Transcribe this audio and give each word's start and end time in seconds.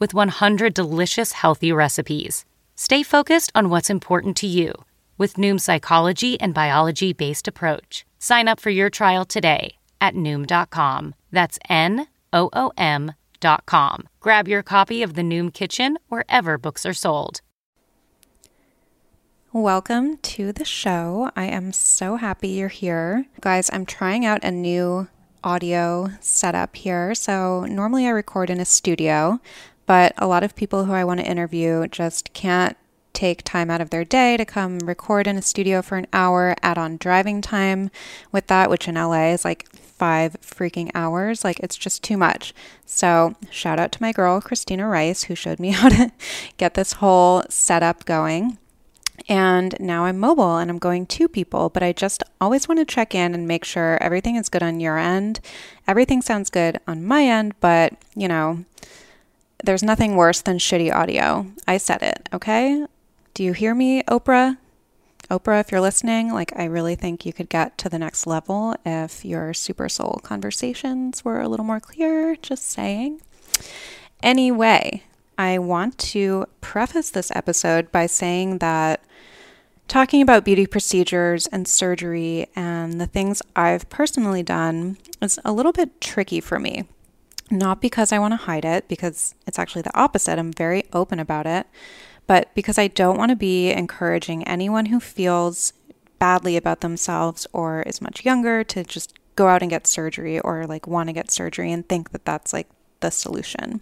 with 0.00 0.12
100 0.12 0.74
delicious 0.74 1.32
healthy 1.32 1.70
recipes. 1.70 2.44
Stay 2.74 3.02
focused 3.04 3.52
on 3.54 3.68
what's 3.68 3.90
important 3.90 4.36
to 4.38 4.46
you 4.46 4.72
with 5.18 5.34
Noom's 5.34 5.64
psychology 5.64 6.40
and 6.40 6.54
biology 6.54 7.12
based 7.12 7.46
approach. 7.46 8.06
Sign 8.18 8.48
up 8.48 8.58
for 8.58 8.70
your 8.70 8.88
trial 8.90 9.26
today 9.26 9.76
at 10.00 10.14
Noom.com. 10.14 11.14
That's 11.30 11.58
N 11.68 12.06
O 12.32 12.48
O 12.54 12.72
M.com. 12.78 14.08
Grab 14.18 14.48
your 14.48 14.62
copy 14.62 15.02
of 15.02 15.14
The 15.14 15.22
Noom 15.22 15.52
Kitchen 15.52 15.98
wherever 16.08 16.56
books 16.56 16.86
are 16.86 16.94
sold. 16.94 17.42
Welcome 19.52 20.16
to 20.18 20.52
the 20.52 20.64
show. 20.64 21.30
I 21.36 21.44
am 21.44 21.72
so 21.72 22.16
happy 22.16 22.48
you're 22.48 22.68
here. 22.68 23.26
Guys, 23.40 23.68
I'm 23.72 23.84
trying 23.84 24.24
out 24.24 24.44
a 24.44 24.50
new 24.50 25.08
audio 25.42 26.10
setup 26.20 26.76
here. 26.76 27.14
So, 27.14 27.64
normally 27.64 28.06
I 28.06 28.10
record 28.10 28.48
in 28.48 28.60
a 28.60 28.64
studio, 28.64 29.40
but 29.90 30.14
a 30.18 30.26
lot 30.28 30.44
of 30.44 30.54
people 30.54 30.84
who 30.84 30.92
I 30.92 31.02
want 31.02 31.18
to 31.18 31.26
interview 31.26 31.88
just 31.88 32.32
can't 32.32 32.76
take 33.12 33.42
time 33.42 33.72
out 33.72 33.80
of 33.80 33.90
their 33.90 34.04
day 34.04 34.36
to 34.36 34.44
come 34.44 34.78
record 34.78 35.26
in 35.26 35.36
a 35.36 35.42
studio 35.42 35.82
for 35.82 35.98
an 35.98 36.06
hour, 36.12 36.54
add 36.62 36.78
on 36.78 36.96
driving 36.96 37.40
time 37.40 37.90
with 38.30 38.46
that, 38.46 38.70
which 38.70 38.86
in 38.86 38.94
LA 38.94 39.30
is 39.32 39.44
like 39.44 39.68
five 39.74 40.36
freaking 40.42 40.92
hours. 40.94 41.42
Like 41.42 41.58
it's 41.58 41.76
just 41.76 42.04
too 42.04 42.16
much. 42.16 42.54
So, 42.86 43.34
shout 43.50 43.80
out 43.80 43.90
to 43.90 44.00
my 44.00 44.12
girl, 44.12 44.40
Christina 44.40 44.86
Rice, 44.86 45.24
who 45.24 45.34
showed 45.34 45.58
me 45.58 45.70
how 45.72 45.88
to 45.88 46.12
get 46.56 46.74
this 46.74 46.92
whole 46.92 47.42
setup 47.48 48.04
going. 48.04 48.58
And 49.28 49.74
now 49.80 50.04
I'm 50.04 50.20
mobile 50.20 50.58
and 50.58 50.70
I'm 50.70 50.78
going 50.78 51.06
to 51.06 51.26
people, 51.26 51.68
but 51.68 51.82
I 51.82 51.92
just 51.92 52.22
always 52.40 52.68
want 52.68 52.78
to 52.78 52.84
check 52.84 53.12
in 53.12 53.34
and 53.34 53.48
make 53.48 53.64
sure 53.64 54.00
everything 54.00 54.36
is 54.36 54.48
good 54.48 54.62
on 54.62 54.78
your 54.78 54.98
end. 54.98 55.40
Everything 55.88 56.22
sounds 56.22 56.48
good 56.48 56.78
on 56.86 57.04
my 57.04 57.24
end, 57.24 57.54
but 57.58 57.94
you 58.14 58.28
know, 58.28 58.64
there's 59.64 59.82
nothing 59.82 60.16
worse 60.16 60.40
than 60.40 60.58
shitty 60.58 60.92
audio. 60.92 61.46
I 61.66 61.76
said 61.76 62.02
it, 62.02 62.28
okay? 62.32 62.86
Do 63.34 63.44
you 63.44 63.52
hear 63.52 63.74
me, 63.74 64.02
Oprah? 64.04 64.58
Oprah, 65.30 65.60
if 65.60 65.70
you're 65.70 65.80
listening, 65.80 66.32
like 66.32 66.52
I 66.56 66.64
really 66.64 66.96
think 66.96 67.24
you 67.24 67.32
could 67.32 67.48
get 67.48 67.78
to 67.78 67.88
the 67.88 67.98
next 67.98 68.26
level 68.26 68.74
if 68.84 69.24
your 69.24 69.52
SuperSoul 69.52 70.22
conversations 70.22 71.24
were 71.24 71.40
a 71.40 71.48
little 71.48 71.64
more 71.64 71.78
clear. 71.78 72.34
Just 72.36 72.64
saying. 72.64 73.20
Anyway, 74.22 75.04
I 75.38 75.58
want 75.58 75.96
to 75.98 76.46
preface 76.60 77.10
this 77.10 77.30
episode 77.34 77.92
by 77.92 78.06
saying 78.06 78.58
that 78.58 79.04
talking 79.86 80.20
about 80.20 80.44
beauty 80.44 80.66
procedures 80.66 81.46
and 81.46 81.66
surgery 81.66 82.48
and 82.54 83.00
the 83.00 83.06
things 83.06 83.40
I've 83.54 83.88
personally 83.88 84.42
done 84.42 84.98
is 85.22 85.38
a 85.44 85.52
little 85.52 85.72
bit 85.72 86.00
tricky 86.00 86.40
for 86.40 86.58
me. 86.58 86.84
Not 87.50 87.80
because 87.80 88.12
I 88.12 88.18
want 88.18 88.32
to 88.32 88.36
hide 88.36 88.64
it, 88.64 88.86
because 88.86 89.34
it's 89.46 89.58
actually 89.58 89.82
the 89.82 89.98
opposite. 89.98 90.38
I'm 90.38 90.52
very 90.52 90.84
open 90.92 91.18
about 91.18 91.46
it, 91.46 91.66
but 92.26 92.54
because 92.54 92.78
I 92.78 92.86
don't 92.86 93.18
want 93.18 93.30
to 93.30 93.36
be 93.36 93.70
encouraging 93.70 94.46
anyone 94.46 94.86
who 94.86 95.00
feels 95.00 95.72
badly 96.20 96.56
about 96.56 96.80
themselves 96.80 97.46
or 97.52 97.82
is 97.82 98.00
much 98.00 98.24
younger 98.24 98.62
to 98.62 98.84
just 98.84 99.18
go 99.34 99.48
out 99.48 99.62
and 99.62 99.70
get 99.70 99.86
surgery 99.86 100.38
or 100.38 100.66
like 100.66 100.86
want 100.86 101.08
to 101.08 101.12
get 101.12 101.30
surgery 101.30 101.72
and 101.72 101.88
think 101.88 102.10
that 102.10 102.24
that's 102.24 102.52
like 102.52 102.68
the 103.00 103.10
solution. 103.10 103.80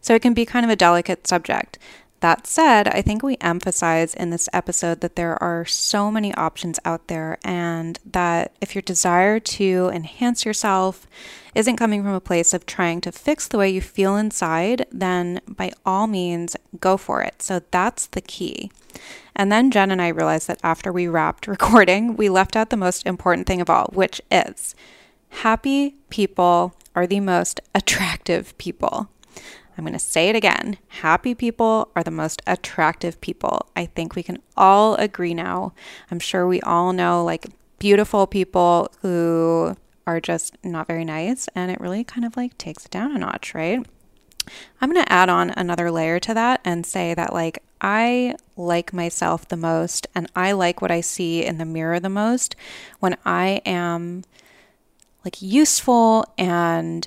So 0.00 0.14
it 0.14 0.22
can 0.22 0.34
be 0.34 0.44
kind 0.44 0.66
of 0.66 0.70
a 0.70 0.76
delicate 0.76 1.26
subject. 1.26 1.78
That 2.20 2.46
said, 2.48 2.88
I 2.88 3.00
think 3.00 3.22
we 3.22 3.36
emphasize 3.40 4.12
in 4.14 4.30
this 4.30 4.48
episode 4.52 5.00
that 5.00 5.14
there 5.14 5.40
are 5.42 5.64
so 5.64 6.10
many 6.10 6.34
options 6.34 6.80
out 6.84 7.06
there, 7.06 7.38
and 7.44 7.98
that 8.04 8.52
if 8.60 8.74
your 8.74 8.82
desire 8.82 9.38
to 9.38 9.90
enhance 9.94 10.44
yourself 10.44 11.06
isn't 11.54 11.76
coming 11.76 12.02
from 12.02 12.14
a 12.14 12.20
place 12.20 12.52
of 12.52 12.66
trying 12.66 13.00
to 13.02 13.12
fix 13.12 13.46
the 13.46 13.58
way 13.58 13.68
you 13.70 13.80
feel 13.80 14.16
inside, 14.16 14.86
then 14.90 15.40
by 15.46 15.70
all 15.86 16.06
means, 16.08 16.56
go 16.80 16.96
for 16.96 17.22
it. 17.22 17.40
So 17.40 17.62
that's 17.70 18.06
the 18.06 18.20
key. 18.20 18.70
And 19.36 19.52
then 19.52 19.70
Jen 19.70 19.92
and 19.92 20.02
I 20.02 20.08
realized 20.08 20.48
that 20.48 20.60
after 20.64 20.92
we 20.92 21.06
wrapped 21.06 21.46
recording, 21.46 22.16
we 22.16 22.28
left 22.28 22.56
out 22.56 22.70
the 22.70 22.76
most 22.76 23.06
important 23.06 23.46
thing 23.46 23.60
of 23.60 23.70
all, 23.70 23.90
which 23.92 24.20
is 24.30 24.74
happy 25.28 25.94
people 26.10 26.74
are 26.94 27.06
the 27.06 27.20
most 27.20 27.60
attractive 27.74 28.56
people. 28.58 29.08
I'm 29.78 29.84
going 29.84 29.92
to 29.92 29.98
say 29.98 30.28
it 30.28 30.36
again. 30.36 30.78
Happy 30.88 31.34
people 31.34 31.90
are 31.94 32.02
the 32.02 32.10
most 32.10 32.42
attractive 32.46 33.20
people. 33.20 33.68
I 33.76 33.86
think 33.86 34.14
we 34.14 34.22
can 34.22 34.42
all 34.56 34.96
agree 34.96 35.34
now. 35.34 35.72
I'm 36.10 36.18
sure 36.18 36.46
we 36.46 36.60
all 36.62 36.92
know 36.92 37.24
like 37.24 37.46
beautiful 37.78 38.26
people 38.26 38.90
who 39.02 39.76
are 40.06 40.20
just 40.20 40.56
not 40.64 40.86
very 40.86 41.04
nice, 41.04 41.48
and 41.54 41.70
it 41.70 41.80
really 41.80 42.02
kind 42.02 42.24
of 42.24 42.36
like 42.36 42.58
takes 42.58 42.86
it 42.86 42.90
down 42.90 43.14
a 43.14 43.18
notch, 43.18 43.54
right? 43.54 43.86
I'm 44.80 44.90
going 44.90 45.04
to 45.04 45.12
add 45.12 45.28
on 45.28 45.50
another 45.50 45.90
layer 45.90 46.18
to 46.20 46.34
that 46.34 46.60
and 46.64 46.86
say 46.86 47.14
that 47.14 47.32
like 47.32 47.62
I 47.80 48.34
like 48.56 48.92
myself 48.92 49.46
the 49.46 49.56
most 49.56 50.06
and 50.14 50.30
I 50.34 50.52
like 50.52 50.80
what 50.80 50.90
I 50.90 51.00
see 51.00 51.44
in 51.44 51.58
the 51.58 51.64
mirror 51.64 52.00
the 52.00 52.08
most 52.08 52.56
when 52.98 53.16
I 53.24 53.60
am 53.64 54.24
like 55.24 55.42
useful 55.42 56.24
and 56.36 57.06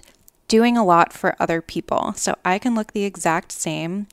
doing 0.51 0.75
a 0.75 0.83
lot 0.83 1.13
for 1.13 1.33
other 1.39 1.61
people. 1.61 2.11
So 2.17 2.35
I 2.43 2.59
can 2.59 2.75
look 2.75 2.91
the 2.91 3.05
exact 3.05 3.53
same 3.53 4.07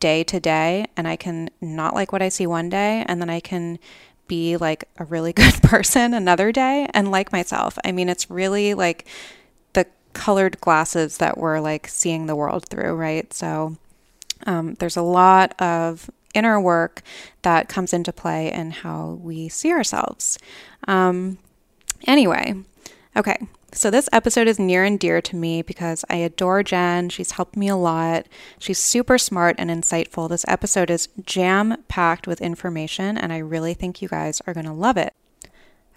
day 0.00 0.24
to 0.24 0.40
day 0.40 0.86
and 0.96 1.06
I 1.06 1.16
can 1.16 1.50
not 1.60 1.94
like 1.94 2.12
what 2.12 2.22
I 2.22 2.30
see 2.30 2.46
one 2.46 2.70
day 2.70 3.04
and 3.06 3.20
then 3.20 3.28
I 3.28 3.40
can 3.40 3.78
be 4.26 4.56
like 4.56 4.88
a 4.96 5.04
really 5.04 5.32
good 5.34 5.62
person 5.62 6.14
another 6.14 6.50
day 6.50 6.88
and 6.94 7.10
like 7.10 7.30
myself. 7.30 7.76
I 7.84 7.92
mean, 7.92 8.08
it's 8.08 8.30
really 8.30 8.72
like 8.72 9.06
the 9.74 9.84
colored 10.14 10.58
glasses 10.62 11.18
that 11.18 11.36
we're 11.36 11.60
like 11.60 11.88
seeing 11.88 12.24
the 12.24 12.36
world 12.36 12.64
through, 12.70 12.94
right? 12.94 13.30
So 13.34 13.76
um, 14.46 14.76
there's 14.78 14.96
a 14.96 15.02
lot 15.02 15.54
of 15.60 16.08
inner 16.32 16.58
work 16.58 17.02
that 17.42 17.68
comes 17.68 17.92
into 17.92 18.14
play 18.14 18.50
in 18.50 18.70
how 18.70 19.18
we 19.20 19.50
see 19.50 19.72
ourselves. 19.72 20.38
Um, 20.88 21.36
anyway, 22.06 22.54
okay, 23.14 23.46
so, 23.76 23.90
this 23.90 24.08
episode 24.10 24.48
is 24.48 24.58
near 24.58 24.84
and 24.84 24.98
dear 24.98 25.20
to 25.20 25.36
me 25.36 25.60
because 25.60 26.02
I 26.08 26.16
adore 26.16 26.62
Jen. 26.62 27.10
She's 27.10 27.32
helped 27.32 27.56
me 27.56 27.68
a 27.68 27.76
lot. 27.76 28.26
She's 28.58 28.78
super 28.78 29.18
smart 29.18 29.54
and 29.58 29.68
insightful. 29.68 30.30
This 30.30 30.46
episode 30.48 30.90
is 30.90 31.10
jam 31.24 31.84
packed 31.86 32.26
with 32.26 32.40
information, 32.40 33.18
and 33.18 33.34
I 33.34 33.38
really 33.38 33.74
think 33.74 34.00
you 34.00 34.08
guys 34.08 34.40
are 34.46 34.54
going 34.54 34.64
to 34.64 34.72
love 34.72 34.96
it. 34.96 35.14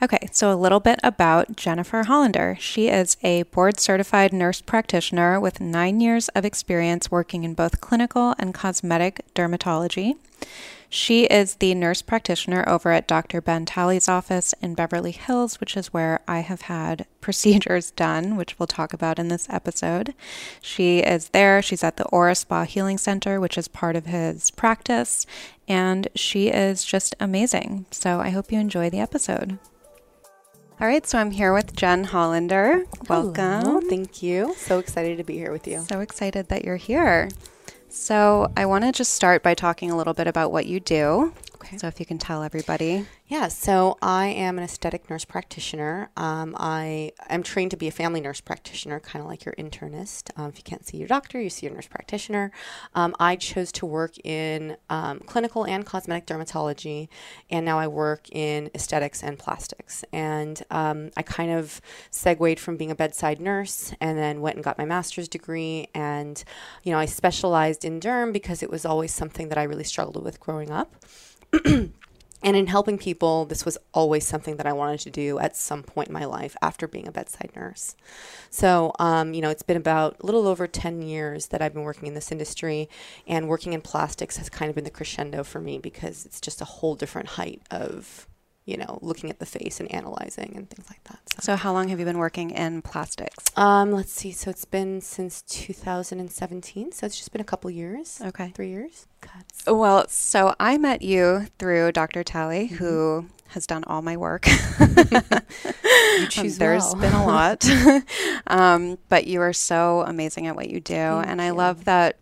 Okay, 0.02 0.28
so 0.34 0.54
a 0.54 0.56
little 0.56 0.82
bit 0.82 1.00
about 1.04 1.56
Jennifer 1.56 2.04
Hollander. 2.04 2.58
She 2.60 2.90
is 2.90 3.16
a 3.24 3.44
board 3.44 3.80
certified 3.80 4.34
nurse 4.34 4.60
practitioner 4.60 5.40
with 5.40 5.62
nine 5.62 6.02
years 6.02 6.28
of 6.30 6.44
experience 6.44 7.10
working 7.10 7.46
in 7.46 7.54
both 7.54 7.80
clinical 7.80 8.36
and 8.38 8.54
cosmetic 8.54 9.22
dermatology. 9.34 10.16
She 10.92 11.26
is 11.26 11.56
the 11.56 11.76
nurse 11.76 12.02
practitioner 12.02 12.68
over 12.68 12.92
at 12.92 13.08
Dr. 13.08 13.42
Ben 13.42 13.66
Talei's 13.66 14.10
office 14.10 14.56
in 14.60 14.74
Beverly 14.74 15.12
Hills, 15.12 15.60
which 15.60 15.78
is 15.78 15.94
where 15.94 16.20
I 16.28 16.40
have 16.40 16.62
had 16.62 17.06
procedures 17.22 17.92
done, 17.92 18.36
which 18.36 18.58
we'll 18.58 18.68
talk 18.68 18.92
about 18.92 19.20
in 19.20 19.28
this 19.28 19.48
episode. 19.52 20.16
She 20.62 21.00
is 21.00 21.30
there. 21.30 21.62
She's 21.62 21.84
at 21.84 21.98
the 21.98 22.08
Aura 22.08 22.34
Spa 22.34 22.64
Healing 22.64 22.98
Center, 22.98 23.40
which 23.40 23.58
is 23.58 23.68
part 23.68 23.96
of 23.96 24.08
his 24.08 24.50
practice, 24.50 25.28
and 25.68 26.08
she 26.16 26.48
is 26.48 26.84
just 26.84 27.16
amazing. 27.20 27.86
So 27.92 28.20
I 28.20 28.30
hope 28.30 28.52
you 28.52 28.60
enjoy 28.60 28.90
the 28.90 29.00
episode. 29.00 29.60
All 30.82 30.88
right, 30.88 31.06
so 31.06 31.20
I'm 31.20 31.32
here 31.32 31.54
with 31.54 31.76
Jen 31.76 32.06
Hollander. 32.06 32.86
Welcome. 33.08 33.62
Hello, 33.62 33.82
thank 33.82 34.24
you. 34.24 34.56
So 34.56 34.80
excited 34.80 35.18
to 35.18 35.24
be 35.24 35.36
here 35.36 35.52
with 35.52 35.68
you. 35.68 35.86
So 35.88 36.00
excited 36.00 36.48
that 36.48 36.64
you're 36.64 36.78
here. 36.78 37.30
So, 38.00 38.50
I 38.56 38.66
want 38.66 38.86
to 38.86 38.94
just 38.94 39.14
start 39.14 39.44
by 39.44 39.54
talking 39.54 39.92
a 39.92 39.98
little 39.98 40.14
bit 40.14 40.26
about 40.26 40.54
what 40.54 40.66
you 40.66 40.80
do. 40.80 41.34
Okay. 41.70 41.78
So, 41.78 41.88
if 41.88 42.00
you 42.00 42.06
can 42.06 42.18
tell 42.18 42.42
everybody. 42.42 43.06
Yeah, 43.28 43.48
so 43.48 44.00
I 44.02 44.26
am 44.28 44.58
an 44.58 44.64
aesthetic 44.64 45.08
nurse 45.08 45.24
practitioner. 45.24 46.10
Um, 46.18 46.56
I 46.58 47.12
am 47.30 47.44
trained 47.44 47.70
to 47.72 47.78
be 47.78 47.88
a 47.88 47.92
family 47.92 48.22
nurse 48.22 48.42
practitioner, 48.42 49.00
kind 49.00 49.22
of 49.22 49.30
like 49.30 49.46
your 49.46 49.54
internist. 49.54 50.32
Um, 50.36 50.50
if 50.50 50.58
you 50.58 50.64
can't 50.64 50.84
see 50.84 50.98
your 50.98 51.08
doctor, 51.08 51.40
you 51.40 51.52
see 51.52 51.68
your 51.68 51.76
nurse 51.76 51.86
practitioner. 51.86 52.52
Um, 52.96 53.16
I 53.20 53.36
chose 53.36 53.72
to 53.74 53.86
work 53.86 54.18
in 54.24 54.78
um, 54.90 55.20
clinical 55.20 55.64
and 55.64 55.86
cosmetic 55.86 56.26
dermatology, 56.26 57.08
and 57.52 57.68
now 57.68 57.78
I 57.78 57.86
work 57.86 58.28
in 58.32 58.72
aesthetics 58.74 59.22
and 59.22 59.38
plastics. 59.38 60.04
And 60.12 60.64
um, 60.72 61.12
I 61.18 61.22
kind 61.22 61.52
of 61.52 61.82
segued 62.10 62.60
from 62.60 62.78
being 62.78 62.90
a 62.90 62.96
bedside 62.96 63.40
nurse 63.40 63.94
and 64.02 64.18
then 64.18 64.42
went 64.42 64.56
and 64.56 64.64
got 64.64 64.80
my 64.80 64.86
master's 64.86 65.28
degree. 65.28 65.88
And, 65.94 66.44
you 66.82 66.92
know, 66.92 66.98
I 66.98 67.06
specialized 67.06 67.86
in 67.86 68.00
derm 68.00 68.34
because 68.34 68.64
it 68.64 68.72
was 68.72 68.88
always 68.88 69.14
something 69.14 69.50
that 69.50 69.60
I 69.60 69.64
really 69.64 69.84
struggled 69.84 70.24
with 70.24 70.40
growing 70.40 70.72
up. 70.72 70.96
And 72.42 72.56
in 72.56 72.68
helping 72.68 72.98
people, 72.98 73.46
this 73.46 73.66
was 73.66 73.78
always 73.94 74.26
something 74.26 74.56
that 74.58 74.66
I 74.66 74.72
wanted 74.72 75.02
to 75.02 75.10
do 75.10 75.40
at 75.40 75.58
some 75.58 75.84
point 75.84 76.08
in 76.08 76.14
my 76.14 76.24
life 76.24 76.56
after 76.62 76.88
being 76.88 77.08
a 77.08 77.12
bedside 77.12 77.52
nurse. 77.54 77.96
So, 78.50 78.94
um, 78.98 79.34
you 79.34 79.42
know, 79.42 79.50
it's 79.50 79.64
been 79.64 79.76
about 79.76 80.16
a 80.22 80.26
little 80.26 80.48
over 80.48 80.66
10 80.66 81.02
years 81.02 81.48
that 81.48 81.62
I've 81.62 81.74
been 81.74 81.84
working 81.84 82.08
in 82.08 82.14
this 82.14 82.32
industry, 82.32 82.88
and 83.28 83.50
working 83.50 83.74
in 83.74 83.82
plastics 83.82 84.38
has 84.38 84.50
kind 84.50 84.70
of 84.70 84.76
been 84.76 84.86
the 84.86 84.90
crescendo 84.90 85.44
for 85.44 85.60
me 85.60 85.80
because 85.80 86.26
it's 86.26 86.40
just 86.40 86.62
a 86.62 86.66
whole 86.66 86.96
different 86.96 87.30
height 87.30 87.62
of, 87.72 88.26
you 88.70 88.78
know, 88.78 89.00
looking 89.02 89.30
at 89.30 89.40
the 89.40 89.46
face 89.46 89.80
and 89.80 89.92
analyzing 89.94 90.54
and 90.56 90.70
things 90.70 90.88
like 90.90 91.04
that. 91.06 91.20
So, 91.44 91.56
how 91.56 91.74
long 91.74 91.88
have 91.90 92.00
you 92.00 92.06
been 92.06 92.18
working 92.20 92.52
in 92.52 92.82
plastics? 92.82 93.44
Um, 93.56 93.92
let's 93.92 94.12
see. 94.12 94.32
So 94.32 94.50
it's 94.50 94.66
been 94.66 95.02
since 95.02 95.42
2017. 95.44 96.92
So 96.92 97.06
it's 97.06 97.18
just 97.18 97.32
been 97.32 97.42
a 97.42 97.46
couple 97.46 97.70
years. 97.72 98.22
Okay. 98.24 98.52
Three 98.56 98.70
years. 98.70 99.08
It's- 99.24 99.66
Well, 99.68 100.08
so 100.08 100.54
I 100.60 100.78
met 100.78 101.02
you 101.02 101.48
through 101.60 101.92
Dr. 101.94 102.24
Talei, 102.24 102.66
Mm-hmm. 102.70 102.76
who 102.76 103.26
has 103.50 103.66
done 103.66 103.84
all 103.88 104.02
my 104.02 104.16
work. 104.16 104.48
you 104.80 106.28
choose 106.30 106.58
There's 106.58 106.84
well. 106.84 106.96
been 106.96 107.14
a 107.14 107.26
lot. 107.26 107.66
um, 108.48 108.98
but 109.10 109.26
you 109.28 109.42
are 109.42 109.54
so 109.54 110.02
amazing 110.06 110.48
at 110.48 110.56
what 110.56 110.70
you 110.70 110.80
do. 110.80 110.94
and 110.96 111.42
I 111.42 111.48
you. 111.48 111.54
love 111.54 111.86
that. 111.86 112.18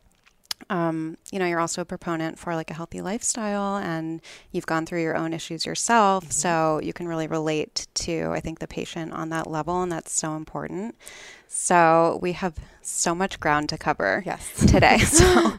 Um, 0.70 1.18
you 1.32 1.40
know, 1.40 1.46
you're 1.46 1.60
also 1.60 1.82
a 1.82 1.86
proponent 1.86 2.38
for 2.38 2.56
like 2.56 2.70
a 2.70 2.74
healthy 2.74 3.02
lifestyle 3.02 3.78
and 3.78 4.22
you've 4.52 4.66
gone 4.66 4.86
through 4.86 5.02
your 5.02 5.16
own 5.16 5.34
issues 5.34 5.66
yourself. 5.66 6.26
Mm-hmm. 6.26 6.32
So 6.32 6.80
you 6.84 6.94
can 6.94 7.08
really 7.08 7.28
relate 7.28 7.88
to, 7.96 8.32
I 8.32 8.40
think, 8.40 8.60
the 8.60 8.68
patient 8.68 9.14
on 9.14 9.30
that 9.30 9.48
level. 9.48 9.82
And 9.82 9.92
that's 9.92 10.12
so 10.12 10.36
important. 10.36 10.96
So 11.48 12.20
we 12.22 12.34
have 12.34 12.56
so 12.82 13.14
much 13.14 13.40
ground 13.40 13.68
to 13.70 13.78
cover 13.78 14.24
Yes. 14.26 14.54
today. 14.66 14.98
So 15.08 15.58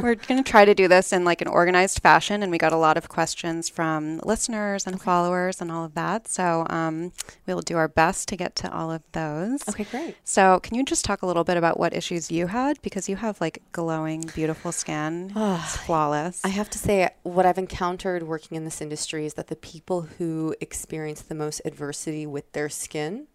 we're 0.00 0.14
going 0.14 0.42
to 0.42 0.48
try 0.50 0.64
to 0.64 0.74
do 0.74 0.88
this 0.88 1.12
in 1.12 1.24
like 1.24 1.40
an 1.42 1.48
organized 1.48 2.00
fashion. 2.00 2.42
And 2.42 2.50
we 2.50 2.58
got 2.58 2.72
a 2.72 2.76
lot 2.76 2.96
of 2.96 3.08
questions 3.08 3.68
from 3.68 4.18
listeners 4.24 4.86
and 4.86 5.00
followers 5.00 5.60
and 5.60 5.70
all 5.70 5.84
of 5.84 5.94
that. 5.94 6.28
So 6.28 6.66
um, 6.70 7.12
we'll 7.46 7.60
do 7.60 7.76
our 7.76 7.88
best 7.88 8.28
to 8.28 8.36
get 8.36 8.54
to 8.56 8.72
all 8.72 8.90
of 8.90 9.02
those. 9.12 9.68
Okay, 9.68 9.84
great. 9.84 10.16
So 10.24 10.60
can 10.60 10.74
you 10.76 10.84
just 10.84 11.04
talk 11.04 11.22
a 11.22 11.26
little 11.26 11.44
bit 11.44 11.56
about 11.56 11.78
what 11.78 11.92
issues 11.92 12.30
you 12.30 12.46
had? 12.46 12.80
Because 12.82 13.08
you 13.08 13.16
have 13.16 13.40
like 13.40 13.62
glowing, 13.72 14.30
beautiful 14.34 14.72
skin. 14.72 15.32
it's 15.36 15.76
flawless. 15.76 16.40
I 16.44 16.48
have 16.48 16.70
to 16.70 16.78
say, 16.78 17.10
what 17.22 17.44
I've 17.46 17.58
encountered 17.58 18.22
working 18.22 18.56
in 18.56 18.64
this 18.64 18.80
industry 18.80 19.26
is 19.26 19.34
that 19.34 19.48
the 19.48 19.56
people 19.56 20.02
who 20.18 20.54
experience 20.60 21.22
the 21.22 21.34
most 21.34 21.60
adversity 21.64 22.26
with 22.26 22.50
their 22.52 22.68
skin 22.68 23.26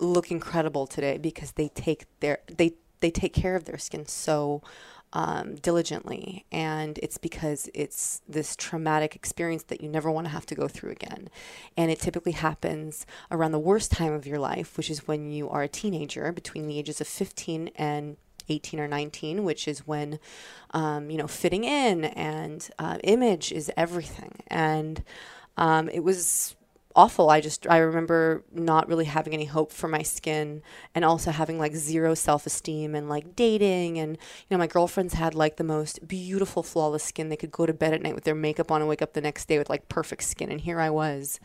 look 0.00 0.30
incredible 0.30 0.86
today 0.86 1.18
because 1.18 1.52
they 1.52 1.68
take 1.68 2.06
their 2.20 2.38
they 2.48 2.74
they 3.00 3.10
take 3.10 3.32
care 3.32 3.56
of 3.56 3.64
their 3.64 3.78
skin 3.78 4.06
so 4.06 4.62
um, 5.12 5.56
diligently, 5.56 6.44
and 6.52 6.98
it's 7.02 7.18
because 7.18 7.68
it's 7.74 8.22
this 8.28 8.54
traumatic 8.54 9.16
experience 9.16 9.64
that 9.64 9.80
you 9.80 9.88
never 9.88 10.10
want 10.10 10.26
to 10.26 10.32
have 10.32 10.46
to 10.46 10.54
go 10.54 10.68
through 10.68 10.92
again. 10.92 11.28
And 11.76 11.90
it 11.90 11.98
typically 11.98 12.32
happens 12.32 13.06
around 13.30 13.52
the 13.52 13.58
worst 13.58 13.90
time 13.90 14.12
of 14.12 14.26
your 14.26 14.38
life, 14.38 14.76
which 14.76 14.90
is 14.90 15.08
when 15.08 15.30
you 15.30 15.48
are 15.48 15.62
a 15.62 15.68
teenager 15.68 16.30
between 16.30 16.68
the 16.68 16.78
ages 16.78 17.00
of 17.00 17.08
15 17.08 17.70
and 17.74 18.16
18 18.48 18.78
or 18.78 18.86
19, 18.88 19.42
which 19.42 19.66
is 19.66 19.86
when, 19.86 20.20
um, 20.72 21.10
you 21.10 21.18
know, 21.18 21.26
fitting 21.26 21.64
in 21.64 22.04
and 22.04 22.70
uh, 22.78 22.98
image 23.02 23.50
is 23.50 23.70
everything. 23.76 24.42
And 24.46 25.02
um, 25.56 25.88
it 25.88 26.04
was 26.04 26.54
awful. 27.00 27.30
I 27.30 27.40
just, 27.40 27.66
I 27.66 27.78
remember 27.78 28.44
not 28.52 28.86
really 28.88 29.06
having 29.06 29.32
any 29.32 29.46
hope 29.46 29.72
for 29.72 29.88
my 29.88 30.02
skin 30.02 30.62
and 30.94 31.02
also 31.04 31.30
having 31.30 31.58
like 31.58 31.74
zero 31.74 32.14
self 32.14 32.44
esteem 32.44 32.94
and 32.94 33.08
like 33.08 33.34
dating. 33.34 33.98
And, 33.98 34.16
you 34.16 34.46
know, 34.50 34.58
my 34.58 34.66
girlfriends 34.66 35.14
had 35.14 35.34
like 35.34 35.56
the 35.56 35.64
most 35.64 36.06
beautiful, 36.06 36.62
flawless 36.62 37.04
skin. 37.04 37.30
They 37.30 37.36
could 37.36 37.50
go 37.50 37.64
to 37.64 37.72
bed 37.72 37.94
at 37.94 38.02
night 38.02 38.14
with 38.14 38.24
their 38.24 38.34
makeup 38.34 38.70
on 38.70 38.82
and 38.82 38.88
wake 38.88 39.02
up 39.02 39.14
the 39.14 39.20
next 39.22 39.48
day 39.48 39.56
with 39.56 39.70
like 39.70 39.88
perfect 39.88 40.24
skin. 40.24 40.50
And 40.50 40.60
here 40.60 40.78
I 40.78 40.90
was 40.90 41.40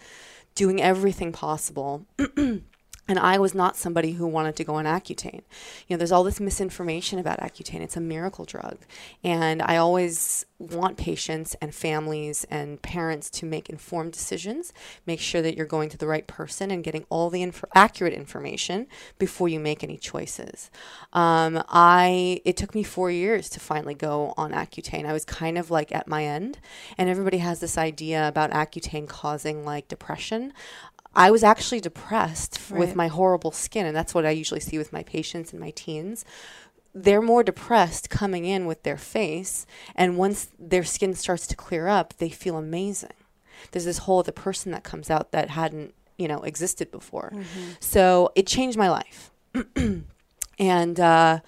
doing 0.56 0.82
everything 0.82 1.32
possible. 1.32 2.06
And 3.08 3.20
I 3.20 3.38
was 3.38 3.54
not 3.54 3.78
somebody 3.78 4.14
who 4.14 4.26
wanted 4.26 4.56
to 4.56 4.64
go 4.64 4.76
on 4.76 4.86
Accutane. 4.86 5.44
You 5.88 5.92
know, 5.96 5.98
there's 5.98 6.12
all 6.12 6.24
this 6.24 6.40
misinformation 6.40 7.20
about 7.20 7.40
Accutane. 7.40 7.82
It's 7.82 7.98
a 7.98 8.02
miracle 8.02 8.46
drug. 8.46 8.80
And 9.24 9.62
I 9.62 9.78
always 9.78 10.46
want 10.58 10.98
patients 10.98 11.56
and 11.62 11.76
families 11.76 12.46
and 12.50 12.82
parents 12.82 13.30
to 13.30 13.46
make 13.46 13.70
informed 13.70 14.14
decisions. 14.14 14.74
Make 15.06 15.20
sure 15.20 15.42
that 15.42 15.56
you're 15.56 15.66
going 15.66 15.90
to 15.90 15.98
the 15.98 16.08
right 16.08 16.26
person 16.26 16.72
and 16.72 16.84
getting 16.84 17.06
all 17.10 17.30
the 17.30 17.44
inf- 17.44 17.66
accurate 17.76 18.14
information 18.14 18.88
before 19.20 19.50
you 19.50 19.60
make 19.60 19.84
any 19.84 19.98
choices. 19.98 20.72
Um, 21.14 21.62
I 21.68 22.42
it 22.46 22.58
took 22.58 22.74
me 22.74 22.84
four 22.84 23.12
years 23.12 23.50
to 23.50 23.60
finally 23.60 23.96
go 23.96 24.34
on 24.38 24.52
Accutane. 24.52 25.06
I 25.06 25.14
was 25.14 25.26
kind 25.26 25.58
of 25.58 25.70
like 25.70 25.94
at 25.94 26.08
my 26.08 26.24
end, 26.24 26.60
and 26.98 27.10
everybody 27.10 27.40
has 27.40 27.60
this 27.60 27.78
idea 27.78 28.28
about 28.28 28.52
Accutane 28.52 29.08
causing 29.08 29.66
like 29.66 29.88
depression. 29.90 30.54
I 31.16 31.32
was 31.32 31.44
actually 31.44 31.80
depressed 31.80 32.56
f- 32.58 32.72
with 32.72 32.96
my 32.96 33.08
horrible 33.08 33.52
skin, 33.52 33.86
and 33.86 33.96
that's 33.96 34.14
what 34.14 34.26
I 34.26 34.32
usually 34.32 34.60
see 34.60 34.78
with 34.78 34.92
my 34.94 35.04
patients 35.04 35.52
and 35.52 35.60
my 35.60 35.72
teens. 35.72 36.26
They're 36.94 37.22
more 37.22 37.44
depressed 37.44 38.10
coming 38.10 38.46
in 38.46 38.66
with 38.66 38.84
their 38.84 38.98
face, 38.98 39.66
and 39.96 40.18
once 40.18 40.50
their 40.58 40.84
skin 40.84 41.14
starts 41.14 41.48
to 41.48 41.56
clear 41.56 41.88
up, 41.88 42.18
they 42.18 42.30
feel 42.30 42.58
amazing. 42.58 43.12
There's 43.72 43.86
this 43.86 44.00
whole 44.00 44.20
other 44.20 44.32
person 44.32 44.72
that 44.72 44.84
comes 44.84 45.10
out 45.10 45.32
that 45.32 45.50
hadn't, 45.52 45.94
you 46.18 46.28
know, 46.28 46.42
existed 46.44 46.92
before. 46.92 47.32
So 47.80 48.32
it 48.36 48.48
changed 48.48 48.78
my 48.78 48.90
life. 48.90 49.32
and 50.60 51.00
uh, 51.00 51.40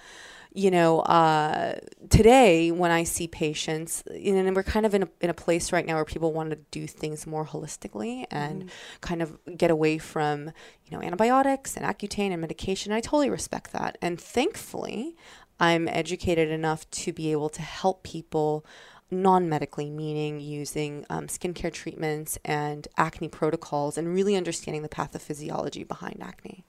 you 0.58 0.72
know, 0.72 0.98
uh, 1.02 1.78
today 2.10 2.72
when 2.72 2.90
I 2.90 3.04
see 3.04 3.28
patients, 3.28 4.02
you 4.12 4.32
know, 4.32 4.44
and 4.44 4.56
we're 4.56 4.64
kind 4.64 4.84
of 4.84 4.92
in 4.92 5.04
a, 5.04 5.08
in 5.20 5.30
a 5.30 5.34
place 5.34 5.70
right 5.72 5.86
now 5.86 5.94
where 5.94 6.04
people 6.04 6.32
want 6.32 6.50
to 6.50 6.56
do 6.72 6.88
things 6.88 7.28
more 7.28 7.46
holistically 7.46 8.26
and 8.32 8.68
kind 9.00 9.22
of 9.22 9.38
get 9.56 9.70
away 9.70 9.98
from, 9.98 10.46
you 10.84 10.90
know, 10.90 11.00
antibiotics 11.00 11.76
and 11.76 11.86
Accutane 11.86 12.32
and 12.32 12.40
medication. 12.40 12.92
I 12.92 13.00
totally 13.00 13.30
respect 13.30 13.70
that. 13.70 13.98
And 14.02 14.20
thankfully, 14.20 15.14
I'm 15.60 15.86
educated 15.86 16.50
enough 16.50 16.90
to 16.90 17.12
be 17.12 17.30
able 17.30 17.50
to 17.50 17.62
help 17.62 18.02
people 18.02 18.66
non-medically 19.10 19.88
meaning 19.90 20.38
using 20.40 21.04
um, 21.08 21.26
skincare 21.28 21.72
treatments 21.72 22.38
and 22.44 22.86
acne 22.96 23.28
protocols 23.28 23.96
and 23.96 24.08
really 24.08 24.36
understanding 24.36 24.82
the 24.82 24.88
pathophysiology 24.88 25.86
behind 25.86 26.22
acne. 26.22 26.64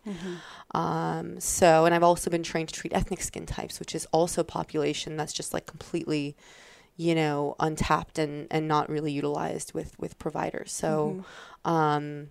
Um, 0.72 1.40
so 1.40 1.86
and 1.86 1.94
i've 1.94 2.04
also 2.04 2.30
been 2.30 2.44
trained 2.44 2.70
to 2.70 2.76
treat 2.76 2.94
ethnic 2.94 3.22
skin 3.22 3.46
types 3.46 3.80
which 3.80 3.94
is 3.94 4.06
also 4.12 4.42
a 4.42 4.46
population 4.46 5.18
that's 5.18 5.34
just 5.34 5.54
like 5.54 5.66
completely 5.66 6.36
you 7.00 7.16
know 7.16 7.56
untapped 7.62 8.20
and 8.20 8.46
and 8.52 8.68
not 8.68 8.90
really 8.90 9.12
utilized 9.12 9.74
with 9.74 9.98
with 10.00 10.20
providers. 10.20 10.72
So 10.72 11.24
um 11.66 12.28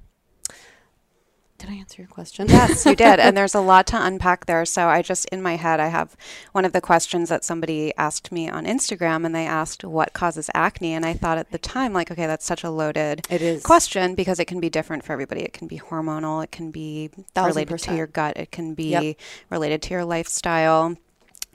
did 1.59 1.71
i 1.71 1.75
answer 1.75 2.01
your 2.03 2.09
question 2.09 2.47
Yes, 2.59 2.87
you 2.87 2.95
did. 2.95 3.19
And 3.19 3.37
there's 3.37 3.55
a 3.55 3.61
lot 3.61 3.87
to 3.89 4.03
unpack 4.05 4.47
there. 4.47 4.65
So 4.65 4.87
I 4.89 5.03
just, 5.03 5.25
in 5.27 5.43
my 5.43 5.57
head, 5.57 5.81
I 5.81 5.89
have 5.89 6.17
one 6.53 6.65
of 6.65 6.73
the 6.73 6.81
questions 6.81 7.29
that 7.31 7.45
somebody 7.45 7.93
asked 7.97 8.31
me 8.31 8.49
on 8.49 8.65
Instagram 8.65 9.27
and 9.27 9.35
they 9.35 9.47
asked 9.47 9.85
what 9.85 10.13
causes 10.13 10.49
acne. 10.55 10.95
And 10.95 11.05
I 11.05 11.15
thought 11.15 11.37
at 11.39 11.51
the 11.51 11.59
time, 11.59 11.93
like, 11.93 12.11
okay, 12.11 12.27
that's 12.27 12.47
such 12.47 12.63
a 12.65 12.71
loaded 12.71 13.27
It 13.29 13.43
is. 13.43 13.63
question 13.65 14.15
because 14.15 14.39
it 14.39 14.45
can 14.47 14.61
be 14.61 14.71
different 14.71 15.05
for 15.05 15.13
everybody. 15.13 15.43
It 15.43 15.53
can 15.53 15.67
be 15.69 15.79
hormonal, 15.79 16.43
it 16.45 16.53
can 16.53 16.71
be 16.71 17.11
related 17.37 17.79
to 17.81 17.95
your 17.95 18.07
gut, 18.07 18.37
it 18.37 18.53
can 18.53 18.75
be 18.75 18.91
Yep. 18.91 19.17
related 19.51 19.83
to 19.83 19.91
your 19.95 20.05
lifestyle. 20.05 20.97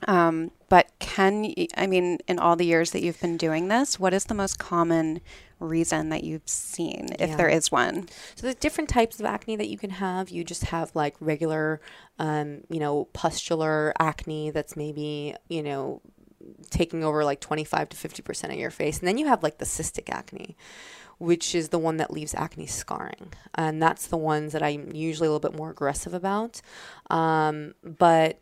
Um, 0.06 0.52
but 0.68 0.88
can 1.00 1.54
I 1.78 1.88
mean, 1.88 2.20
in 2.28 2.40
all 2.40 2.56
the 2.58 2.66
years 2.66 2.92
that 2.92 3.02
you've 3.02 3.22
been 3.22 3.38
doing 3.38 3.70
this, 3.70 4.00
what 4.00 4.14
is 4.14 4.26
the 4.26 4.34
most 4.34 4.60
common 4.60 5.22
reason 5.60 6.10
that 6.10 6.24
you've 6.24 6.48
seen, 6.48 7.10
if 7.20 7.30
Yeah. 7.32 7.36
there 7.38 7.50
is 7.50 7.72
one? 7.72 8.08
So 8.36 8.44
there's 8.44 8.56
different 8.56 8.90
types 8.90 9.20
of 9.20 9.26
acne 9.26 9.56
that 9.56 9.70
you 9.70 9.78
can 9.78 9.92
have. 9.92 10.30
You 10.30 10.44
just 10.44 10.66
have 10.66 10.92
like 10.96 11.16
regular, 11.20 11.82
um, 12.20 12.62
you 12.70 12.80
know, 12.80 13.06
pustular 13.14 13.94
acne 14.00 14.52
that's 14.52 14.76
maybe, 14.76 15.36
you 15.50 15.64
know, 15.64 16.02
taking 16.70 17.04
over 17.04 17.24
like 17.24 17.40
25 17.40 17.90
to 17.90 17.98
50% 17.98 18.52
of 18.52 18.60
your 18.60 18.72
face. 18.72 19.00
And 19.00 19.08
then 19.08 19.18
you 19.18 19.28
have 19.28 19.44
like 19.44 19.60
the 19.60 19.66
cystic 19.66 20.10
acne, 20.10 20.58
which 21.18 21.56
is 21.56 21.70
the 21.70 21.80
one 21.80 21.98
that 21.98 22.12
leaves 22.12 22.34
acne 22.34 22.66
scarring. 22.68 23.32
And 23.56 23.82
that's 23.82 24.08
the 24.08 24.18
ones 24.18 24.52
that 24.52 24.62
I'm 24.62 24.92
usually 24.94 25.28
a 25.28 25.32
little 25.32 25.50
bit 25.50 25.58
more 25.58 25.70
aggressive 25.72 26.14
about. 26.14 26.62
Um, 27.10 27.76
but 27.84 28.42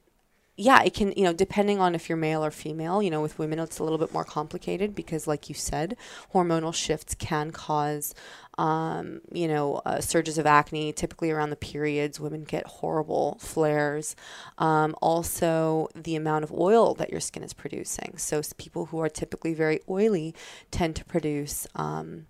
yeah, 0.58 0.84
it 0.84 0.94
can, 0.94 1.14
you 1.14 1.24
know, 1.24 1.34
depending 1.34 1.80
on 1.80 1.96
if 1.96 2.10
you're 2.10 2.18
male 2.18 2.44
or 2.44 2.52
female, 2.52 3.02
you 3.02 3.10
know, 3.10 3.22
with 3.22 3.40
women, 3.40 3.58
it's 3.60 3.80
a 3.80 3.84
little 3.84 3.98
bit 3.98 4.14
more 4.14 4.26
complicated 4.26 4.94
because, 4.94 5.26
like 5.26 5.48
you 5.50 5.56
said, 5.56 5.96
hormonal 6.34 6.74
shifts 6.74 7.16
can 7.16 7.52
cause, 7.52 8.14
um, 8.58 9.22
you 9.32 9.48
know, 9.48 9.82
uh, 9.86 10.02
surges 10.02 10.38
of 10.38 10.46
acne. 10.46 10.92
Typically 10.92 11.32
around 11.32 11.52
the 11.52 11.56
periods, 11.56 12.20
women 12.20 12.44
get 12.44 12.66
horrible 12.68 13.38
flares. 13.40 14.16
Um, 14.58 14.94
also, 15.02 15.88
the 15.96 16.16
amount 16.16 16.44
of 16.44 16.52
oil 16.52 16.94
that 16.96 17.10
your 17.10 17.22
skin 17.22 17.44
is 17.44 17.54
producing. 17.54 18.18
So, 18.18 18.42
people 18.58 18.88
who 18.88 19.00
are 19.00 19.10
typically 19.10 19.54
very 19.54 19.80
oily 19.90 20.36
tend 20.70 20.96
to 20.98 21.06
produce 21.06 21.66
um, 21.76 22.28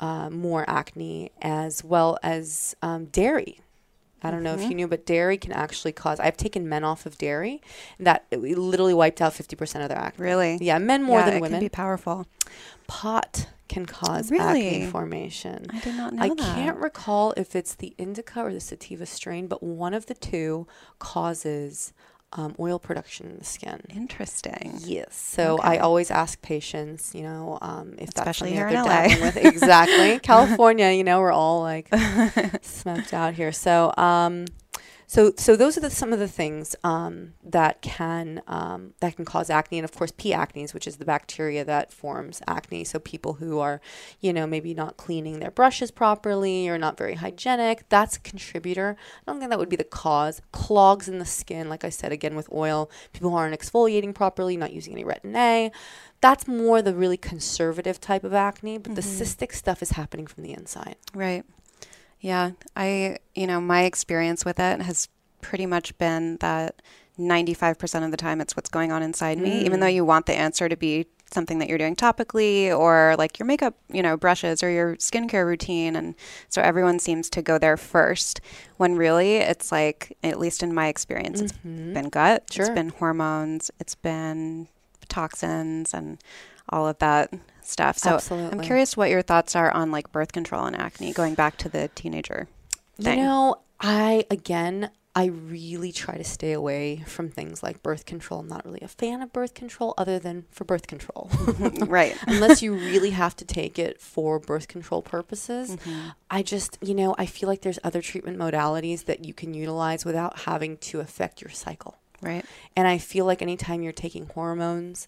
uh, 0.00 0.28
more 0.28 0.68
acne, 0.68 1.30
as 1.40 1.84
well 1.84 2.18
as 2.22 2.74
um, 2.82 3.06
dairy. 3.06 3.60
I 4.24 4.30
don't 4.30 4.42
know 4.42 4.54
if 4.54 4.60
mm-hmm. 4.60 4.70
you 4.70 4.76
knew, 4.76 4.88
but 4.88 5.06
dairy 5.06 5.36
can 5.36 5.52
actually 5.52 5.92
cause. 5.92 6.18
I've 6.18 6.36
taken 6.36 6.68
men 6.68 6.82
off 6.82 7.06
of 7.06 7.18
dairy, 7.18 7.60
that 8.00 8.24
it 8.30 8.40
literally 8.40 8.94
wiped 8.94 9.20
out 9.20 9.34
fifty 9.34 9.54
percent 9.54 9.82
of 9.82 9.90
their 9.90 9.98
acne. 9.98 10.24
Really? 10.24 10.58
Yeah, 10.60 10.78
men 10.78 11.02
more 11.02 11.20
Yeah, 11.20 11.26
than 11.26 11.34
it 11.34 11.40
women. 11.40 11.56
It 11.56 11.58
can 11.58 11.64
be 11.66 11.68
powerful. 11.68 12.26
Pot 12.86 13.48
can 13.68 13.86
cause 13.86 14.30
Really? 14.30 14.68
acne 14.68 14.86
formation. 14.86 15.66
I 15.70 15.80
did 15.80 15.94
not 15.94 16.12
know 16.12 16.22
I 16.22 16.28
that. 16.28 16.38
can't 16.38 16.78
recall 16.78 17.32
if 17.36 17.54
it's 17.56 17.74
the 17.74 17.94
indica 17.98 18.40
or 18.42 18.52
the 18.52 18.60
sativa 18.60 19.06
strain, 19.06 19.46
but 19.46 19.62
one 19.62 19.94
of 19.94 20.06
the 20.06 20.14
two 20.14 20.66
causes 20.98 21.92
um, 22.34 22.54
oil 22.58 22.78
production 22.78 23.26
in 23.30 23.38
the 23.38 23.44
skin. 23.44 23.80
Interesting. 23.94 24.74
Yes. 24.80 25.14
So 25.16 25.58
I 25.62 25.78
always 25.78 26.10
ask 26.10 26.40
patients, 26.42 27.14
you 27.14 27.22
know, 27.22 27.58
um, 27.62 27.94
if 27.98 28.08
Especially 28.10 28.24
that's 28.24 28.38
something 28.38 28.54
here 28.54 28.70
that 28.70 28.78
in 28.78 28.84
they're 28.84 28.84
LA. 28.84 29.08
dabbling 29.08 29.20
with. 29.20 29.36
Exactly. 29.54 30.18
California, 30.22 30.90
you 30.90 31.04
know, 31.04 31.20
we're 31.20 31.32
all 31.32 31.60
like 31.60 31.88
smoked 32.62 33.14
out 33.14 33.34
here. 33.34 33.52
So, 33.52 33.92
um, 33.96 34.46
so, 35.06 35.32
so 35.36 35.56
those 35.56 35.76
are 35.76 35.80
the, 35.80 35.90
some 35.90 36.12
of 36.12 36.18
the 36.18 36.28
things 36.28 36.74
um, 36.82 37.34
that 37.44 37.82
can 37.82 38.42
um, 38.46 38.94
that 39.00 39.16
can 39.16 39.24
cause 39.24 39.50
acne, 39.50 39.78
and 39.78 39.84
of 39.84 39.92
course, 39.92 40.12
P. 40.16 40.32
acnes, 40.32 40.72
which 40.72 40.86
is 40.86 40.96
the 40.96 41.04
bacteria 41.04 41.64
that 41.64 41.92
forms 41.92 42.40
acne. 42.46 42.84
So, 42.84 42.98
people 42.98 43.34
who 43.34 43.58
are, 43.58 43.80
you 44.20 44.32
know, 44.32 44.46
maybe 44.46 44.74
not 44.74 44.96
cleaning 44.96 45.40
their 45.40 45.50
brushes 45.50 45.90
properly 45.90 46.68
or 46.68 46.78
not 46.78 46.96
very 46.96 47.14
hygienic, 47.14 47.88
that's 47.88 48.16
a 48.16 48.20
contributor. 48.20 48.96
I 49.26 49.30
don't 49.30 49.40
think 49.40 49.50
that 49.50 49.58
would 49.58 49.68
be 49.68 49.76
the 49.76 49.84
cause. 49.84 50.40
Clogs 50.52 51.08
in 51.08 51.18
the 51.18 51.26
skin, 51.26 51.68
like 51.68 51.84
I 51.84 51.90
said 51.90 52.12
again 52.12 52.34
with 52.34 52.50
oil, 52.52 52.90
people 53.12 53.30
who 53.30 53.36
aren't 53.36 53.58
exfoliating 53.58 54.14
properly, 54.14 54.56
not 54.56 54.72
using 54.72 54.94
any 54.94 55.04
retin 55.04 55.36
A. 55.36 55.70
That's 56.20 56.48
more 56.48 56.80
the 56.80 56.94
really 56.94 57.18
conservative 57.18 58.00
type 58.00 58.24
of 58.24 58.32
acne, 58.32 58.78
but 58.78 58.94
the 58.94 59.02
cystic 59.02 59.52
stuff 59.52 59.82
is 59.82 59.90
happening 59.90 60.26
from 60.26 60.42
the 60.42 60.52
inside. 60.52 60.96
Right. 61.12 61.44
Yeah. 62.24 62.52
I, 62.74 63.18
you 63.34 63.46
know, 63.46 63.60
my 63.60 63.82
experience 63.84 64.46
with 64.46 64.58
it 64.58 64.80
has 64.80 65.08
pretty 65.42 65.66
much 65.66 65.96
been 65.98 66.38
that 66.38 66.80
95% 67.18 68.02
of 68.02 68.10
the 68.10 68.16
time 68.16 68.40
it's 68.40 68.56
what's 68.56 68.70
going 68.70 68.90
on 68.90 69.02
inside 69.02 69.36
me, 69.36 69.62
even 69.66 69.80
though 69.80 69.88
mm. 69.88 69.94
you 69.94 70.06
want 70.06 70.24
the 70.24 70.32
answer 70.32 70.66
to 70.70 70.74
be 70.74 71.06
something 71.30 71.58
that 71.58 71.68
you're 71.68 71.76
doing 71.76 71.94
topically 71.94 72.74
or 72.76 73.14
like 73.18 73.38
your 73.38 73.44
makeup, 73.44 73.74
you 73.90 74.02
know, 74.02 74.16
brushes 74.16 74.62
or 74.62 74.70
your 74.70 74.96
skincare 74.96 75.44
routine. 75.44 75.96
And 75.96 76.14
so 76.48 76.62
everyone 76.62 76.98
seems 76.98 77.28
to 77.28 77.42
go 77.42 77.58
there 77.58 77.76
first 77.76 78.40
when 78.78 78.96
really 78.96 79.36
it's 79.36 79.70
like, 79.70 80.16
at 80.24 80.38
least 80.38 80.62
in 80.62 80.72
my 80.72 80.88
experience, 80.88 81.42
it's 81.42 81.52
mm-hmm. 81.52 81.92
been 81.92 82.08
gut, 82.08 82.44
Sure. 82.50 82.64
it's 82.64 82.74
been 82.74 82.88
hormones, 82.88 83.70
it's 83.78 83.96
been 83.96 84.68
toxins 85.10 85.92
and 85.92 86.16
all 86.70 86.88
of 86.88 86.98
that 87.00 87.34
stuff. 87.66 87.98
So 87.98 88.18
I'm 88.30 88.60
curious 88.60 88.96
what 88.96 89.10
your 89.10 89.22
thoughts 89.22 89.56
are 89.56 89.70
on 89.70 89.90
like 89.90 90.12
birth 90.12 90.32
control 90.32 90.64
and 90.64 90.76
acne, 90.76 91.12
going 91.12 91.34
back 91.34 91.56
to 91.58 91.68
the 91.68 91.88
teenager 91.94 92.48
thing. 93.00 93.18
You 93.18 93.24
know, 93.24 93.56
I 93.80 94.26
again, 94.30 94.90
I 95.16 95.26
really 95.26 95.92
try 95.92 96.16
to 96.16 96.24
stay 96.24 96.52
away 96.52 97.04
from 97.06 97.28
things 97.28 97.62
like 97.62 97.84
birth 97.84 98.04
control. 98.04 98.40
I'm 98.40 98.48
not 98.48 98.64
really 98.64 98.80
a 98.82 98.88
fan 98.88 99.22
of 99.22 99.32
birth 99.32 99.54
control, 99.54 99.94
other 99.96 100.18
than 100.18 100.44
for 100.50 100.64
birth 100.64 100.88
control. 100.88 101.30
right. 101.86 102.16
Unless 102.26 102.62
you 102.62 102.74
really 102.74 103.10
have 103.10 103.36
to 103.36 103.44
take 103.44 103.78
it 103.78 104.00
for 104.00 104.40
birth 104.40 104.66
control 104.68 105.02
purposes, 105.02 105.70
Mm-hmm. 105.74 106.08
I 106.30 106.42
just, 106.42 106.78
you 106.80 106.94
know, 106.94 107.14
I 107.16 107.26
feel 107.26 107.48
like 107.48 107.62
there's 107.62 107.78
other 107.84 108.02
treatment 108.02 108.38
modalities 108.38 109.04
that 109.04 109.24
you 109.24 109.32
can 109.32 109.54
utilize 109.54 110.04
without 110.04 110.40
having 110.40 110.78
to 110.78 111.00
affect 111.00 111.40
your 111.40 111.50
cycle. 111.50 111.96
Right. 112.20 112.44
And 112.76 112.88
I 112.88 112.98
feel 112.98 113.24
like 113.24 113.40
anytime 113.42 113.82
you're 113.82 113.92
taking 113.92 114.26
hormones, 114.26 115.06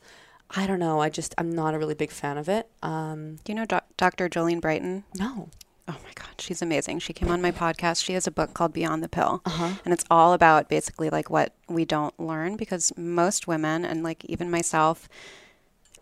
I 0.50 0.66
don't 0.66 0.78
know, 0.78 1.00
I 1.00 1.08
just, 1.08 1.34
I'm 1.38 1.50
not 1.50 1.74
a 1.74 1.78
really 1.78 1.94
big 1.94 2.10
fan 2.10 2.38
of 2.38 2.48
it. 2.48 2.68
Um, 2.82 3.36
Do 3.44 3.52
you 3.52 3.56
know 3.56 3.64
doc- 3.64 3.86
Dr. 3.96 4.28
Jolene 4.28 4.60
Brighten? 4.60 5.04
no. 5.18 5.48
Oh 5.88 5.96
my 6.02 6.10
God, 6.16 6.40
she's 6.40 6.62
amazing. 6.62 6.98
She 6.98 7.12
came 7.12 7.30
on 7.30 7.40
my 7.40 7.52
podcast. 7.52 8.02
She 8.02 8.14
has 8.14 8.26
a 8.26 8.32
book 8.32 8.54
called 8.54 8.72
Beyond 8.72 9.04
the 9.04 9.08
Pill. 9.08 9.40
Uh-huh. 9.46 9.74
And 9.84 9.94
it's 9.94 10.02
all 10.10 10.32
about 10.32 10.68
basically 10.68 11.10
like 11.10 11.30
what 11.30 11.54
we 11.68 11.84
don't 11.84 12.18
learn 12.18 12.56
because 12.56 12.92
most 12.96 13.46
women, 13.46 13.84
and 13.84 14.02
like 14.02 14.24
even 14.24 14.50
myself, 14.50 15.08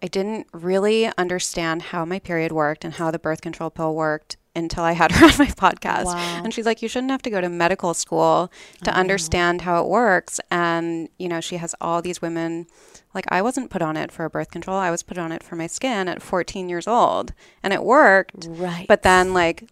I 0.02 0.06
didn't 0.06 0.46
really 0.54 1.10
understand 1.18 1.82
how 1.82 2.06
my 2.06 2.18
period 2.18 2.50
worked 2.50 2.82
and 2.86 2.94
how 2.94 3.10
the 3.10 3.18
birth 3.18 3.42
control 3.42 3.68
pill 3.68 3.94
worked 3.94 4.38
until 4.56 4.84
I 4.84 4.92
had 4.92 5.12
her 5.12 5.26
on 5.26 5.32
my 5.38 5.46
podcast. 5.46 6.04
Wow. 6.06 6.42
And 6.44 6.52
she's 6.54 6.66
like, 6.66 6.82
you 6.82 6.88
shouldn't 6.88 7.10
have 7.10 7.22
to 7.22 7.30
go 7.30 7.40
to 7.40 7.48
medical 7.48 7.94
school 7.94 8.50
to 8.84 8.94
understand 8.94 9.62
how 9.62 9.82
it 9.82 9.88
works. 9.88 10.40
And, 10.50 11.08
you 11.18 11.28
know, 11.28 11.40
she 11.40 11.56
has 11.56 11.74
all 11.80 12.02
these 12.02 12.22
women. 12.22 12.66
Like, 13.14 13.26
I 13.30 13.42
wasn't 13.42 13.70
put 13.70 13.82
on 13.82 13.96
it 13.96 14.10
for 14.10 14.24
a 14.24 14.30
birth 14.30 14.50
control. 14.50 14.76
I 14.76 14.90
was 14.90 15.02
put 15.02 15.18
on 15.18 15.32
it 15.32 15.42
for 15.42 15.56
my 15.56 15.66
skin 15.66 16.08
at 16.08 16.22
14 16.22 16.68
years 16.68 16.86
old. 16.88 17.32
And 17.62 17.72
it 17.72 17.84
worked. 17.84 18.46
Right. 18.48 18.86
But 18.88 19.02
then, 19.02 19.32
like, 19.34 19.68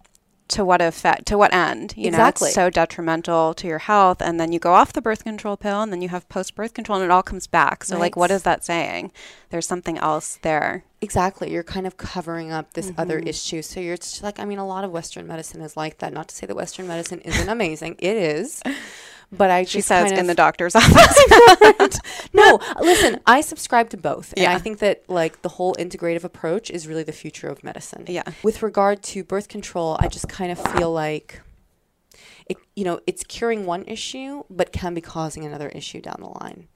to 0.48 0.64
what 0.64 0.82
effect? 0.82 1.26
To 1.26 1.38
what 1.38 1.52
end? 1.54 1.94
You 1.96 2.10
know, 2.10 2.18
Exactly. 2.18 2.48
it's 2.48 2.54
so 2.54 2.68
detrimental 2.70 3.54
to 3.54 3.66
your 3.66 3.78
health. 3.78 4.20
And 4.20 4.38
then 4.38 4.52
you 4.52 4.58
go 4.58 4.74
off 4.74 4.92
the 4.92 5.00
birth 5.02 5.24
control 5.24 5.56
pill, 5.56 5.80
and 5.80 5.92
then 5.92 6.02
you 6.02 6.08
have 6.10 6.28
post 6.28 6.54
birth 6.54 6.74
control, 6.74 6.98
and 6.98 7.04
it 7.04 7.10
all 7.10 7.22
comes 7.22 7.46
back. 7.46 7.84
So, 7.84 7.98
like, 7.98 8.16
what 8.16 8.30
is 8.30 8.42
that 8.42 8.64
saying? 8.64 9.12
There's 9.50 9.66
something 9.66 9.96
else 9.98 10.38
there. 10.42 10.84
Exactly. 11.02 11.52
You're 11.52 11.64
kind 11.64 11.86
of 11.86 11.96
covering 11.96 12.52
up 12.52 12.72
this 12.72 12.92
other 12.96 13.18
Mm-hmm. 13.18 13.28
issue. 13.28 13.60
So 13.62 13.80
you're 13.80 13.96
just 13.98 14.22
like, 14.22 14.38
I 14.38 14.44
mean, 14.46 14.58
a 14.58 14.66
lot 14.66 14.84
of 14.84 14.90
Western 14.92 15.26
medicine 15.26 15.60
is 15.60 15.76
like 15.76 15.98
that. 15.98 16.12
Not 16.12 16.28
to 16.28 16.34
say 16.34 16.46
that 16.46 16.54
Western 16.56 16.86
medicine 16.86 17.18
isn't 17.20 17.48
amazing. 17.48 17.96
It 17.98 18.16
is. 18.16 18.62
But 19.34 19.50
I 19.50 19.64
She 19.64 19.78
just 19.78 19.88
says 19.88 20.08
kind 20.10 20.18
in 20.18 20.26
the 20.26 20.34
doctor's 20.34 20.74
office. 20.82 21.98
no, 22.34 22.60
listen, 22.82 23.18
I 23.26 23.40
subscribe 23.40 23.88
to 23.90 23.96
both. 23.96 24.34
And 24.34 24.42
Yeah. 24.42 24.54
I 24.54 24.58
think 24.58 24.78
that 24.80 25.08
like 25.08 25.40
the 25.40 25.48
whole 25.48 25.74
integrative 25.76 26.22
approach 26.22 26.68
is 26.70 26.86
really 26.86 27.02
the 27.02 27.12
future 27.12 27.48
of 27.48 27.64
medicine. 27.64 28.04
Yeah. 28.08 28.24
With 28.42 28.62
regard 28.62 29.02
to 29.04 29.24
birth 29.24 29.48
control, 29.48 29.96
I 30.00 30.08
just 30.08 30.28
kind 30.28 30.52
of 30.52 30.58
feel 30.74 30.92
like 30.92 31.40
it, 32.46 32.58
you 32.76 32.84
know, 32.84 33.00
it's 33.06 33.24
curing 33.24 33.64
one 33.64 33.84
issue, 33.86 34.42
but 34.50 34.70
can 34.70 34.92
be 34.92 35.00
causing 35.00 35.46
another 35.46 35.70
issue 35.70 36.02
down 36.02 36.16
the 36.20 36.28
line. 36.28 36.68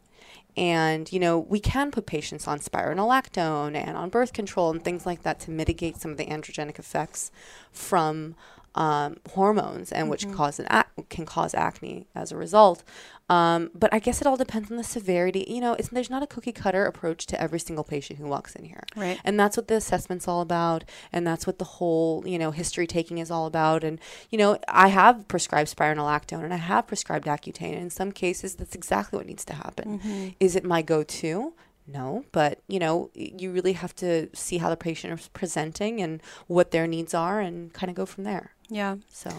And, 0.56 1.12
you 1.12 1.20
know, 1.20 1.38
we 1.38 1.60
can 1.60 1.90
put 1.90 2.06
patients 2.06 2.48
on 2.48 2.60
spironolactone 2.60 3.76
and 3.76 3.96
on 3.96 4.08
birth 4.08 4.32
control 4.32 4.70
and 4.70 4.82
things 4.82 5.04
like 5.04 5.22
that 5.22 5.38
to 5.40 5.50
mitigate 5.50 5.98
some 5.98 6.10
of 6.10 6.16
the 6.16 6.26
androgenic 6.26 6.78
effects 6.78 7.30
from 7.72 8.34
um, 8.76 9.16
hormones 9.32 9.90
and 9.90 10.08
which 10.08 10.30
cause 10.32 10.60
an 10.60 10.66
ac- 10.70 11.06
can 11.08 11.26
cause 11.26 11.54
acne 11.54 12.06
as 12.14 12.30
a 12.30 12.36
result. 12.36 12.84
Um, 13.28 13.70
but 13.74 13.92
I 13.92 13.98
guess 13.98 14.20
it 14.20 14.26
all 14.26 14.36
depends 14.36 14.70
on 14.70 14.76
the 14.76 14.84
severity. 14.84 15.44
You 15.48 15.60
know, 15.60 15.72
it's, 15.72 15.88
there's 15.88 16.10
not 16.10 16.22
a 16.22 16.28
cookie 16.28 16.52
cutter 16.52 16.84
approach 16.84 17.26
to 17.26 17.40
every 17.40 17.58
single 17.58 17.82
patient 17.82 18.20
who 18.20 18.26
walks 18.26 18.54
in 18.54 18.64
here. 18.64 18.84
Right. 18.94 19.18
And 19.24 19.40
that's 19.40 19.56
what 19.56 19.66
the 19.66 19.74
assessment's 19.74 20.28
all 20.28 20.42
about. 20.42 20.84
And 21.12 21.26
that's 21.26 21.44
what 21.46 21.58
the 21.58 21.64
whole, 21.64 22.22
you 22.24 22.38
know, 22.38 22.52
history 22.52 22.86
taking 22.86 23.18
is 23.18 23.30
all 23.30 23.46
about. 23.46 23.82
And, 23.82 23.98
you 24.30 24.38
know, 24.38 24.58
I 24.68 24.88
have 24.88 25.26
prescribed 25.26 25.74
spironolactone 25.74 26.44
and 26.44 26.54
I 26.54 26.58
have 26.58 26.86
prescribed 26.86 27.26
Accutane. 27.26 27.72
And 27.72 27.82
in 27.82 27.90
some 27.90 28.12
cases, 28.12 28.54
that's 28.54 28.76
exactly 28.76 29.16
what 29.16 29.26
needs 29.26 29.44
to 29.46 29.54
happen. 29.54 30.34
Is 30.38 30.54
it 30.54 30.64
my 30.64 30.82
go 30.82 31.02
to? 31.02 31.54
No, 31.86 32.24
but 32.32 32.60
you 32.68 32.78
know, 32.78 33.10
you 33.14 33.52
really 33.52 33.74
have 33.74 33.94
to 33.96 34.28
see 34.34 34.58
how 34.58 34.70
the 34.70 34.76
patient 34.76 35.18
is 35.18 35.28
presenting 35.28 36.00
and 36.00 36.20
what 36.46 36.70
their 36.70 36.86
needs 36.86 37.14
are 37.14 37.40
and 37.40 37.72
kind 37.72 37.90
of 37.90 37.96
go 37.96 38.06
from 38.06 38.24
there. 38.24 38.52
yeah. 38.68 38.96
So, 39.10 39.30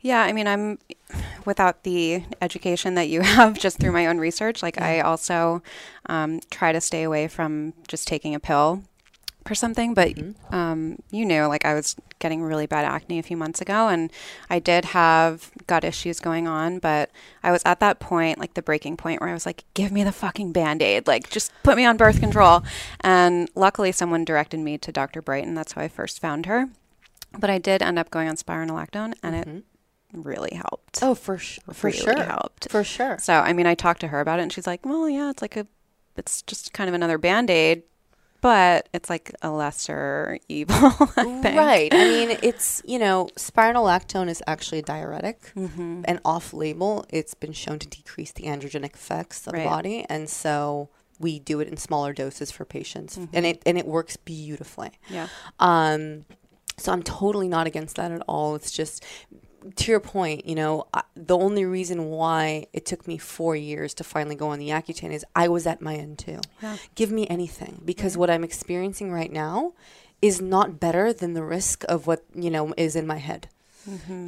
Yeah, 0.00 0.22
I 0.22 0.32
mean, 0.32 0.46
I'm 0.48 0.78
without 1.44 1.84
the 1.84 2.24
education 2.40 2.94
that 2.94 3.08
you 3.08 3.20
have 3.36 3.58
just 3.58 3.78
through 3.78 3.92
my 3.92 4.06
own 4.06 4.18
research. 4.18 4.62
Like, 4.62 4.80
I 4.80 5.00
also 5.00 5.62
um, 6.06 6.40
try 6.50 6.72
to 6.72 6.80
stay 6.80 7.02
away 7.02 7.28
from 7.28 7.74
just 7.88 8.08
taking 8.08 8.34
a 8.34 8.40
pill 8.40 8.82
for 9.44 9.54
something. 9.54 9.94
But 9.94 10.12
um, 10.50 10.98
you 11.10 11.24
knew, 11.24 11.44
like, 11.46 11.64
I 11.64 11.74
was 11.74 11.96
getting 12.18 12.42
really 12.42 12.66
bad 12.66 12.84
acne 12.84 13.18
a 13.18 13.22
few 13.22 13.36
months 13.36 13.60
ago, 13.60 13.88
and 13.88 14.12
I 14.48 14.58
did 14.58 14.86
have 14.86 15.50
gut 15.66 15.84
issues 15.84 16.20
going 16.20 16.46
on. 16.46 16.78
But 16.78 17.10
I 17.42 17.50
was 17.52 17.62
at 17.64 17.80
that 17.80 17.98
point, 18.00 18.38
like 18.38 18.54
the 18.54 18.62
breaking 18.62 18.96
point, 18.96 19.20
where 19.20 19.30
I 19.30 19.34
was 19.34 19.46
like, 19.46 19.64
"Give 19.74 19.90
me 19.92 20.04
the 20.04 20.12
fucking 20.12 20.52
band 20.52 20.82
aid! 20.82 21.06
Like, 21.06 21.30
just 21.30 21.52
put 21.62 21.76
me 21.76 21.84
on 21.84 21.96
birth 21.96 22.20
control." 22.20 22.62
And 23.00 23.48
luckily, 23.54 23.92
someone 23.92 24.24
directed 24.24 24.60
me 24.60 24.78
to 24.78 24.92
Dr. 24.92 25.20
Brighten. 25.22 25.54
That's 25.54 25.72
how 25.72 25.82
I 25.82 25.88
first 25.88 26.20
found 26.20 26.46
her. 26.46 26.68
But 27.38 27.50
I 27.50 27.58
did 27.58 27.82
end 27.82 27.98
up 27.98 28.10
going 28.10 28.28
on 28.28 28.36
spironolactone, 28.36 29.14
and 29.22 29.34
it 29.34 29.64
really 30.12 30.54
helped. 30.54 30.98
oh, 31.02 31.14
for 31.14 31.38
sh- 31.38 31.58
for 31.72 31.86
Really 31.88 31.98
sure, 31.98 32.22
helped. 32.22 32.70
for 32.70 32.84
sure. 32.84 33.16
So, 33.18 33.32
I 33.34 33.52
mean, 33.54 33.66
I 33.66 33.74
talked 33.74 34.00
to 34.02 34.08
her 34.08 34.20
about 34.20 34.38
it, 34.38 34.42
and 34.42 34.52
she's 34.52 34.66
like, 34.66 34.84
"Well, 34.84 35.08
yeah, 35.08 35.30
it's 35.30 35.40
like 35.42 35.56
a, 35.56 35.66
it's 36.16 36.42
just 36.42 36.74
kind 36.74 36.88
of 36.88 36.94
another 36.94 37.16
band 37.16 37.48
aid, 37.48 37.84
but 38.42 38.88
it's 38.92 39.08
like 39.08 39.32
a 39.40 39.50
lesser 39.50 40.38
evil. 40.48 40.76
I. 41.16 41.54
Right. 41.56 41.94
I 41.94 42.04
mean, 42.04 42.38
it's, 42.42 42.82
you 42.84 42.98
know, 42.98 43.28
spironolactone 43.38 44.28
is 44.28 44.42
actually 44.46 44.80
a 44.80 44.82
diuretic 44.82 45.40
Mm-hmm. 45.56 46.02
and 46.04 46.20
off 46.24 46.52
label. 46.52 47.06
It's 47.08 47.32
been 47.34 47.52
shown 47.54 47.78
to 47.78 47.88
decrease 47.88 48.32
the 48.32 48.42
androgenic 48.44 48.92
effects 48.94 49.46
of 49.46 49.54
Right. 49.54 49.62
the 49.62 49.68
body. 49.68 50.06
And 50.10 50.28
so 50.28 50.90
we 51.18 51.38
do 51.38 51.60
it 51.60 51.68
in 51.68 51.76
smaller 51.78 52.12
doses 52.12 52.50
for 52.50 52.64
patients. 52.66 53.16
Mm-hmm. 53.16 53.34
And 53.36 53.46
it 53.46 53.62
and 53.64 53.78
it 53.78 53.86
works 53.86 54.16
beautifully. 54.18 54.90
Yeah. 55.08 55.28
Um, 55.60 56.24
so 56.78 56.90
I'm 56.92 57.02
totally 57.02 57.48
not 57.48 57.66
against 57.66 57.96
that 57.96 58.10
at 58.10 58.22
all. 58.26 58.54
It's 58.56 58.70
just 58.72 59.04
to 59.76 59.90
your 59.90 60.00
point, 60.00 60.46
you 60.46 60.54
know, 60.54 60.86
I, 60.92 61.02
the 61.14 61.36
only 61.36 61.64
reason 61.64 62.06
why 62.06 62.66
it 62.72 62.86
took 62.86 63.06
me 63.06 63.18
four 63.18 63.54
years 63.56 63.94
to 63.94 64.04
finally 64.04 64.34
go 64.36 64.48
on 64.48 64.58
the 64.58 64.68
Accutane 64.70 65.12
is 65.12 65.24
I 65.34 65.48
was 65.48 65.66
at 65.66 65.80
my 65.80 65.94
end 65.94 66.18
too. 66.18 66.40
Yeah. 66.62 66.76
Give 66.94 67.10
me 67.10 67.26
anything 67.28 67.80
because 67.84 68.16
what 68.16 68.30
I'm 68.30 68.44
experiencing 68.44 69.12
right 69.12 69.32
now 69.32 69.72
is 70.20 70.40
not 70.40 70.78
better 70.78 71.12
than 71.12 71.34
the 71.34 71.42
risk 71.42 71.84
of 71.88 72.06
what 72.06 72.24
you 72.34 72.50
know 72.50 72.72
is 72.76 72.94
in 72.96 73.06
my 73.06 73.18
head. 73.18 73.48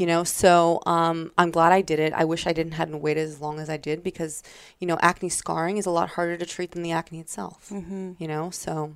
You 0.00 0.06
know, 0.06 0.24
so 0.24 0.80
um, 0.84 1.30
I'm 1.38 1.52
glad 1.52 1.70
I 1.72 1.80
did 1.80 2.00
it. 2.00 2.12
I 2.12 2.24
wish 2.24 2.44
I 2.44 2.52
didn't 2.52 2.72
hadn't 2.72 3.00
waited 3.00 3.28
as 3.28 3.40
long 3.40 3.60
as 3.60 3.70
I 3.70 3.76
did 3.76 4.02
because, 4.02 4.42
you 4.80 4.86
know, 4.88 4.98
acne 5.00 5.28
scarring 5.28 5.76
is 5.76 5.86
a 5.86 5.90
lot 5.92 6.08
harder 6.10 6.36
to 6.36 6.44
treat 6.44 6.72
than 6.72 6.82
the 6.82 6.90
acne 6.90 7.20
itself. 7.20 7.68
You 8.18 8.26
know, 8.26 8.50
so 8.50 8.94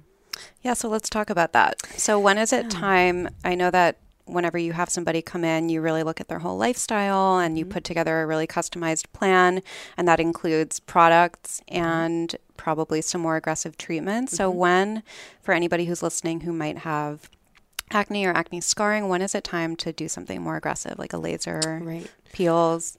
Yeah, 0.63 0.75
so 0.75 0.89
let's 0.89 1.09
talk 1.09 1.31
about 1.31 1.53
that. 1.53 1.81
So, 1.97 2.19
when 2.19 2.39
is 2.39 2.53
it 2.53 2.71
time? 2.71 3.29
I 3.45 3.55
know 3.55 3.71
that 3.71 3.99
whenever 4.29 4.59
you 4.59 4.73
have 4.73 4.91
somebody 4.91 5.23
come 5.23 5.45
in, 5.45 5.69
you 5.69 5.81
really 5.81 6.03
look 6.03 6.21
at 6.21 6.29
their 6.29 6.39
whole 6.41 6.57
lifestyle 6.57 7.39
and 7.39 7.59
you 7.59 7.65
mm-hmm. 7.65 7.73
put 7.73 7.85
together 7.85 8.23
a 8.23 8.27
really 8.27 8.47
customized 8.47 9.07
plan, 9.13 9.63
and 9.97 10.07
that 10.07 10.21
includes 10.21 10.81
products 10.81 11.61
mm-hmm. 11.71 11.85
and 11.85 12.37
probably 12.57 13.01
some 13.01 13.21
more 13.21 13.37
aggressive 13.37 13.77
treatments. 13.77 14.37
So, 14.37 14.51
mm-hmm. 14.51 14.59
when, 14.59 15.03
for 15.41 15.53
anybody 15.53 15.87
who's 15.87 16.03
listening 16.03 16.41
who 16.41 16.53
might 16.53 16.79
have 16.79 17.31
acne 17.91 18.27
or 18.27 18.33
acne 18.33 18.61
scarring, 18.61 19.09
when 19.09 19.23
is 19.23 19.35
it 19.35 19.45
time 19.45 19.77
to 19.77 19.93
do 19.93 20.09
something 20.09 20.43
more 20.43 20.57
aggressive, 20.57 20.99
like 20.99 21.13
a 21.13 21.19
laser, 21.19 21.81
right. 21.83 22.11
peels? 22.33 22.99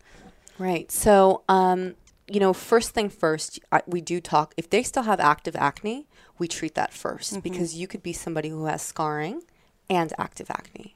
Right. 0.58 0.92
So, 0.92 1.44
um, 1.48 1.96
you 2.28 2.40
know, 2.40 2.54
first 2.54 2.92
thing 2.92 3.10
first, 3.10 3.60
I, 3.72 3.82
we 3.88 4.02
do 4.02 4.20
talk. 4.20 4.54
If 4.58 4.70
they 4.70 4.84
still 4.84 5.04
have 5.04 5.20
active 5.20 5.56
acne, 5.56 6.08
we 6.38 6.48
treat 6.48 6.76
that 6.76 6.92
1st 6.92 7.44
because 7.44 7.76
you 7.76 7.88
could 7.88 8.04
be 8.04 8.14
somebody 8.14 8.50
who 8.50 8.66
has 8.66 8.82
scarring 8.82 9.44
and 9.90 10.14
active 10.18 10.52
acne. 10.52 10.96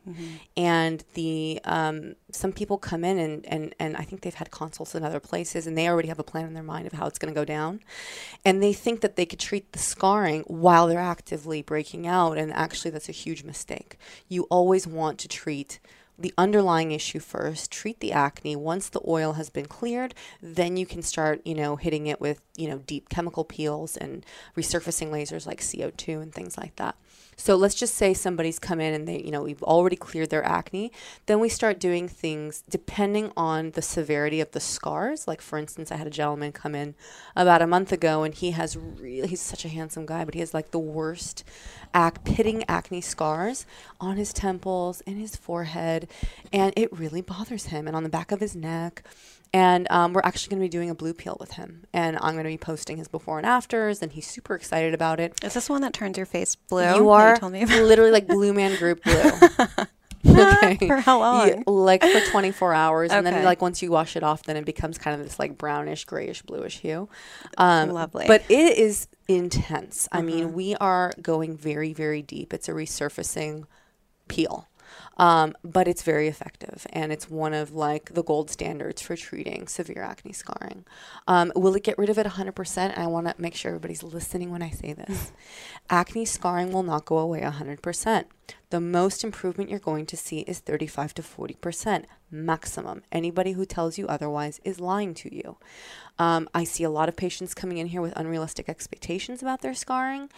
And 0.55 1.03
the 1.15 1.59
um, 1.63 2.15
some 2.31 2.51
people 2.51 2.77
come 2.77 3.03
in 3.03 3.17
and, 3.17 3.45
and 3.45 3.75
and 3.79 3.97
I 3.97 4.03
think 4.03 4.21
they've 4.21 4.33
had 4.33 4.51
consults 4.51 4.93
in 4.95 5.03
other 5.03 5.19
places 5.19 5.65
and 5.65 5.77
they 5.77 5.87
already 5.87 6.09
have 6.09 6.19
a 6.19 6.23
plan 6.23 6.45
in 6.45 6.53
their 6.53 6.63
mind 6.63 6.85
of 6.85 6.93
how 6.93 7.07
it's 7.07 7.17
going 7.17 7.33
to 7.33 7.39
go 7.39 7.45
down, 7.45 7.79
and 8.45 8.61
they 8.61 8.73
think 8.73 9.01
that 9.01 9.15
they 9.15 9.25
could 9.25 9.39
treat 9.39 9.71
the 9.71 9.79
scarring 9.79 10.43
while 10.43 10.87
they're 10.87 10.99
actively 10.99 11.61
breaking 11.61 12.05
out, 12.07 12.37
and 12.37 12.53
actually 12.53 12.91
that's 12.91 13.09
a 13.09 13.13
huge 13.13 13.43
mistake. 13.43 13.97
You 14.27 14.43
always 14.49 14.85
want 14.85 15.17
to 15.19 15.27
treat 15.27 15.79
the 16.17 16.33
underlying 16.37 16.91
issue 16.91 17.19
first, 17.19 17.71
treat 17.71 17.99
the 17.99 18.11
acne. 18.11 18.55
Once 18.55 18.89
the 18.89 19.01
oil 19.07 19.33
has 19.33 19.49
been 19.49 19.65
cleared, 19.65 20.13
then 20.41 20.77
you 20.77 20.85
can 20.85 21.01
start, 21.01 21.41
you 21.45 21.55
know, 21.55 21.75
hitting 21.75 22.07
it 22.07 22.21
with, 22.21 22.41
you 22.55 22.67
know, 22.67 22.77
deep 22.79 23.09
chemical 23.09 23.43
peels 23.43 23.97
and 23.97 24.25
resurfacing 24.55 25.09
lasers 25.09 25.47
like 25.47 25.59
CO2 25.59 26.21
and 26.21 26.33
things 26.33 26.57
like 26.57 26.75
that. 26.75 26.95
So 27.35 27.55
let's 27.55 27.75
just 27.75 27.95
say 27.95 28.13
somebody's 28.13 28.59
come 28.59 28.79
in 28.79 28.93
and 28.93 29.07
they, 29.07 29.21
you 29.21 29.31
know, 29.31 29.43
we've 29.43 29.63
already 29.63 29.95
cleared 29.95 30.29
their 30.29 30.45
acne. 30.45 30.91
Then 31.25 31.39
we 31.39 31.49
start 31.49 31.79
doing 31.79 32.07
things 32.07 32.63
depending 32.69 33.31
on 33.35 33.71
the 33.71 33.81
severity 33.81 34.39
of 34.41 34.51
the 34.51 34.59
scars. 34.59 35.27
Like 35.27 35.41
for 35.41 35.57
instance, 35.57 35.91
I 35.91 35.97
had 35.97 36.07
a 36.07 36.11
gentleman 36.11 36.51
come 36.51 36.75
in 36.75 36.95
about 37.35 37.61
a 37.61 37.67
month 37.67 37.91
ago 37.91 38.23
and 38.23 38.33
he 38.33 38.51
has 38.51 38.77
really 38.77 39.27
he's 39.27 39.41
such 39.41 39.65
a 39.65 39.69
handsome 39.69 40.05
guy, 40.05 40.25
but 40.25 40.33
he 40.33 40.39
has 40.39 40.53
like 40.53 40.71
the 40.71 40.79
worst 40.79 41.43
ac- 41.95 42.17
pitting 42.23 42.63
acne 42.67 43.01
scars 43.01 43.65
on 43.99 44.17
his 44.17 44.33
temples, 44.33 45.01
in 45.01 45.17
his 45.17 45.35
forehead, 45.35 46.07
and 46.51 46.73
it 46.75 46.91
really 46.91 47.21
bothers 47.21 47.65
him 47.67 47.87
and 47.87 47.95
on 47.95 48.03
the 48.03 48.09
back 48.09 48.31
of 48.31 48.39
his 48.39 48.55
neck. 48.55 49.03
And 49.53 49.85
um, 49.91 50.13
we're 50.13 50.21
actually 50.23 50.49
going 50.49 50.61
to 50.61 50.65
be 50.65 50.69
doing 50.69 50.89
a 50.89 50.95
blue 50.95 51.13
peel 51.13 51.37
with 51.39 51.51
him, 51.51 51.85
and 51.93 52.17
I'm 52.21 52.33
going 52.33 52.43
to 52.45 52.49
be 52.49 52.57
posting 52.57 52.97
his 52.97 53.07
before 53.07 53.37
and 53.37 53.45
afters, 53.45 54.01
and 54.01 54.11
he's 54.11 54.25
super 54.25 54.55
excited 54.55 54.95
about 54.95 55.19
it. 55.19 55.33
Is 55.43 55.53
this 55.53 55.69
one 55.69 55.81
that 55.81 55.93
turns 55.93 56.17
your 56.17 56.25
face 56.25 56.55
blue? 56.55 56.95
You 56.95 57.09
are 57.09 57.35
about? 57.35 57.51
literally 57.53 58.09
like 58.09 58.25
Blue 58.25 58.51
Man 58.51 58.75
Group 58.79 59.03
blue. 59.03 59.31
okay. 60.25 60.87
For 60.87 60.97
how 60.97 61.19
long? 61.19 61.47
Yeah, 61.49 61.61
like 61.67 62.01
for 62.03 62.19
24 62.31 62.73
hours. 62.73 63.11
And 63.11 63.25
then, 63.27 63.43
like, 63.43 63.61
once 63.61 63.81
you 63.83 63.91
wash 63.91 64.15
it 64.15 64.23
off, 64.23 64.41
then 64.43 64.57
it 64.57 64.65
becomes 64.65 64.97
kind 64.97 65.19
of 65.19 65.25
this 65.27 65.37
like 65.37 65.57
brownish, 65.57 66.05
grayish, 66.05 66.41
bluish 66.41 66.79
hue. 66.79 67.07
Um, 67.57 67.89
Lovely. 67.91 68.25
But 68.27 68.43
it 68.49 68.77
is 68.77 69.07
intense. 69.27 70.07
I 70.11 70.17
Mm-hmm. 70.17 70.25
mean, 70.25 70.53
we 70.53 70.75
are 70.75 71.13
going 71.21 71.57
very, 71.57 71.93
very 71.93 72.21
deep. 72.23 72.53
It's 72.53 72.67
a 72.67 72.71
resurfacing 72.71 73.65
peel. 74.27 74.67
Um, 75.17 75.55
but 75.63 75.87
it's 75.87 76.01
very 76.01 76.27
effective 76.27 76.87
and 76.91 77.11
it's 77.11 77.29
one 77.29 77.53
of 77.53 77.71
like 77.71 78.13
the 78.13 78.23
gold 78.23 78.49
standards 78.49 79.01
for 79.01 79.15
treating 79.15 79.67
severe 79.67 80.01
acne 80.01 80.33
scarring. 80.33 80.85
Um, 81.27 81.51
will 81.55 81.75
it 81.75 81.83
get 81.83 81.97
rid 81.97 82.09
of 82.09 82.17
it 82.17 82.25
100%? 82.25 82.77
And 82.77 82.97
I 82.97 83.07
want 83.07 83.27
to 83.27 83.35
make 83.37 83.55
sure 83.55 83.69
everybody's 83.69 84.03
listening 84.03 84.51
when 84.51 84.63
I 84.63 84.71
say 84.71 84.93
this. 84.93 85.31
acne 85.89 86.25
scarring 86.25 86.71
will 86.71 86.83
not 86.83 87.05
go 87.05 87.17
away 87.17 87.41
100%. 87.41 88.25
The 88.71 88.81
most 88.81 89.23
improvement 89.23 89.69
you're 89.69 89.79
going 89.79 90.07
to 90.07 90.17
see 90.17 90.39
is 90.39 90.59
35 90.59 91.13
to 91.15 91.21
40% 91.21 92.05
maximum. 92.31 93.03
Anybody 93.11 93.51
who 93.51 93.65
tells 93.65 93.99
you 93.99 94.07
otherwise 94.07 94.59
is 94.63 94.79
lying 94.79 95.13
to 95.15 95.33
you. 95.33 95.57
Um, 96.19 96.47
I 96.53 96.63
see 96.63 96.83
a 96.83 96.89
lot 96.89 97.09
of 97.09 97.15
patients 97.15 97.53
coming 97.53 97.77
in 97.79 97.87
here 97.87 98.01
with 98.01 98.13
unrealistic 98.15 98.69
expectations 98.69 99.41
about 99.41 99.61
their 99.61 99.73
scarring, 99.73 100.29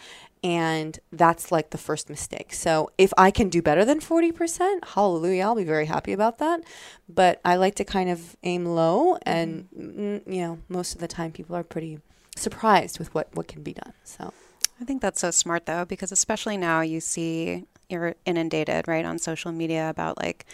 and 0.42 0.98
that's 1.12 1.52
like 1.52 1.70
the 1.70 1.78
first 1.78 2.08
mistake. 2.08 2.54
So, 2.54 2.90
if 2.96 3.12
I 3.18 3.30
can 3.30 3.50
do 3.50 3.60
better 3.60 3.84
than 3.84 4.00
40%, 4.00 4.84
hallelujah, 4.94 5.44
I'll 5.44 5.54
be 5.54 5.64
very 5.64 5.86
happy 5.86 6.12
about 6.12 6.38
that. 6.38 6.62
But 7.08 7.40
I 7.44 7.56
like 7.56 7.74
to 7.76 7.84
kind 7.84 8.08
of 8.08 8.36
aim 8.42 8.64
low, 8.64 9.18
and 9.22 9.68
mm, 9.76 10.22
you 10.26 10.40
know, 10.40 10.58
most 10.68 10.94
of 10.94 11.00
the 11.00 11.08
time 11.08 11.32
people 11.32 11.54
are 11.54 11.64
pretty 11.64 12.00
surprised 12.36 12.98
with 12.98 13.14
what, 13.14 13.28
what 13.34 13.46
can 13.46 13.62
be 13.62 13.74
done. 13.74 13.92
So, 14.04 14.32
I 14.80 14.84
think 14.84 15.02
that's 15.02 15.20
so 15.20 15.30
smart 15.30 15.66
though, 15.66 15.84
because 15.84 16.10
especially 16.10 16.56
now 16.56 16.80
you 16.80 17.00
see 17.00 17.64
you're 17.88 18.14
inundated 18.24 18.88
right 18.88 19.04
on 19.04 19.18
social 19.18 19.52
media 19.52 19.88
about 19.88 20.18
like 20.20 20.44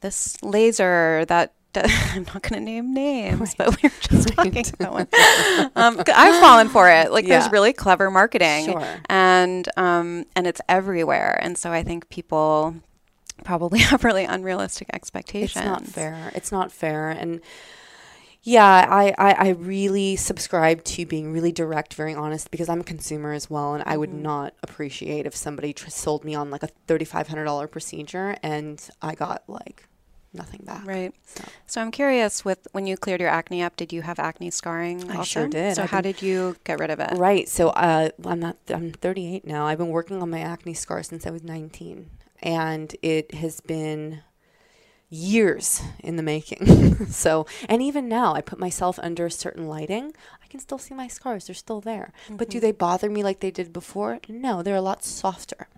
this 0.00 0.40
laser 0.42 1.24
that 1.26 1.52
I'm 2.14 2.24
not 2.24 2.42
going 2.42 2.54
to 2.54 2.60
name 2.60 2.92
names, 2.94 3.54
but 3.54 3.68
we 3.82 3.88
were 3.88 3.94
just 4.00 4.28
talking 4.34 4.64
about 4.80 4.92
one. 4.92 5.08
Um, 5.76 6.02
I've 6.14 6.40
fallen 6.40 6.68
for 6.68 6.88
it. 6.90 7.12
Like 7.12 7.26
Yeah. 7.26 7.38
there's 7.40 7.52
really 7.52 7.72
clever 7.72 8.10
marketing, 8.10 8.66
Sure. 8.66 9.00
and 9.08 9.68
um, 9.76 10.24
and 10.34 10.46
it's 10.46 10.60
everywhere. 10.68 11.38
And 11.42 11.56
so 11.58 11.70
I 11.72 11.82
think 11.82 12.08
people 12.08 12.76
probably 13.44 13.78
have 13.90 14.02
really 14.04 14.24
unrealistic 14.24 14.88
expectations. 14.92 15.56
It's 15.56 15.64
not 15.64 15.86
fair. 15.86 16.32
It's 16.34 16.50
not 16.52 16.72
fair. 16.72 17.10
And 17.10 17.40
yeah, 18.42 18.86
I, 18.88 19.14
I, 19.18 19.32
I 19.32 19.48
really 19.50 20.16
subscribe 20.16 20.82
to 20.84 21.04
being 21.04 21.32
really 21.32 21.52
direct, 21.52 21.94
very 21.94 22.14
honest, 22.14 22.50
because 22.50 22.68
I'm 22.68 22.80
a 22.80 22.84
consumer 22.84 23.32
as 23.32 23.50
well. 23.50 23.74
And 23.74 23.82
I 23.84 23.96
would 23.96 24.10
Mm-hmm. 24.10 24.22
not 24.22 24.54
appreciate 24.62 25.26
if 25.26 25.34
somebody 25.36 25.72
tr- 25.74 25.90
sold 25.90 26.24
me 26.24 26.34
on 26.34 26.50
like 26.50 26.62
a 26.62 26.68
$3,500 26.86 27.70
procedure 27.70 28.36
and 28.42 28.88
I 29.02 29.14
got 29.14 29.42
like 29.48 29.87
nothing 30.32 30.62
back. 30.64 30.86
Right. 30.86 31.12
So. 31.24 31.44
So 31.66 31.80
I'm 31.80 31.90
curious 31.90 32.44
with 32.44 32.66
when 32.72 32.86
you 32.86 32.96
cleared 32.96 33.20
your 33.20 33.30
acne 33.30 33.62
up, 33.62 33.76
did 33.76 33.92
you 33.92 34.02
have 34.02 34.18
acne 34.18 34.50
scarring? 34.50 35.10
I 35.10 35.16
also? 35.16 35.24
sure 35.24 35.48
did. 35.48 35.76
So 35.76 35.82
I've 35.82 35.90
how 35.90 36.00
been- 36.00 36.12
did 36.12 36.22
you 36.22 36.56
get 36.64 36.78
rid 36.78 36.90
of 36.90 37.00
it? 37.00 37.10
Right. 37.16 37.48
So 37.48 37.68
uh, 37.70 38.10
I'm 38.24 38.40
not. 38.40 38.56
I'm 38.68 38.92
38 38.92 39.46
now. 39.46 39.66
I've 39.66 39.78
been 39.78 39.88
working 39.88 40.22
on 40.22 40.30
my 40.30 40.40
acne 40.40 40.74
scar 40.74 41.02
since 41.02 41.26
I 41.26 41.30
was 41.30 41.42
19, 41.42 42.10
and 42.42 42.94
it 43.02 43.34
has 43.34 43.60
been 43.60 44.22
years 45.10 45.82
in 46.00 46.16
the 46.16 46.22
making. 46.22 47.06
so, 47.10 47.46
and 47.68 47.82
even 47.82 48.08
now, 48.08 48.34
I 48.34 48.40
put 48.40 48.58
myself 48.58 48.98
under 49.02 49.30
certain 49.30 49.66
lighting. 49.66 50.12
I 50.48 50.50
can 50.50 50.60
still 50.60 50.78
see 50.78 50.94
my 50.94 51.08
scars. 51.08 51.46
They're 51.46 51.54
still 51.54 51.82
there. 51.82 52.10
But 52.30 52.48
do 52.48 52.58
they 52.58 52.72
bother 52.72 53.10
me 53.10 53.22
like 53.22 53.40
they 53.40 53.50
did 53.50 53.70
before? 53.70 54.18
No, 54.30 54.62
they're 54.62 54.76
a 54.76 54.80
lot 54.80 55.04
softer. 55.04 55.68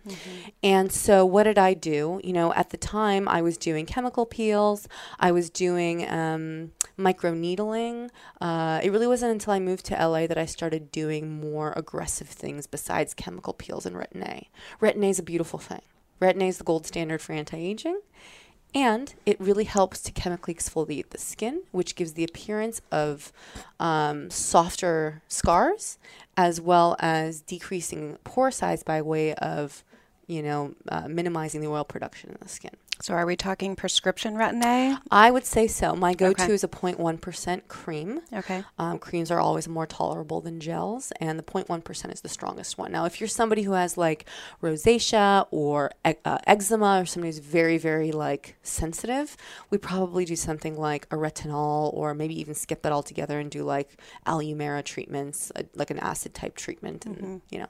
And 0.62 0.92
so, 0.92 1.26
what 1.26 1.42
did 1.42 1.58
I 1.58 1.74
do? 1.74 2.20
You 2.22 2.32
know, 2.32 2.52
at 2.54 2.70
the 2.70 2.76
time, 2.76 3.28
I 3.28 3.42
was 3.42 3.56
doing 3.58 3.84
chemical 3.84 4.26
peels. 4.26 4.86
I 5.18 5.32
was 5.32 5.50
doing 5.50 6.08
um, 6.08 6.70
micro 6.96 7.34
needling. 7.34 8.12
Uh, 8.40 8.78
it 8.80 8.92
really 8.92 9.08
wasn't 9.08 9.32
until 9.32 9.52
I 9.54 9.58
moved 9.58 9.86
to 9.86 9.94
LA 9.94 10.28
that 10.28 10.38
I 10.38 10.46
started 10.46 10.92
doing 10.92 11.40
more 11.40 11.72
aggressive 11.76 12.28
things 12.28 12.68
besides 12.68 13.12
chemical 13.12 13.52
peels 13.52 13.84
and 13.86 13.96
retin 13.96 14.22
A. 14.22 14.48
Retin 14.80 15.04
A 15.04 15.08
is 15.08 15.18
a 15.18 15.24
beautiful 15.24 15.58
thing. 15.58 15.82
Retin 16.20 16.42
A 16.42 16.46
is 16.46 16.58
the 16.58 16.64
gold 16.64 16.86
standard 16.86 17.20
for 17.20 17.32
anti 17.32 17.58
aging. 17.58 18.00
And 18.74 19.14
it 19.26 19.40
really 19.40 19.64
helps 19.64 20.00
to 20.02 20.12
chemically 20.12 20.54
exfoliate 20.54 21.10
the 21.10 21.18
skin, 21.18 21.62
which 21.72 21.96
gives 21.96 22.12
the 22.12 22.24
appearance 22.24 22.80
of 22.92 23.32
um, 23.80 24.30
softer 24.30 25.22
scars, 25.26 25.98
as 26.36 26.60
well 26.60 26.96
as 27.00 27.40
decreasing 27.40 28.18
pore 28.22 28.50
size 28.50 28.82
by 28.82 29.02
way 29.02 29.34
of, 29.34 29.82
you 30.28 30.42
know, 30.42 30.74
uh, 30.88 31.08
minimizing 31.08 31.60
the 31.60 31.66
oil 31.66 31.84
production 31.84 32.30
in 32.30 32.36
the 32.40 32.48
skin. 32.48 32.70
So 33.02 33.14
are 33.14 33.24
we 33.24 33.34
talking 33.34 33.76
prescription 33.76 34.34
retin-A? 34.34 34.98
I 35.10 35.30
would 35.30 35.46
say 35.46 35.66
so. 35.66 35.96
My 35.96 36.12
go-to 36.12 36.42
Okay. 36.42 36.52
is 36.52 36.62
a 36.62 36.68
0.1% 36.68 37.66
cream. 37.66 38.20
Okay. 38.30 38.62
Um, 38.78 38.98
creams 38.98 39.30
are 39.30 39.40
always 39.40 39.66
more 39.66 39.86
tolerable 39.86 40.42
than 40.42 40.60
gels, 40.60 41.10
and 41.18 41.38
the 41.38 41.42
0.1% 41.42 42.12
is 42.12 42.20
the 42.20 42.28
strongest 42.28 42.76
one. 42.76 42.92
Now, 42.92 43.06
if 43.06 43.18
you're 43.18 43.28
somebody 43.28 43.62
who 43.62 43.72
has 43.72 43.96
like 43.96 44.26
rosacea 44.62 45.46
or 45.50 45.92
e- 46.06 46.14
uh, 46.26 46.38
eczema, 46.46 47.00
or 47.00 47.06
somebody 47.06 47.28
who's 47.28 47.38
very, 47.38 47.78
very 47.78 48.12
like 48.12 48.56
sensitive, 48.62 49.34
we 49.70 49.78
probably 49.78 50.26
do 50.26 50.36
something 50.36 50.76
like 50.76 51.06
a 51.10 51.16
retinol, 51.16 51.94
or 51.94 52.12
maybe 52.12 52.38
even 52.38 52.54
skip 52.54 52.82
that 52.82 52.92
altogether 52.92 53.38
and 53.40 53.50
do 53.50 53.64
like 53.64 53.96
Alumera 54.26 54.84
treatments, 54.84 55.50
uh, 55.56 55.62
like 55.74 55.90
an 55.90 55.98
acid 56.00 56.34
type 56.34 56.54
treatment, 56.54 57.06
and 57.06 57.40
you 57.50 57.60
know, 57.60 57.68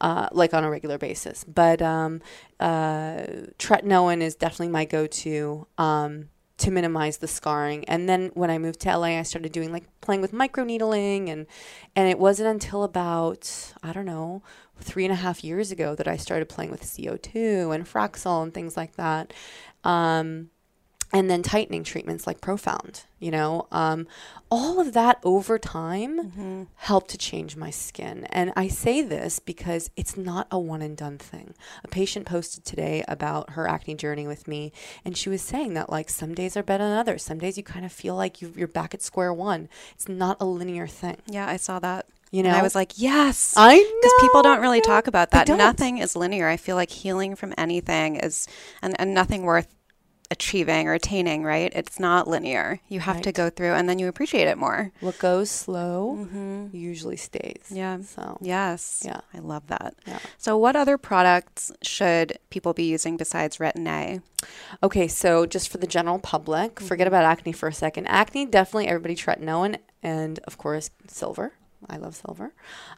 uh, 0.00 0.28
like 0.32 0.52
on 0.52 0.64
a 0.64 0.70
regular 0.70 0.98
basis. 0.98 1.44
But 1.44 1.80
um, 1.80 2.20
uh, 2.58 3.22
tretinoin 3.58 4.20
is 4.22 4.34
definitely 4.34 4.71
my 4.72 4.84
go-to. 4.84 5.66
Um, 5.78 6.30
to 6.58 6.70
minimize 6.70 7.18
the 7.18 7.26
scarring. 7.26 7.84
And 7.86 8.08
then 8.08 8.30
when 8.34 8.48
I 8.48 8.58
moved 8.58 8.80
to 8.80 8.96
LA, 8.96 9.18
I 9.18 9.22
started 9.22 9.50
doing 9.50 9.72
like 9.72 9.82
playing 10.00 10.20
with 10.20 10.32
microneedling 10.32 11.28
and 11.28 11.46
and 11.96 12.08
it 12.08 12.20
wasn't 12.20 12.48
until 12.48 12.84
about 12.84 13.74
I 13.82 13.92
don't 13.92 14.06
know 14.06 14.42
three 14.78 15.04
and 15.04 15.12
a 15.12 15.16
half 15.16 15.42
years 15.42 15.72
ago 15.72 15.96
that 15.96 16.06
I 16.06 16.16
started 16.16 16.48
playing 16.48 16.70
with 16.70 16.82
CO2 16.82 17.74
and 17.74 17.84
Fraxel 17.84 18.44
and 18.44 18.54
things 18.54 18.76
like 18.76 18.94
that. 18.94 19.32
Um, 19.82 20.50
and 21.12 21.30
then 21.30 21.42
tightening 21.42 21.84
treatments 21.84 22.26
like 22.26 22.40
Profound, 22.40 23.02
you 23.18 23.30
know, 23.30 23.66
um, 23.70 24.06
all 24.50 24.80
of 24.80 24.94
that 24.94 25.18
over 25.22 25.58
time 25.58 26.68
helped 26.76 27.10
to 27.10 27.18
change 27.18 27.54
my 27.54 27.70
skin. 27.70 28.26
And 28.30 28.52
I 28.56 28.68
say 28.68 29.02
this 29.02 29.38
because 29.38 29.90
it's 29.96 30.16
not 30.16 30.46
a 30.50 30.58
one 30.58 30.80
and 30.80 30.96
done 30.96 31.18
thing. 31.18 31.54
A 31.84 31.88
patient 31.88 32.26
posted 32.26 32.64
today 32.64 33.04
about 33.06 33.50
her 33.50 33.68
acne 33.68 33.94
journey 33.94 34.26
with 34.26 34.48
me, 34.48 34.72
and 35.04 35.16
she 35.16 35.28
was 35.28 35.42
saying 35.42 35.74
that 35.74 35.90
like 35.90 36.08
some 36.08 36.34
days 36.34 36.56
are 36.56 36.62
better 36.62 36.84
than 36.84 36.96
others. 36.96 37.22
Some 37.22 37.38
days 37.38 37.58
you 37.58 37.62
kind 37.62 37.84
of 37.84 37.92
feel 37.92 38.16
like 38.16 38.40
you 38.40 38.52
you're 38.56 38.68
back 38.68 38.94
at 38.94 39.02
square 39.02 39.34
one. 39.34 39.68
It's 39.94 40.08
not 40.08 40.38
a 40.40 40.46
linear 40.46 40.86
thing. 40.86 41.18
Yeah, 41.26 41.46
I 41.46 41.56
saw 41.56 41.78
that. 41.80 42.06
You 42.30 42.42
And 42.42 42.56
I 42.56 42.62
was 42.62 42.74
like, 42.74 42.92
yes. 42.96 43.52
I 43.58 43.74
Because 43.76 44.14
people 44.22 44.40
don't 44.40 44.62
really 44.62 44.80
talk 44.80 45.06
about 45.06 45.32
that. 45.32 45.48
Nothing 45.48 45.98
is 45.98 46.16
linear. 46.16 46.48
I 46.48 46.56
feel 46.56 46.76
like 46.76 46.90
healing 46.90 47.36
from 47.36 47.52
anything 47.58 48.16
is, 48.16 48.48
and, 48.80 48.98
and 48.98 49.12
nothing 49.12 49.42
worth 49.42 49.68
achieving 50.32 50.88
or 50.88 50.94
attaining, 50.94 51.44
right? 51.44 51.70
It's 51.74 52.00
not 52.00 52.26
linear. 52.26 52.80
You 52.88 53.00
have 53.00 53.20
to 53.22 53.32
go 53.32 53.50
through 53.50 53.74
and 53.74 53.88
then 53.88 53.98
you 53.98 54.08
appreciate 54.08 54.48
it 54.48 54.56
more. 54.56 54.90
What 55.00 55.18
goes 55.18 55.50
slow 55.50 56.16
mm-hmm. 56.18 56.74
usually 56.74 57.16
stays. 57.16 57.66
Yeah. 57.70 58.00
So 58.00 58.38
Yes. 58.40 59.02
Yeah. 59.04 59.20
I 59.34 59.38
love 59.38 59.66
that. 59.68 59.94
Yeah. 60.06 60.18
So, 60.38 60.56
what 60.56 60.74
other 60.74 60.98
products 60.98 61.70
should 61.82 62.38
people 62.50 62.72
be 62.72 62.84
using 62.84 63.16
besides 63.16 63.58
Retin 63.58 63.86
A? 63.86 64.20
Okay, 64.82 65.06
so 65.06 65.46
just 65.46 65.68
for 65.68 65.78
the 65.78 65.86
general 65.86 66.18
public, 66.18 66.80
forget 66.80 67.06
mm-hmm. 67.06 67.14
about 67.14 67.24
acne 67.24 67.52
for 67.52 67.68
a 67.68 67.72
second. 67.72 68.06
Acne, 68.06 68.46
definitely 68.46 68.88
everybody 68.88 69.14
tretinoin 69.14 69.78
and 70.02 70.40
of 70.40 70.58
course 70.58 70.90
silver. 71.06 71.52
I 71.88 71.96
love 71.96 72.14
silver. 72.16 72.52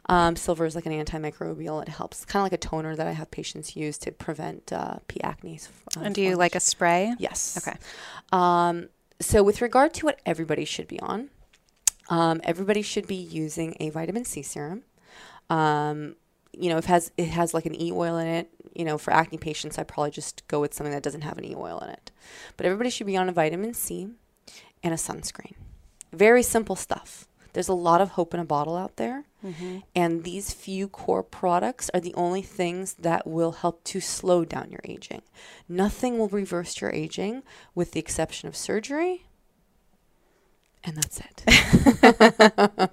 Um, 0.07 0.35
silver 0.35 0.65
is 0.65 0.75
like 0.75 0.85
an 0.85 0.91
antimicrobial. 0.93 1.81
It 1.81 1.89
helps, 1.89 2.25
kind 2.25 2.41
of 2.41 2.45
like 2.45 2.53
a 2.53 2.57
toner 2.57 2.95
that 2.95 3.07
I 3.07 3.11
have 3.11 3.31
patients 3.31 3.75
use 3.75 3.97
to 3.99 4.11
prevent 4.11 4.71
uh, 4.73 4.97
P. 5.07 5.21
acne. 5.21 5.59
uh, 5.97 6.01
And 6.01 6.15
do 6.15 6.21
you 6.21 6.35
like 6.35 6.55
a 6.55 6.59
spray? 6.59 7.13
Yes. 7.17 7.57
Okay. 7.65 7.77
Um, 8.31 8.89
so, 9.19 9.43
with 9.43 9.61
regard 9.61 9.93
to 9.95 10.05
what 10.05 10.19
everybody 10.25 10.65
should 10.65 10.87
be 10.87 10.99
on, 10.99 11.29
um, 12.09 12.41
everybody 12.43 12.81
should 12.81 13.07
be 13.07 13.15
using 13.15 13.75
a 13.79 13.89
vitamin 13.89 14.25
C 14.25 14.41
serum. 14.41 14.83
Um, 15.49 16.15
you 16.51 16.69
know, 16.69 16.77
if 16.77 16.85
it 16.85 16.89
has 16.89 17.11
it 17.17 17.27
has 17.29 17.53
like 17.53 17.65
an 17.65 17.79
E 17.79 17.91
oil 17.91 18.17
in 18.17 18.27
it, 18.27 18.49
you 18.73 18.85
know, 18.85 18.97
for 18.97 19.11
acne 19.11 19.37
patients, 19.37 19.77
I 19.77 19.83
probably 19.83 20.11
just 20.11 20.47
go 20.47 20.59
with 20.61 20.73
something 20.73 20.93
that 20.93 21.03
doesn't 21.03 21.21
have 21.21 21.37
an 21.37 21.45
E 21.45 21.55
oil 21.55 21.79
in 21.79 21.89
it. 21.89 22.11
But 22.57 22.65
everybody 22.65 22.89
should 22.89 23.07
be 23.07 23.17
on 23.17 23.29
a 23.29 23.31
vitamin 23.31 23.73
C 23.73 24.07
and 24.83 24.93
a 24.93 24.97
sunscreen. 24.97 25.53
Very 26.13 26.43
simple 26.43 26.75
stuff. 26.75 27.27
There's 27.55 27.69
a 27.69 27.73
lot 27.73 28.01
of 28.01 28.09
hope 28.11 28.33
in 28.33 28.41
a 28.41 28.45
bottle 28.45 28.75
out 28.75 28.97
there. 28.97 29.23
Mm-hmm. 29.41 29.77
And 29.95 30.25
these 30.25 30.53
few 30.53 30.89
core 30.89 31.23
products 31.23 31.89
are 31.93 32.01
the 32.01 32.13
only 32.15 32.41
things 32.41 32.95
that 32.95 33.25
will 33.25 33.53
help 33.53 33.81
to 33.85 34.01
slow 34.01 34.43
down 34.43 34.71
your 34.71 34.81
aging. 34.83 35.21
Nothing 35.69 36.17
will 36.17 36.27
reverse 36.27 36.81
your 36.81 36.91
aging 36.91 37.43
with 37.73 37.93
the 37.93 37.99
exception 38.01 38.49
of 38.49 38.57
surgery. 38.57 39.23
And 40.83 40.97
that's 40.97 41.21
it. 41.21 41.43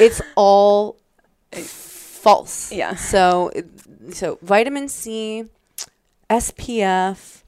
it's 0.00 0.20
all 0.36 0.98
false. 1.50 2.70
Yeah. 2.70 2.94
So 2.94 3.52
so 4.12 4.38
vitamin 4.42 4.90
C, 4.90 5.46
SPF, 6.28 7.39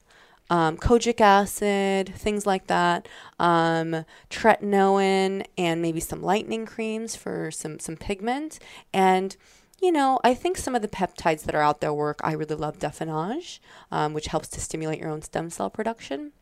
um, 0.53 0.77
kojic 0.77 1.19
acid, 1.19 2.13
things 2.15 2.45
like 2.45 2.67
that, 2.67 3.07
um, 3.39 4.05
tretinoin, 4.29 5.43
and 5.57 5.81
maybe 5.81 5.99
some 5.99 6.21
lightening 6.21 6.67
creams 6.67 7.15
for 7.15 7.49
some 7.49 7.79
some 7.79 7.97
pigment. 7.97 8.59
And 8.93 9.35
you 9.81 9.91
know, 9.91 10.19
I 10.23 10.35
think 10.35 10.57
some 10.57 10.75
of 10.75 10.83
the 10.83 10.87
peptides 10.87 11.41
that 11.45 11.55
are 11.55 11.63
out 11.63 11.81
there 11.81 11.91
work. 11.91 12.19
I 12.23 12.33
really 12.33 12.55
love 12.55 12.77
DefenAge, 12.77 13.57
um, 13.91 14.13
which 14.13 14.27
helps 14.27 14.47
to 14.49 14.61
stimulate 14.61 14.99
your 14.99 15.09
own 15.09 15.23
stem 15.23 15.49
cell 15.49 15.71
production. 15.71 16.33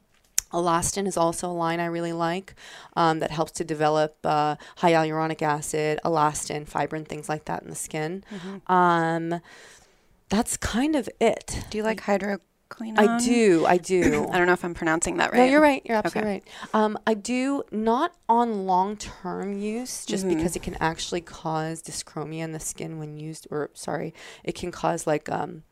Alastin 0.52 1.08
is 1.08 1.15
also 1.15 1.50
a 1.50 1.54
line 1.54 1.80
I 1.80 1.86
really 1.86 2.12
like 2.12 2.54
um, 2.97 3.19
that 3.19 3.32
helps 3.32 3.54
to 3.54 3.63
develop 3.63 4.17
uh, 4.26 4.58
hyaluronic 4.80 5.41
acid, 5.41 6.02
elastin, 6.04 6.67
fibrin, 6.67 7.06
things 7.08 7.30
like 7.30 7.45
that 7.45 7.63
in 7.63 7.69
the 7.69 7.76
skin. 7.76 8.26
Um, 8.67 9.39
that's 10.28 10.58
kind 10.58 10.97
of 10.97 11.08
it. 11.21 11.63
Do 11.69 11.78
you 11.78 11.86
like 11.86 12.02
I 12.80 13.18
do. 13.20 13.66
I 13.66 13.78
do. 13.78 14.28
I 14.32 14.38
don't 14.38 14.48
know 14.48 14.54
if 14.54 14.64
I'm 14.66 14.74
pronouncing 14.74 15.18
that 15.18 15.32
right. 15.32 15.40
No, 15.40 15.46
you're 15.46 15.62
right. 15.62 15.82
You're 15.86 15.98
absolutely 15.98 16.32
right. 16.32 16.44
Um, 16.74 16.98
I 17.06 17.14
do 17.14 17.64
not 17.72 18.14
on 18.30 18.66
long 18.66 18.98
term 18.98 19.58
use, 19.58 20.06
just 20.06 20.26
Mm-hmm. 20.26 20.36
because 20.38 20.56
it 20.56 20.62
can 20.64 20.76
actually 20.80 21.22
cause 21.22 21.82
dyschromia 21.82 22.44
in 22.44 22.52
the 22.52 22.60
skin 22.60 22.98
when 23.00 23.18
used, 23.18 23.48
or 23.52 23.70
sorry, 23.74 24.14
it 24.44 24.56
can 24.56 24.72
cause 24.72 25.06
like 25.06 25.30
um, 25.30 25.64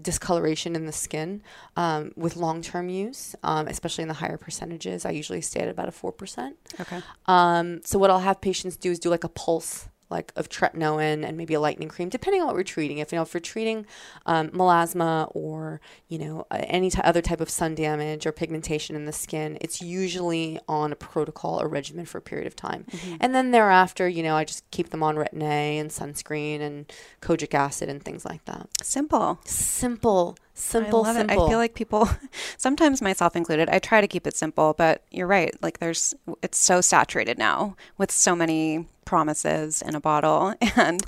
discoloration 0.00 0.76
in 0.76 0.86
the 0.86 0.92
skin 0.92 1.42
um, 1.76 2.12
with 2.16 2.36
long 2.36 2.62
term 2.62 2.88
use, 2.88 3.34
um, 3.42 3.66
especially 3.68 4.02
in 4.02 4.08
the 4.08 4.14
higher 4.14 4.36
percentages. 4.36 5.04
I 5.04 5.10
usually 5.10 5.40
stay 5.40 5.60
at 5.60 5.68
about 5.68 5.88
a 5.88 5.92
four 5.92 6.12
percent. 6.12 6.56
Okay. 6.80 7.00
Um, 7.26 7.80
so 7.84 7.98
what 7.98 8.10
I'll 8.10 8.20
have 8.20 8.40
patients 8.40 8.76
do 8.76 8.90
is 8.90 8.98
do 8.98 9.10
like 9.10 9.24
a 9.24 9.28
pulse 9.28 9.88
like 10.10 10.32
of 10.36 10.48
tretinoin 10.48 11.26
and 11.26 11.36
maybe 11.36 11.54
a 11.54 11.60
lightening 11.60 11.88
cream, 11.88 12.08
depending 12.08 12.40
on 12.40 12.46
what 12.46 12.56
we're 12.56 12.62
treating. 12.62 12.98
If 12.98 13.12
you 13.12 13.16
know 13.16 13.22
if 13.22 13.34
we're 13.34 13.40
treating 13.40 13.86
um, 14.26 14.50
melasma 14.50 15.30
or 15.34 15.80
you 16.08 16.18
know 16.18 16.46
any 16.50 16.90
t- 16.90 17.00
other 17.02 17.22
type 17.22 17.40
of 17.40 17.50
sun 17.50 17.74
damage 17.74 18.26
or 18.26 18.32
pigmentation 18.32 18.96
in 18.96 19.06
the 19.06 19.12
skin, 19.12 19.58
it's 19.60 19.80
usually 19.80 20.58
on 20.68 20.92
a 20.92 20.96
protocol 20.96 21.60
or 21.60 21.68
regimen 21.68 22.06
for 22.06 22.18
a 22.18 22.22
period 22.22 22.46
of 22.46 22.56
time, 22.56 22.86
and 23.20 23.34
then 23.34 23.50
thereafter, 23.50 24.08
you 24.08 24.22
know, 24.22 24.36
I 24.36 24.44
just 24.44 24.70
keep 24.70 24.90
them 24.90 25.02
on 25.02 25.16
Retin 25.16 25.42
A 25.42 25.78
and 25.78 25.90
sunscreen 25.90 26.60
and 26.60 26.92
kojic 27.20 27.54
acid 27.54 27.88
and 27.88 28.02
things 28.02 28.24
like 28.24 28.44
that. 28.44 28.68
Simple. 28.82 29.40
Simple, 29.44 30.36
simple, 30.54 31.04
I 31.04 31.14
simple. 31.14 31.36
it. 31.36 31.46
I 31.46 31.48
feel 31.48 31.58
like 31.58 31.74
people, 31.74 32.08
sometimes 32.56 33.02
myself 33.02 33.36
included, 33.36 33.68
I 33.68 33.78
try 33.78 34.00
to 34.00 34.08
keep 34.08 34.26
it 34.26 34.36
simple, 34.36 34.74
but 34.76 35.02
you're 35.10 35.26
right. 35.26 35.54
Like 35.62 35.78
there's, 35.78 36.14
it's 36.42 36.58
so 36.58 36.80
saturated 36.80 37.38
now 37.38 37.76
with 37.98 38.10
so 38.10 38.34
many 38.34 38.86
promises 39.04 39.82
in 39.82 39.94
a 39.94 40.00
bottle, 40.00 40.54
and 40.76 41.02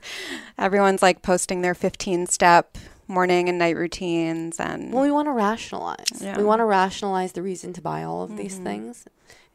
everyone's 0.58 1.02
like 1.02 1.22
posting 1.22 1.62
their 1.62 1.74
15 1.74 2.26
step 2.26 2.76
morning 3.08 3.48
and 3.48 3.58
night 3.58 3.76
routines, 3.76 4.58
and 4.58 4.92
Well, 4.92 5.02
we 5.02 5.10
want 5.10 5.26
to 5.26 5.32
rationalize. 5.32 6.20
Yeah. 6.20 6.36
We 6.36 6.44
want 6.44 6.60
to 6.60 6.64
rationalize 6.64 7.32
the 7.32 7.42
reason 7.42 7.72
to 7.74 7.80
buy 7.80 8.02
all 8.02 8.22
of 8.22 8.36
these 8.36 8.54
mm-hmm. 8.54 8.64
things. 8.64 9.06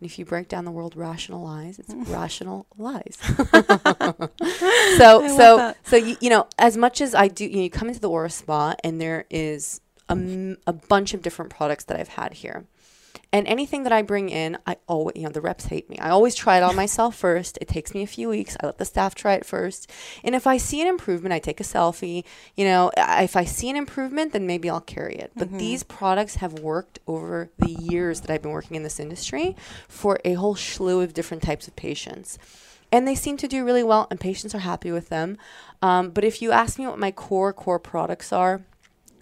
And 0.02 0.10
if 0.10 0.18
you 0.18 0.26
break 0.26 0.48
down 0.48 0.66
the 0.66 0.72
word 0.72 0.96
rationalize, 0.96 1.78
it's 1.78 1.94
rational 2.10 2.66
lies. 2.76 3.18
so, 3.22 5.20
love 5.20 5.32
so, 5.38 5.76
so 5.84 5.96
you, 5.96 6.18
you 6.20 6.30
know, 6.32 6.48
as 6.58 6.76
much 6.76 7.02
as 7.02 7.14
I 7.14 7.28
do, 7.28 7.46
you, 7.46 7.58
know, 7.58 7.62
you 7.62 7.70
come 7.70 7.88
into 7.88 8.02
the 8.02 8.10
Aura 8.10 8.32
Spa 8.32 8.74
and 8.84 9.00
there 9.00 9.26
is 9.30 9.80
a, 10.10 10.14
m- 10.14 10.58
a 10.66 10.74
bunch 10.74 11.14
of 11.14 11.22
different 11.22 11.52
products 11.52 11.84
that 11.86 12.00
I've 12.00 12.10
had 12.10 12.34
here. 12.34 12.66
And 13.34 13.48
anything 13.48 13.84
that 13.84 13.94
I 13.94 14.02
bring 14.02 14.30
in, 14.30 14.58
I 14.67 14.76
always, 14.88 15.15
you 15.15 15.24
know, 15.24 15.30
the 15.30 15.39
reps 15.39 15.65
hate 15.65 15.89
me. 15.89 15.98
I 16.00 16.10
always 16.10 16.36
try 16.36 16.58
it 16.58 16.63
on 16.63 16.76
myself 16.84 17.15
first. 17.15 17.58
It 17.62 17.67
takes 17.67 17.94
me 17.94 18.04
a 18.04 18.08
few 18.08 18.28
weeks. 18.30 18.58
I 18.62 18.65
let 18.65 18.78
the 18.78 18.86
staff 18.86 19.15
try 19.15 19.34
it 19.36 19.46
first. 19.46 19.89
And 20.24 20.36
if 20.36 20.46
I 20.46 20.58
see 20.58 20.82
an 20.82 20.88
improvement, 20.88 21.34
I 21.34 21.39
take 21.39 21.60
a 21.60 21.63
selfie. 21.63 22.26
You 22.56 22.65
know, 22.65 22.91
if 22.98 23.36
I 23.36 23.46
see 23.46 23.70
an 23.70 23.76
improvement, 23.78 24.34
then 24.34 24.46
maybe 24.46 24.70
I'll 24.70 24.82
carry 24.82 25.15
it. 25.15 25.32
But 25.36 25.58
these 25.58 25.84
products 25.84 26.36
have 26.36 26.60
worked 26.60 27.00
over 27.08 27.50
the 27.58 27.72
years 27.72 28.22
that 28.22 28.30
I've 28.30 28.41
been 28.41 28.52
working 28.52 28.76
in 28.76 28.84
this 28.84 29.00
industry 29.00 29.56
for 29.88 30.20
a 30.26 30.34
whole 30.34 30.56
slew 30.56 31.02
of 31.02 31.13
different 31.13 31.44
types 31.44 31.67
of 31.67 31.76
patients. 31.76 32.38
And 32.91 33.08
they 33.08 33.15
seem 33.15 33.38
to 33.38 33.48
do 33.48 33.63
really 33.63 33.84
well, 33.84 34.08
and 34.12 34.20
patients 34.20 34.54
are 34.54 34.60
happy 34.60 34.91
with 34.91 35.08
them. 35.08 35.38
Um, 35.82 36.10
but 36.10 36.26
if 36.26 36.41
you 36.41 36.52
ask 36.52 36.78
me 36.78 36.86
what 36.88 37.00
my 37.00 37.12
core, 37.12 37.54
core 37.54 37.80
products 37.80 38.34
are, 38.34 38.62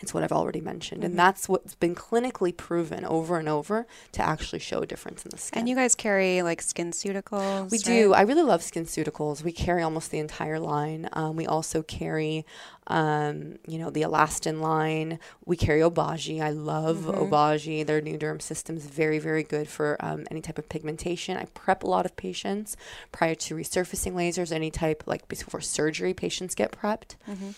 It's 0.02 0.14
what 0.14 0.24
I've 0.24 0.32
already 0.32 0.62
mentioned. 0.62 1.02
Mm-hmm. 1.02 1.12
And 1.12 1.20
that's 1.20 1.48
what's 1.48 1.76
been 1.76 1.96
clinically 1.96 2.56
proven 2.56 3.06
over 3.06 3.38
and 3.38 3.48
over 3.48 3.86
to 4.14 4.22
actually 4.22 4.60
show 4.60 4.80
a 4.80 4.86
difference 4.86 5.24
in 5.24 5.30
the 5.32 5.38
skin. 5.38 5.60
And 5.60 5.70
you 5.70 5.76
guys 5.76 5.96
carry 5.96 6.42
like 6.42 6.62
skin 6.62 6.90
SkinCeuticals? 6.92 7.72
We 7.72 7.78
do. 7.78 8.14
I 8.14 8.22
really 8.22 8.44
love 8.44 8.62
SkinCeuticals. 8.62 9.44
We 9.44 9.52
carry 9.52 9.82
almost 9.82 10.12
the 10.12 10.20
entire 10.20 10.60
line. 10.60 11.10
Um, 11.14 11.36
we 11.36 11.46
also 11.46 11.82
carry, 11.84 12.46
um, 12.88 13.58
you 13.68 13.78
know, 13.78 13.90
the 13.90 14.02
Alastin 14.02 14.62
line. 14.62 15.20
We 15.46 15.58
carry 15.58 15.82
Obagi. 15.82 16.42
I 16.42 16.52
love 16.52 17.00
Mm-hmm. 17.00 17.34
Obagi. 17.34 17.86
Their 17.86 18.02
Nu-Derm 18.02 18.42
system 18.42 18.78
is 18.78 18.86
very, 18.86 19.20
very 19.20 19.44
good 19.44 19.68
for 19.68 19.98
um, 20.00 20.26
any 20.32 20.42
type 20.42 20.58
of 20.58 20.68
pigmentation. 20.70 21.38
I 21.38 21.46
prep 21.54 21.84
a 21.84 21.88
lot 21.88 22.06
of 22.06 22.16
patients 22.16 22.76
prior 23.12 23.36
to 23.36 23.56
resurfacing 23.56 24.14
lasers, 24.14 24.52
any 24.52 24.72
type 24.72 25.04
like 25.06 25.28
before 25.28 25.62
surgery. 25.62 26.14
Patients 26.14 26.56
get 26.56 26.72
prepped. 26.72 27.16
Mm-hmm. 27.30 27.52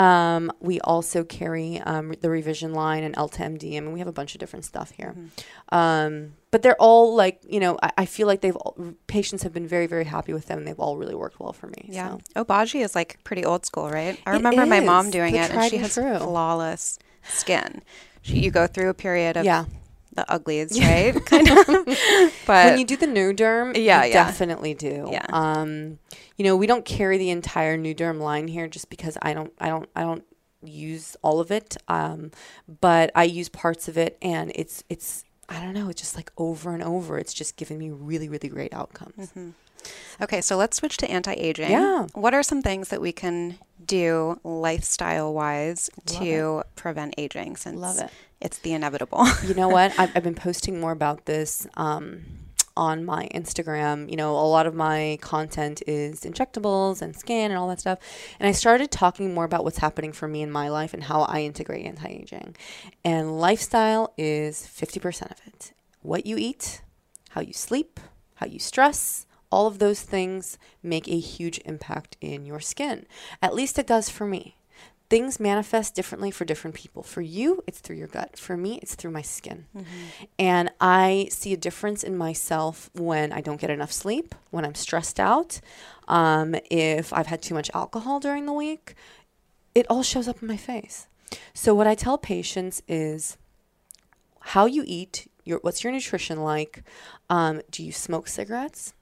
Um, 0.00 0.50
we 0.60 0.80
also 0.80 1.24
carry 1.24 1.78
um, 1.80 2.14
the 2.20 2.30
revision 2.30 2.72
line 2.72 3.04
and. 3.04 3.14
I 3.76 3.80
mean, 3.80 3.92
we 3.92 3.98
have 3.98 4.08
a 4.08 4.12
bunch 4.12 4.34
of 4.34 4.40
different 4.40 4.64
stuff 4.64 4.92
here. 4.92 5.14
Mm-hmm. 5.16 5.74
Um, 5.76 6.32
but 6.50 6.62
they're 6.62 6.80
all 6.80 7.14
like, 7.14 7.40
you 7.48 7.60
know, 7.60 7.78
I, 7.82 7.92
I 7.98 8.06
feel 8.06 8.26
like 8.26 8.40
they've 8.40 8.56
all, 8.56 8.74
patients 9.06 9.42
have 9.42 9.52
been 9.52 9.66
very, 9.66 9.86
very 9.86 10.04
happy 10.04 10.32
with 10.32 10.46
them, 10.46 10.58
and 10.58 10.66
they've 10.66 10.78
all 10.80 10.96
really 10.96 11.14
worked 11.14 11.38
well 11.38 11.52
for 11.52 11.66
me. 11.68 11.88
Yeah. 11.88 12.16
So. 12.34 12.44
Obagi 12.44 12.82
is 12.82 12.94
like 12.94 13.18
pretty 13.24 13.44
old 13.44 13.66
school, 13.66 13.90
right? 13.90 14.18
I 14.26 14.30
It 14.30 14.36
remember 14.36 14.66
my 14.66 14.80
mom 14.80 15.10
doing 15.10 15.34
the 15.34 15.40
it 15.40 15.50
and 15.50 15.70
she 15.70 15.76
and 15.76 15.84
has 15.84 15.94
true. 15.94 16.18
flawless 16.18 16.98
skin. 17.24 17.82
She, 18.22 18.38
you 18.40 18.50
go 18.50 18.66
through 18.66 18.88
a 18.88 18.94
period 18.94 19.36
of 19.36 19.44
Yeah. 19.44 19.64
The 20.12 20.30
uglies, 20.32 20.78
right? 20.82 21.14
kind 21.24 21.48
of. 21.50 21.66
But 22.46 22.66
when 22.70 22.78
you 22.80 22.84
do 22.84 22.96
the 22.96 23.06
Nu-Derm, 23.06 23.76
Yeah, 23.76 24.04
you 24.04 24.10
yeah. 24.12 24.24
definitely 24.24 24.74
do. 24.74 25.08
Yeah. 25.12 25.24
Um, 25.28 25.98
you 26.36 26.44
know, 26.44 26.56
we 26.56 26.66
don't 26.66 26.84
carry 26.84 27.16
the 27.18 27.30
entire 27.30 27.76
Nu-Derm 27.76 28.20
line 28.20 28.48
here 28.48 28.66
just 28.66 28.90
because 28.90 29.16
I 29.22 29.32
don't, 29.34 29.52
I 29.60 29.68
don't, 29.68 29.88
I 29.94 30.02
don't 30.02 30.24
use 30.64 31.16
all 31.22 31.38
of 31.40 31.50
it. 31.52 31.76
Um, 31.86 32.32
but 32.80 33.10
I 33.14 33.24
use 33.24 33.48
parts 33.48 33.86
of 33.88 33.96
it, 33.96 34.18
and 34.20 34.50
it's, 34.54 34.82
it's, 34.88 35.24
I 35.48 35.60
don't 35.60 35.74
know, 35.74 35.88
it's 35.88 36.00
just 36.00 36.16
like 36.16 36.32
over 36.36 36.74
and 36.74 36.82
over. 36.82 37.16
It's 37.18 37.32
just 37.32 37.56
giving 37.56 37.78
me 37.78 37.90
really, 37.90 38.28
really 38.28 38.48
great 38.48 38.72
outcomes. 38.74 39.32
Okay, 40.20 40.40
so 40.40 40.56
let's 40.56 40.76
switch 40.76 40.96
to 40.98 41.10
anti 41.10 41.32
aging. 41.32 41.70
Yeah. 41.70 42.06
What 42.14 42.34
are 42.34 42.42
some 42.42 42.62
things 42.62 42.88
that 42.88 43.00
we 43.00 43.12
can 43.12 43.58
do 43.84 44.38
lifestyle 44.44 45.32
wise 45.32 45.88
to 46.06 46.62
prevent 46.76 47.14
aging 47.16 47.56
since 47.56 47.76
Love 47.78 47.98
it. 47.98 48.10
It's 48.40 48.58
the 48.58 48.72
inevitable? 48.72 49.26
you 49.46 49.54
know 49.54 49.68
what? 49.68 49.92
I've, 49.98 50.16
I've 50.16 50.22
been 50.22 50.34
posting 50.34 50.80
more 50.80 50.92
about 50.92 51.26
this 51.26 51.66
um, 51.74 52.22
on 52.76 53.04
my 53.04 53.28
Instagram. 53.34 54.10
You 54.10 54.16
know, 54.16 54.32
a 54.32 54.46
lot 54.46 54.66
of 54.66 54.74
my 54.74 55.18
content 55.20 55.82
is 55.86 56.22
injectables 56.22 57.02
and 57.02 57.14
skin 57.14 57.50
and 57.50 57.58
all 57.58 57.68
that 57.68 57.80
stuff. 57.80 57.98
And 58.38 58.48
I 58.48 58.52
started 58.52 58.90
talking 58.90 59.34
more 59.34 59.44
about 59.44 59.64
what's 59.64 59.78
happening 59.78 60.12
for 60.12 60.28
me 60.28 60.42
in 60.42 60.50
my 60.50 60.68
life 60.68 60.94
and 60.94 61.04
how 61.04 61.22
I 61.22 61.42
integrate 61.42 61.86
anti 61.86 62.08
aging. 62.08 62.56
And 63.04 63.38
lifestyle 63.38 64.12
is 64.16 64.62
50% 64.62 65.30
of 65.30 65.38
it. 65.46 65.72
What 66.02 66.26
you 66.26 66.36
eat, 66.38 66.82
how 67.30 67.42
you 67.42 67.52
sleep, 67.52 68.00
how 68.36 68.46
you 68.46 68.58
stress, 68.58 69.26
all 69.52 69.66
of 69.66 69.78
those 69.80 70.02
things 70.02 70.58
make 70.82 71.08
a 71.08 71.18
huge 71.18 71.60
impact 71.64 72.16
in 72.20 72.46
your 72.46 72.60
skin. 72.60 73.06
At 73.42 73.54
least 73.54 73.78
it 73.78 73.86
does 73.86 74.08
for 74.08 74.26
me 74.26 74.56
things 75.10 75.40
manifest 75.40 75.94
differently 75.96 76.30
for 76.30 76.44
different 76.44 76.76
people. 76.76 77.02
For 77.02 77.20
you, 77.20 77.62
it's 77.66 77.80
through 77.80 77.96
your 77.96 78.06
gut. 78.06 78.38
For 78.38 78.56
me, 78.56 78.78
it's 78.80 78.94
through 78.94 79.10
my 79.10 79.22
skin. 79.22 79.66
And 80.38 80.70
I 80.80 81.26
see 81.30 81.52
a 81.52 81.56
difference 81.56 82.04
in 82.04 82.16
myself 82.16 82.88
when 82.94 83.32
I 83.32 83.40
don't 83.40 83.60
get 83.60 83.70
enough 83.70 83.92
sleep, 83.92 84.34
when 84.50 84.64
I'm 84.64 84.76
stressed 84.76 85.18
out, 85.18 85.60
um, 86.06 86.54
if 86.70 87.12
I've 87.12 87.26
had 87.26 87.42
too 87.42 87.54
much 87.54 87.70
alcohol 87.74 88.20
during 88.20 88.46
the 88.46 88.52
week. 88.52 88.94
It 89.74 89.86
all 89.90 90.04
shows 90.04 90.28
up 90.28 90.40
in 90.42 90.48
my 90.48 90.56
face. 90.56 91.08
So, 91.54 91.74
what 91.74 91.86
I 91.86 91.94
tell 91.94 92.18
patients 92.18 92.82
is 92.88 93.36
how 94.40 94.66
you 94.66 94.82
eat, 94.86 95.28
your, 95.44 95.58
what's 95.62 95.84
your 95.84 95.92
nutrition 95.92 96.42
like? 96.42 96.82
Um, 97.28 97.62
do 97.70 97.84
you 97.84 97.92
smoke 97.92 98.26
cigarettes? 98.26 98.94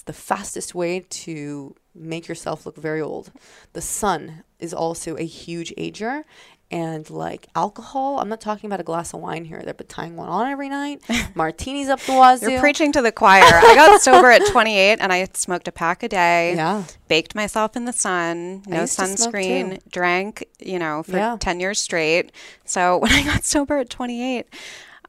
It's 0.00 0.06
the 0.06 0.14
fastest 0.14 0.74
way 0.74 1.00
to 1.00 1.74
make 1.94 2.26
yourself 2.26 2.64
look 2.64 2.76
very 2.78 3.02
old. 3.02 3.30
The 3.74 3.82
sun 3.82 4.44
is 4.58 4.72
also 4.72 5.14
a 5.16 5.26
huge 5.26 5.74
ager. 5.76 6.24
And 6.70 7.10
like 7.10 7.48
alcohol, 7.54 8.18
I'm 8.18 8.30
not 8.30 8.40
talking 8.40 8.68
about 8.68 8.80
a 8.80 8.84
glass 8.84 9.12
of 9.12 9.20
wine 9.20 9.44
here 9.44 9.62
but 9.76 9.88
tying 9.90 10.16
one 10.16 10.30
on 10.30 10.46
every 10.46 10.70
night, 10.70 11.02
martinis 11.34 11.90
up 11.90 12.00
the 12.00 12.12
wazoo. 12.12 12.50
You're 12.50 12.60
preaching 12.60 12.92
to 12.92 13.02
the 13.02 13.12
choir. 13.12 13.42
I 13.44 13.74
got 13.74 14.00
sober 14.08 14.30
at 14.30 14.46
28 14.46 15.00
and 15.00 15.12
I 15.12 15.28
smoked 15.34 15.68
a 15.68 15.72
pack 15.72 16.02
a 16.02 16.08
day. 16.08 16.54
Yeah. 16.54 16.84
Baked 17.08 17.34
myself 17.34 17.76
in 17.76 17.84
the 17.84 17.92
sun, 17.92 18.62
no 18.66 18.84
sunscreen, 18.84 19.80
drank, 19.90 20.46
you 20.60 20.78
know, 20.78 21.02
for 21.02 21.18
Yeah. 21.18 21.36
10 21.38 21.60
years 21.60 21.78
straight. 21.78 22.32
So 22.64 22.96
when 23.02 23.12
I 23.12 23.22
got 23.22 23.44
sober 23.44 23.76
at 23.76 23.90
28, 23.90 24.46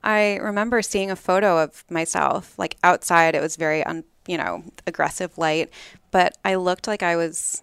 I 0.04 0.36
remember 0.38 0.82
seeing 0.82 1.12
a 1.12 1.15
photo 1.15 1.63
of 1.63 1.86
myself 1.89 2.60
like 2.60 2.75
outside. 2.84 3.36
It 3.36 3.41
was 3.41 3.56
very, 3.56 3.84
un, 3.86 4.04
you 4.32 4.38
know, 4.38 4.63
aggressive 4.88 5.38
light, 5.38 5.67
but 6.12 6.38
I 6.46 6.56
looked 6.56 6.88
like 6.88 7.04
I 7.04 7.15
was 7.15 7.62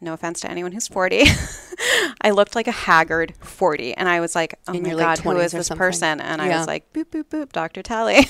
no 0.00 0.12
offense 0.12 0.40
to 0.42 0.50
anyone 0.50 0.70
who's 0.72 0.86
40. 0.86 1.24
I 2.20 2.30
looked 2.30 2.54
like 2.54 2.68
a 2.68 2.72
haggard 2.86 3.34
40. 3.40 3.94
And 3.94 4.08
I 4.08 4.20
was 4.20 4.34
like, 4.34 4.54
oh 4.68 4.72
In 4.72 4.82
my 4.84 4.94
God, 4.94 5.18
who 5.18 5.30
20s 5.30 5.44
is 5.46 5.52
this 5.52 5.66
something. 5.66 5.78
person? 5.86 6.20
And 6.20 6.40
I 6.40 6.56
was 6.56 6.66
like, 6.68 6.92
boop, 6.92 7.06
boop, 7.06 7.24
boop, 7.24 7.50
Dr. 7.50 7.82
Talei. 7.82 8.20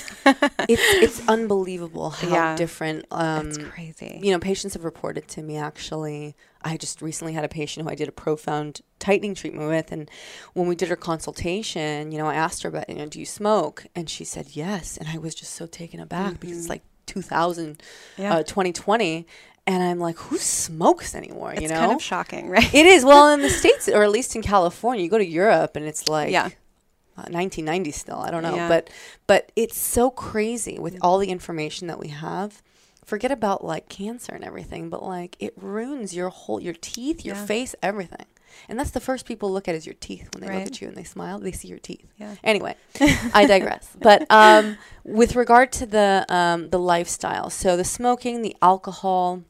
it's 0.67 0.81
it's 1.05 1.27
unbelievable 1.29 2.09
how 2.09 2.27
Yeah. 2.27 2.55
different 2.55 3.05
um 3.11 3.47
It's 3.49 3.57
crazy. 3.59 4.19
you 4.23 4.31
know 4.31 4.39
patients 4.39 4.73
have 4.73 4.83
reported 4.83 5.27
to 5.29 5.41
me 5.43 5.57
actually 5.57 6.35
i 6.61 6.75
just 6.75 7.01
recently 7.01 7.33
had 7.33 7.45
a 7.45 7.47
patient 7.61 7.85
who 7.85 7.91
i 7.91 7.95
did 7.95 8.07
a 8.09 8.11
profound 8.11 8.81
tightening 8.99 9.33
treatment 9.33 9.69
with 9.69 9.91
and 9.93 10.09
when 10.53 10.67
we 10.67 10.75
did 10.75 10.89
her 10.89 10.95
consultation 10.97 12.11
you 12.11 12.17
know 12.17 12.27
i 12.27 12.35
asked 12.35 12.63
her 12.63 12.69
about 12.69 12.89
you 12.89 12.95
know 12.95 13.05
do 13.05 13.19
you 13.19 13.25
smoke 13.25 13.85
and 13.95 14.09
she 14.09 14.25
said 14.25 14.47
yes 14.53 14.97
and 14.97 15.07
i 15.09 15.17
was 15.17 15.33
just 15.33 15.53
so 15.53 15.65
taken 15.65 15.99
aback 15.99 16.39
because 16.39 16.57
it's 16.57 16.69
like 16.69 16.83
2000 17.09 17.77
Mm-hmm. 17.77 18.21
Yeah. 18.21 18.35
uh, 18.35 18.43
2020 18.43 19.25
and 19.67 19.83
i'm 19.83 19.99
like 19.99 20.17
who 20.17 20.37
smokes 20.37 21.13
anymore 21.15 21.51
it's 21.53 21.61
you 21.63 21.67
know 21.67 21.75
kind 21.79 21.91
of 21.93 22.01
shocking, 22.01 22.49
right? 22.55 22.73
it 22.73 22.85
is 22.85 23.03
well 23.05 23.27
in 23.33 23.41
the 23.41 23.49
states 23.49 23.87
or 23.87 24.03
at 24.03 24.11
least 24.11 24.35
in 24.35 24.41
california 24.41 25.03
you 25.03 25.09
go 25.09 25.17
to 25.17 25.25
europe 25.41 25.75
and 25.75 25.85
it's 25.85 26.07
like 26.07 26.31
Yeah. 26.31 26.47
uh, 27.17 27.27
1990 27.29 27.91
still 27.91 28.19
i 28.19 28.29
don't 28.31 28.43
know 28.43 28.55
Yeah. 28.55 28.67
but 28.73 28.89
but 29.27 29.51
it's 29.55 29.77
so 29.77 30.09
crazy 30.09 30.77
with 30.79 30.97
all 31.01 31.17
the 31.19 31.29
information 31.29 31.87
that 31.87 31.99
we 31.99 32.07
have 32.09 32.61
forget 33.05 33.31
about 33.31 33.63
like 33.63 33.89
cancer 33.89 34.33
and 34.35 34.43
everything 34.43 34.89
but 34.89 35.01
like 35.03 35.35
it 35.39 35.53
ruins 35.57 36.15
your 36.15 36.29
whole 36.29 36.59
your 36.61 36.75
teeth 36.91 37.25
your 37.25 37.35
Yeah. 37.35 37.45
face 37.45 37.75
everything 37.81 38.25
and 38.67 38.79
that's 38.79 38.91
the 38.91 38.99
first 38.99 39.25
people 39.25 39.51
look 39.51 39.67
at 39.67 39.75
is 39.75 39.85
your 39.85 39.95
teeth 39.99 40.29
when 40.33 40.41
they 40.41 40.47
look 40.59 40.67
at 40.67 40.81
you 40.81 40.87
and 40.87 40.97
they 40.97 41.03
smile 41.03 41.39
they 41.39 41.51
see 41.51 41.67
your 41.67 41.79
teeth. 41.79 42.11
Yeah. 42.17 42.35
anyway 42.43 42.75
i 43.33 43.45
digress. 43.45 43.89
But 43.99 44.25
um, 44.29 44.77
with 45.03 45.35
regard 45.35 45.71
to 45.73 45.85
the 45.85 46.25
um, 46.29 46.69
the 46.69 46.79
lifestyle 46.79 47.49
so 47.49 47.75
the 47.77 47.83
smoking 47.83 48.41
the 48.41 48.55
alcohol 48.61 49.43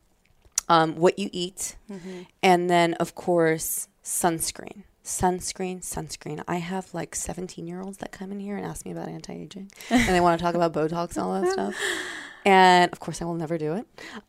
um, 0.67 0.95
what 0.95 1.17
you 1.19 1.29
eat 1.33 1.75
Mm-hmm. 1.91 2.21
and 2.43 2.69
then 2.69 2.93
of 2.95 3.15
course 3.15 3.87
sunscreen. 4.03 4.83
Sunscreen 5.03 5.81
sunscreen. 5.81 6.43
I 6.47 6.57
have 6.57 6.93
like 6.93 7.15
17 7.15 7.65
year 7.65 7.81
olds 7.81 7.97
that 7.97 8.11
come 8.11 8.31
in 8.31 8.39
here 8.39 8.55
and 8.57 8.65
ask 8.65 8.85
me 8.85 8.91
about 8.91 9.07
anti-aging 9.07 9.71
and 9.89 10.09
they 10.09 10.19
want 10.21 10.37
to 10.37 10.43
talk 10.43 10.53
about 10.53 10.71
botox 10.73 11.15
and 11.15 11.19
all 11.25 11.41
that 11.41 11.51
stuff 11.51 11.73
and 12.45 12.91
of 12.91 12.99
course 12.99 13.21
i 13.21 13.25
will 13.25 13.33
never 13.35 13.57
do 13.57 13.73
it 13.73 13.85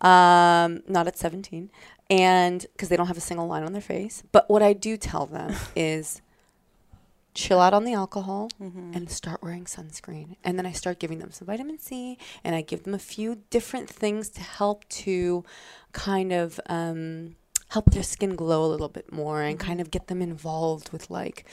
um, 0.06 0.82
not 0.88 1.06
at 1.06 1.16
17 1.16 1.70
and 2.08 2.66
because 2.72 2.88
they 2.88 2.96
don't 2.96 3.06
have 3.06 3.16
a 3.16 3.20
single 3.20 3.46
line 3.46 3.62
on 3.62 3.72
their 3.72 3.82
face 3.82 4.22
but 4.32 4.48
what 4.50 4.62
i 4.62 4.72
do 4.72 4.96
tell 4.96 5.26
them 5.26 5.54
is 5.76 6.20
chill 7.34 7.60
out 7.60 7.72
on 7.72 7.84
the 7.84 7.94
alcohol 7.94 8.50
Mm-hmm. 8.60 8.92
and 8.94 9.08
start 9.10 9.40
wearing 9.42 9.64
sunscreen. 9.64 10.34
And 10.42 10.58
then 10.58 10.66
I 10.66 10.72
start 10.72 10.98
giving 10.98 11.20
them 11.20 11.30
some 11.30 11.46
vitamin 11.46 11.78
C 11.78 12.18
and 12.42 12.54
I 12.56 12.60
give 12.60 12.82
them 12.82 12.92
a 12.92 12.98
few 12.98 13.38
different 13.50 13.88
things 13.88 14.28
to 14.30 14.40
help 14.40 14.86
to 14.88 15.44
kind 15.92 16.32
of 16.32 16.58
um, 16.66 17.36
help 17.70 17.90
their 17.90 18.02
skin 18.02 18.34
glow 18.36 18.64
a 18.64 18.66
little 18.74 18.88
bit 18.88 19.10
more 19.12 19.42
and 19.42 19.58
kind 19.58 19.80
of 19.80 19.90
get 19.90 20.06
them 20.08 20.20
involved 20.20 20.90
with 20.92 21.08
like 21.10 21.44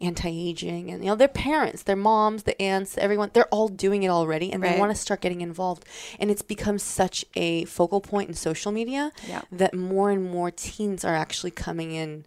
anti-aging 0.00 0.90
and 0.90 1.02
you 1.04 1.10
know 1.10 1.16
their 1.16 1.28
parents 1.28 1.82
their 1.84 1.96
moms 1.96 2.42
the 2.44 2.60
aunts 2.60 2.98
everyone 2.98 3.30
they're 3.32 3.46
all 3.48 3.68
doing 3.68 4.02
it 4.02 4.08
already 4.08 4.52
and 4.52 4.62
they 4.62 4.78
want 4.78 4.90
to 4.94 5.00
start 5.00 5.20
getting 5.20 5.40
involved 5.40 5.84
and 6.18 6.30
it's 6.30 6.42
become 6.42 6.78
such 6.78 7.24
a 7.34 7.64
focal 7.66 8.00
point 8.00 8.28
in 8.28 8.34
social 8.34 8.70
media 8.72 9.12
Yeah. 9.28 9.42
that 9.52 9.74
more 9.74 10.10
and 10.10 10.30
more 10.30 10.50
teens 10.50 11.04
are 11.04 11.14
actually 11.14 11.50
coming 11.52 11.92
in 11.92 12.24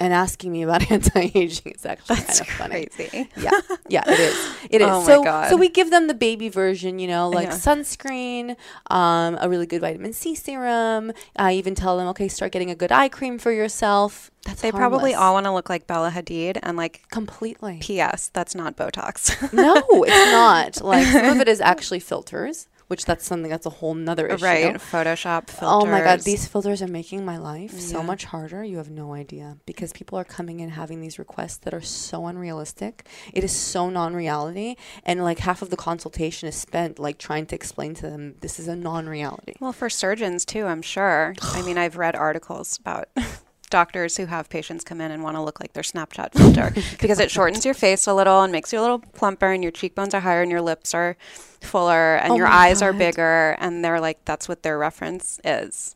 and 0.00 0.12
asking 0.12 0.50
me 0.50 0.62
about 0.62 0.90
anti-aging 0.90 1.72
it's 1.72 1.86
actually 1.86 2.16
That's 2.16 2.40
kind 2.40 2.50
of 2.50 2.56
funny 2.56 2.86
crazy. 2.86 3.28
yeah, 3.36 3.50
yeah, 3.88 4.02
it 4.06 4.18
is. 4.18 4.54
It 4.70 4.80
is. 4.82 4.88
Oh 4.88 5.00
my 5.00 5.06
so, 5.06 5.24
God. 5.24 5.48
so 5.50 5.56
we 5.56 5.68
give 5.68 5.90
them 5.90 6.06
the 6.06 6.14
baby 6.14 6.48
version, 6.48 6.98
you 6.98 7.06
know, 7.08 7.28
like 7.28 7.48
Yeah. 7.48 7.54
sunscreen, 7.54 8.56
um, 8.90 9.36
a 9.40 9.48
really 9.48 9.66
good 9.66 9.80
vitamin 9.80 10.12
C 10.12 10.34
serum. 10.34 11.12
I 11.36 11.52
even 11.54 11.74
tell 11.74 11.96
them, 11.98 12.06
okay, 12.08 12.28
start 12.28 12.52
getting 12.52 12.70
a 12.70 12.74
good 12.74 12.92
eye 12.92 13.08
cream 13.08 13.38
for 13.38 13.52
yourself. 13.52 14.30
That's 14.46 14.62
They 14.62 14.72
probably 14.72 15.12
all 15.14 15.34
want 15.34 15.44
to 15.46 15.52
look 15.52 15.68
like 15.68 15.86
Bella 15.86 16.10
Hadid 16.10 16.58
and 16.62 16.76
like 16.76 17.02
completely. 17.10 17.78
P.S. 17.82 18.30
That's 18.32 18.54
not 18.54 18.76
Botox. 18.76 19.52
no, 19.52 19.82
it's 20.04 20.32
not. 20.32 20.80
Like 20.86 21.06
some 21.06 21.26
of 21.26 21.40
it 21.40 21.48
is 21.48 21.60
actually 21.72 22.00
filters, 22.00 22.68
which 22.90 23.04
that's 23.04 23.24
something 23.24 23.48
that's 23.48 23.66
a 23.66 23.70
whole 23.70 23.94
nother 23.94 24.26
issue. 24.26 24.44
Right. 24.44 24.74
Photoshop 24.74 25.48
filters. 25.48 25.62
Oh 25.62 25.86
my 25.86 26.00
god, 26.00 26.22
these 26.22 26.48
filters 26.48 26.82
are 26.82 26.88
making 26.88 27.24
my 27.24 27.38
life 27.38 27.78
so 27.78 28.02
much 28.02 28.24
harder. 28.24 28.64
You 28.64 28.78
have 28.78 28.90
no 28.90 29.14
idea 29.14 29.58
because 29.64 29.92
people 29.92 30.18
are 30.18 30.24
coming 30.24 30.58
in 30.58 30.70
having 30.70 31.00
these 31.00 31.16
requests 31.16 31.58
that 31.58 31.72
are 31.72 31.80
so 31.80 32.26
unrealistic. 32.26 33.06
It 33.32 33.44
is 33.44 33.52
so 33.52 33.90
non-reality 33.90 34.74
and 35.04 35.22
like 35.22 35.38
half 35.38 35.62
of 35.62 35.70
the 35.70 35.76
consultation 35.76 36.48
is 36.48 36.56
spent 36.56 36.98
like 36.98 37.18
trying 37.18 37.46
to 37.46 37.54
explain 37.54 37.94
to 37.94 38.10
them 38.10 38.34
this 38.40 38.58
is 38.58 38.66
a 38.66 38.74
non-reality. 38.74 39.54
Well, 39.60 39.72
for 39.72 39.88
surgeons 39.88 40.44
too, 40.44 40.66
I'm 40.66 40.82
sure. 40.82 41.36
I 41.42 41.62
mean, 41.62 41.78
I've 41.84 41.96
read 41.96 42.16
articles 42.16 42.76
about 42.76 43.08
doctors 43.70 44.16
who 44.16 44.26
have 44.26 44.48
patients 44.50 44.84
come 44.84 45.00
in 45.00 45.10
and 45.10 45.22
want 45.22 45.36
to 45.36 45.42
look 45.42 45.60
like 45.60 45.72
their 45.72 45.82
Snapchat 45.82 46.32
filter 46.34 46.72
because 47.00 47.18
it 47.20 47.30
shortens 47.30 47.64
your 47.64 47.74
face 47.74 48.06
a 48.06 48.14
little 48.14 48.42
and 48.42 48.52
makes 48.52 48.72
you 48.72 48.80
a 48.80 48.82
little 48.82 48.98
plumper, 48.98 49.50
and 49.52 49.62
your 49.62 49.72
cheekbones 49.72 50.12
are 50.14 50.20
higher, 50.20 50.42
and 50.42 50.50
your 50.50 50.60
lips 50.60 50.92
are 50.94 51.16
fuller, 51.60 52.16
and 52.16 52.32
Oh 52.32 52.36
your 52.36 52.46
eyes 52.46 52.82
are 52.82 52.92
bigger, 52.92 53.56
and 53.58 53.84
they're 53.84 54.00
like, 54.00 54.24
that's 54.24 54.48
what 54.48 54.62
their 54.62 54.76
reference 54.78 55.40
is. 55.44 55.94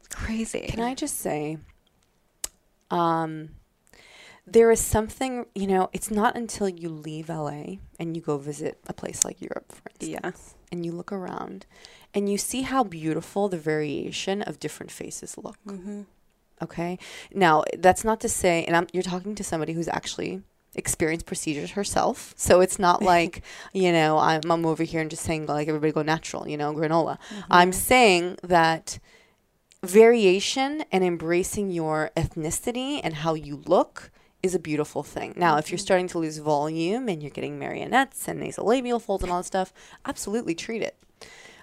It's 0.00 0.08
crazy. 0.14 0.60
Can 0.68 0.80
I 0.80 0.94
just 0.94 1.18
say, 1.18 1.58
um, 2.90 3.50
there 4.46 4.70
is 4.70 4.80
something, 4.80 5.46
you 5.54 5.66
know, 5.66 5.90
it's 5.92 6.10
not 6.10 6.36
until 6.36 6.68
you 6.68 6.88
leave 6.88 7.28
LA 7.28 7.76
and 7.98 8.16
you 8.16 8.22
go 8.22 8.38
visit 8.38 8.78
a 8.86 8.92
place 8.92 9.24
like 9.24 9.40
Europe, 9.40 9.72
for 9.72 9.90
instance, 10.00 10.54
Yeah. 10.54 10.58
and 10.70 10.86
you 10.86 10.92
look 10.92 11.10
around 11.12 11.66
and 12.14 12.30
you 12.30 12.38
see 12.38 12.62
how 12.62 12.84
beautiful 12.84 13.48
the 13.48 13.58
variation 13.58 14.42
of 14.42 14.60
different 14.60 14.92
faces 14.92 15.36
look. 15.36 15.56
Mm-hmm. 15.66 16.02
Okay. 16.62 16.98
Now, 17.32 17.64
that's 17.78 18.04
not 18.04 18.20
to 18.20 18.28
say, 18.28 18.64
and 18.64 18.76
I'm, 18.76 18.86
you're 18.92 19.02
talking 19.02 19.34
to 19.34 19.44
somebody 19.44 19.72
who's 19.72 19.88
actually 19.88 20.42
experienced 20.74 21.26
procedures 21.26 21.72
herself. 21.72 22.34
So 22.36 22.60
it's 22.60 22.78
not 22.78 23.02
like, 23.14 23.42
you 23.72 23.92
know, 23.92 24.18
I'm, 24.18 24.40
I'm 24.50 24.66
over 24.66 24.84
here 24.84 25.00
and 25.00 25.10
just 25.10 25.22
saying, 25.22 25.46
like, 25.46 25.68
everybody 25.68 25.92
go 25.92 26.02
natural, 26.02 26.48
you 26.48 26.56
know, 26.56 26.72
granola. 26.72 27.18
Mm-hmm. 27.18 27.40
I'm 27.50 27.72
saying 27.72 28.38
that 28.42 28.98
variation 29.82 30.84
and 30.90 31.04
embracing 31.04 31.70
your 31.70 32.10
ethnicity 32.16 33.00
and 33.02 33.14
how 33.14 33.34
you 33.34 33.62
look 33.66 34.10
is 34.42 34.54
a 34.54 34.58
beautiful 34.58 35.02
thing. 35.02 35.34
Now, 35.36 35.56
if 35.56 35.70
you're 35.70 35.76
mm-hmm. 35.76 35.84
starting 35.84 36.08
to 36.08 36.18
lose 36.18 36.38
volume 36.38 37.08
and 37.08 37.22
you're 37.22 37.30
getting 37.30 37.58
marionettes 37.58 38.28
and 38.28 38.40
nasolabial 38.40 39.00
folds 39.00 39.22
and 39.22 39.32
all 39.32 39.38
that 39.38 39.44
stuff, 39.44 39.72
absolutely 40.04 40.54
treat 40.54 40.82
it. 40.82 40.96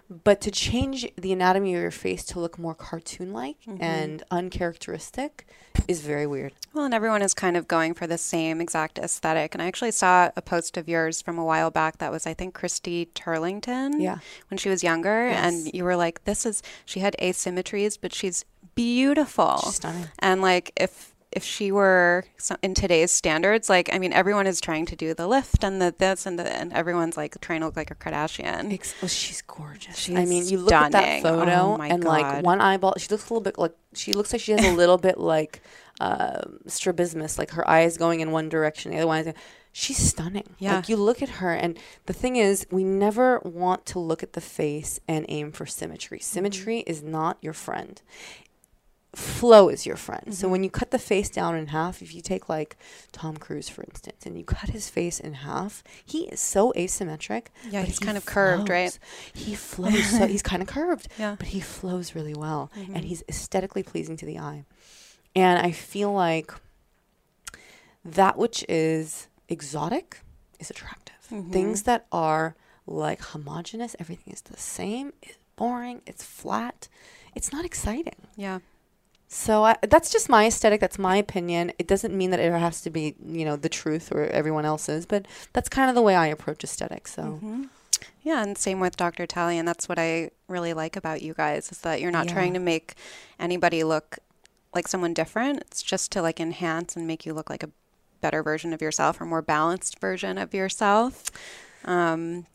But 0.10 0.42
to 0.42 0.52
change 0.52 1.08
the 1.18 1.32
anatomy 1.32 1.74
of 1.74 1.82
your 1.82 1.92
face 1.92 2.24
to 2.26 2.39
look 2.39 2.60
more 2.60 2.76
cartoon 2.76 3.34
like 3.34 3.58
mm-hmm. 3.62 3.82
and 3.82 4.24
uncharacteristic 4.30 5.48
is 5.88 6.02
very 6.02 6.28
weird. 6.28 6.54
Well, 6.74 6.86
and 6.86 6.94
everyone 6.94 7.22
is 7.22 7.34
kind 7.34 7.58
of 7.58 7.68
going 7.68 7.94
for 7.94 8.06
the 8.06 8.18
same 8.18 8.62
exact 8.62 9.00
aesthetic. 9.00 9.56
And 9.56 9.62
I 9.62 9.68
actually 9.68 9.92
saw 9.92 10.30
a 10.36 10.42
post 10.42 10.78
of 10.78 10.88
yours 10.88 11.22
from 11.22 11.38
a 11.38 11.46
while 11.46 11.72
back 11.72 11.98
that 11.98 12.12
was, 12.12 12.28
I 12.28 12.34
think, 12.34 12.54
Christy 12.54 13.08
Turlington. 13.16 14.02
Yeah. 14.02 14.20
When 14.50 14.58
she 14.58 14.70
was 14.70 14.84
younger. 14.84 15.30
Yes. 15.30 15.44
And 15.44 15.74
you 15.74 15.84
were 15.84 15.96
like, 15.96 16.24
this 16.26 16.46
is, 16.46 16.62
she 16.86 17.00
had 17.00 17.16
asymmetries, 17.20 17.98
but 18.00 18.13
she's 18.13 18.46
beautiful. 18.76 19.60
She's 19.63 19.76
stunning. 19.76 20.08
And 20.20 20.42
like, 20.42 20.72
if, 20.76 21.12
if 21.36 21.43
she 21.43 21.72
were 21.72 22.26
in 22.62 22.74
today's 22.74 23.12
standards, 23.12 23.69
like, 23.69 23.89
I 23.93 24.00
mean, 24.00 24.13
everyone 24.13 24.48
is 24.48 24.62
trying 24.62 24.86
to 24.88 24.96
do 24.96 25.13
the 25.13 25.28
lift 25.28 25.63
and 25.63 25.82
the 25.82 25.93
this 25.98 26.26
and 26.26 26.38
the, 26.39 26.52
and 26.52 26.72
everyone's 26.74 27.17
like 27.17 27.39
trying 27.41 27.60
to 27.62 27.67
look 27.67 27.76
like 27.76 27.91
a 27.91 27.96
Kardashian. 27.96 28.69
Well, 29.02 29.10
she's 29.10 29.41
gorgeous. 29.41 29.98
She's 29.98 30.15
I 30.15 30.26
mean, 30.26 30.48
you 30.48 30.60
look 30.60 30.72
at 30.74 30.91
that 30.93 31.22
photo 31.24 31.78
Oh 31.78 31.82
and 31.82 32.04
God. 32.04 32.10
like 32.10 32.43
one 32.43 32.62
eyeball. 32.62 32.96
She 32.98 33.08
looks 33.10 33.30
a 33.30 33.34
little 33.34 33.43
bit 33.43 33.58
like 33.58 33.74
she 33.93 34.13
looks 34.13 34.32
like 34.34 34.41
she 34.41 34.54
has 34.54 34.65
a 34.65 34.74
little 34.76 34.98
bit 34.98 35.17
like 35.17 35.62
um 36.00 36.60
strabismus, 36.67 37.38
like 37.38 37.52
her 37.52 37.67
eye 37.69 37.82
is 37.82 37.98
going 37.98 38.19
in 38.19 38.32
one 38.32 38.50
direction, 38.50 38.91
the 38.91 38.98
other 38.98 39.08
one 39.08 39.28
is. 39.28 39.34
She's 39.76 39.98
stunning. 39.98 40.50
Yeah. 40.60 40.76
Like 40.76 40.88
you 40.89 40.96
look 40.98 41.24
at 41.24 41.30
her, 41.30 41.52
and 41.52 41.80
the 42.06 42.13
thing 42.13 42.36
is, 42.36 42.67
we 42.69 42.84
never 42.84 43.39
want 43.39 43.88
to 43.88 43.98
look 43.98 44.22
at 44.22 44.34
the 44.34 44.41
face 44.41 45.00
and 45.08 45.26
aim 45.30 45.52
for 45.52 45.65
symmetry. 45.65 46.19
Mm-hmm. 46.19 46.24
Symmetry 46.26 46.80
is 46.86 47.02
not 47.02 47.39
your 47.41 47.54
friend. 47.54 48.00
Flow 49.15 49.69
is 49.69 49.86
your 49.86 49.95
friend. 49.95 50.34
So 50.34 50.45
Mm-hmm. 50.45 50.52
when 50.52 50.63
you 50.63 50.69
cut 50.71 50.89
the 50.91 50.97
face 50.99 51.30
down 51.30 51.56
in 51.56 51.67
half, 51.67 52.02
if 52.02 52.15
you 52.15 52.21
take 52.21 52.49
like 52.49 52.76
Tom 53.12 53.38
Cruise 53.38 53.69
for 53.69 53.84
instance, 53.84 54.26
and 54.26 54.38
you 54.38 54.43
cut 54.43 54.69
his 54.71 54.89
face 54.89 55.19
in 55.19 55.34
half, 55.34 55.84
he 56.06 56.21
is 56.26 56.39
so 56.39 56.73
asymmetric. 56.76 57.47
Yeah, 57.69 57.82
but 57.82 57.89
he's 57.89 57.99
he 57.99 58.06
kind 58.06 58.17
of 58.17 58.26
curved, 58.26 58.69
right? 58.69 58.97
He 59.34 59.54
flows. 59.56 60.06
so 60.17 60.26
he's 60.28 60.41
kind 60.41 60.62
of 60.63 60.67
curved, 60.67 61.08
Yeah. 61.19 61.32
Mm-hmm. 61.32 61.36
but 61.36 61.47
he 61.47 61.60
flows 61.60 62.15
really 62.15 62.34
well, 62.34 62.71
and 62.76 63.06
he's 63.06 63.23
aesthetically 63.30 63.84
pleasing 63.84 64.17
to 64.17 64.26
the 64.26 64.39
eye. 64.39 64.65
And 65.36 65.60
I 65.60 65.71
feel 65.71 66.12
like 66.12 66.52
that 68.06 68.38
which 68.38 68.65
is 68.67 69.28
exotic 69.49 70.21
is 70.60 70.69
attractive. 70.69 71.15
Mm-hmm. 71.32 71.52
Things 71.52 71.84
that 71.84 72.06
are 72.12 72.56
like 72.86 73.21
homogenous, 73.21 73.95
everything 73.99 74.34
is 74.34 74.41
the 74.41 74.58
same, 74.58 75.13
is 75.21 75.36
boring, 75.56 76.02
it's 76.06 76.23
flat, 76.23 76.88
it's 77.36 77.52
not 77.54 77.63
exciting. 77.65 78.15
Yeah. 78.36 78.60
So 79.34 79.63
I, 79.65 79.78
that's 79.82 80.12
just 80.12 80.30
my 80.30 80.46
aesthetic. 80.46 80.80
That's 80.80 81.00
my 81.00 81.17
opinion. 81.17 81.72
It 81.80 81.88
doesn't 81.88 82.15
mean 82.15 82.30
that 82.32 82.39
it 82.39 82.52
has 82.52 82.82
to 82.82 82.91
be, 82.91 83.15
you 83.26 83.46
know, 83.46 83.56
the 83.56 83.67
truth 83.69 84.12
or 84.12 84.26
everyone 84.26 84.63
else's, 84.63 85.08
but 85.08 85.26
that's 85.54 85.69
kind 85.69 85.89
of 85.89 85.96
the 85.96 86.04
way 86.04 86.15
I 86.15 86.28
approach 86.28 86.63
aesthetics. 86.63 87.13
So 87.15 87.24
Mm-hmm. 87.24 87.63
Yeah, 88.22 88.41
and 88.43 88.58
same 88.58 88.80
with 88.80 88.96
Dr. 88.96 89.26
Talei, 89.28 89.56
and 89.56 89.67
that's 89.67 89.88
what 89.89 89.98
I 90.00 90.32
really 90.48 90.74
like 90.74 90.96
about 90.96 91.22
you 91.22 91.34
guys 91.34 91.72
is 91.72 91.80
that 91.80 92.00
you're 92.00 92.12
not 92.12 92.28
Yeah. 92.28 92.34
trying 92.34 92.54
to 92.54 92.60
make 92.60 92.96
anybody 93.39 93.84
look 93.84 94.19
like 94.74 94.88
someone 94.88 95.13
different. 95.13 95.60
It's 95.62 95.82
just 95.82 96.12
to 96.13 96.22
like 96.22 96.39
enhance 96.39 96.96
and 96.96 97.08
make 97.08 97.26
you 97.26 97.34
look 97.34 97.50
like 97.50 97.63
a 97.63 97.69
better 98.22 98.43
version 98.43 98.72
of 98.74 98.82
yourself 98.82 99.19
or 99.19 99.26
more 99.26 99.41
balanced 99.41 100.00
version 100.00 100.38
of 100.38 100.54
yourself. 100.54 101.32
Um, 101.86 102.46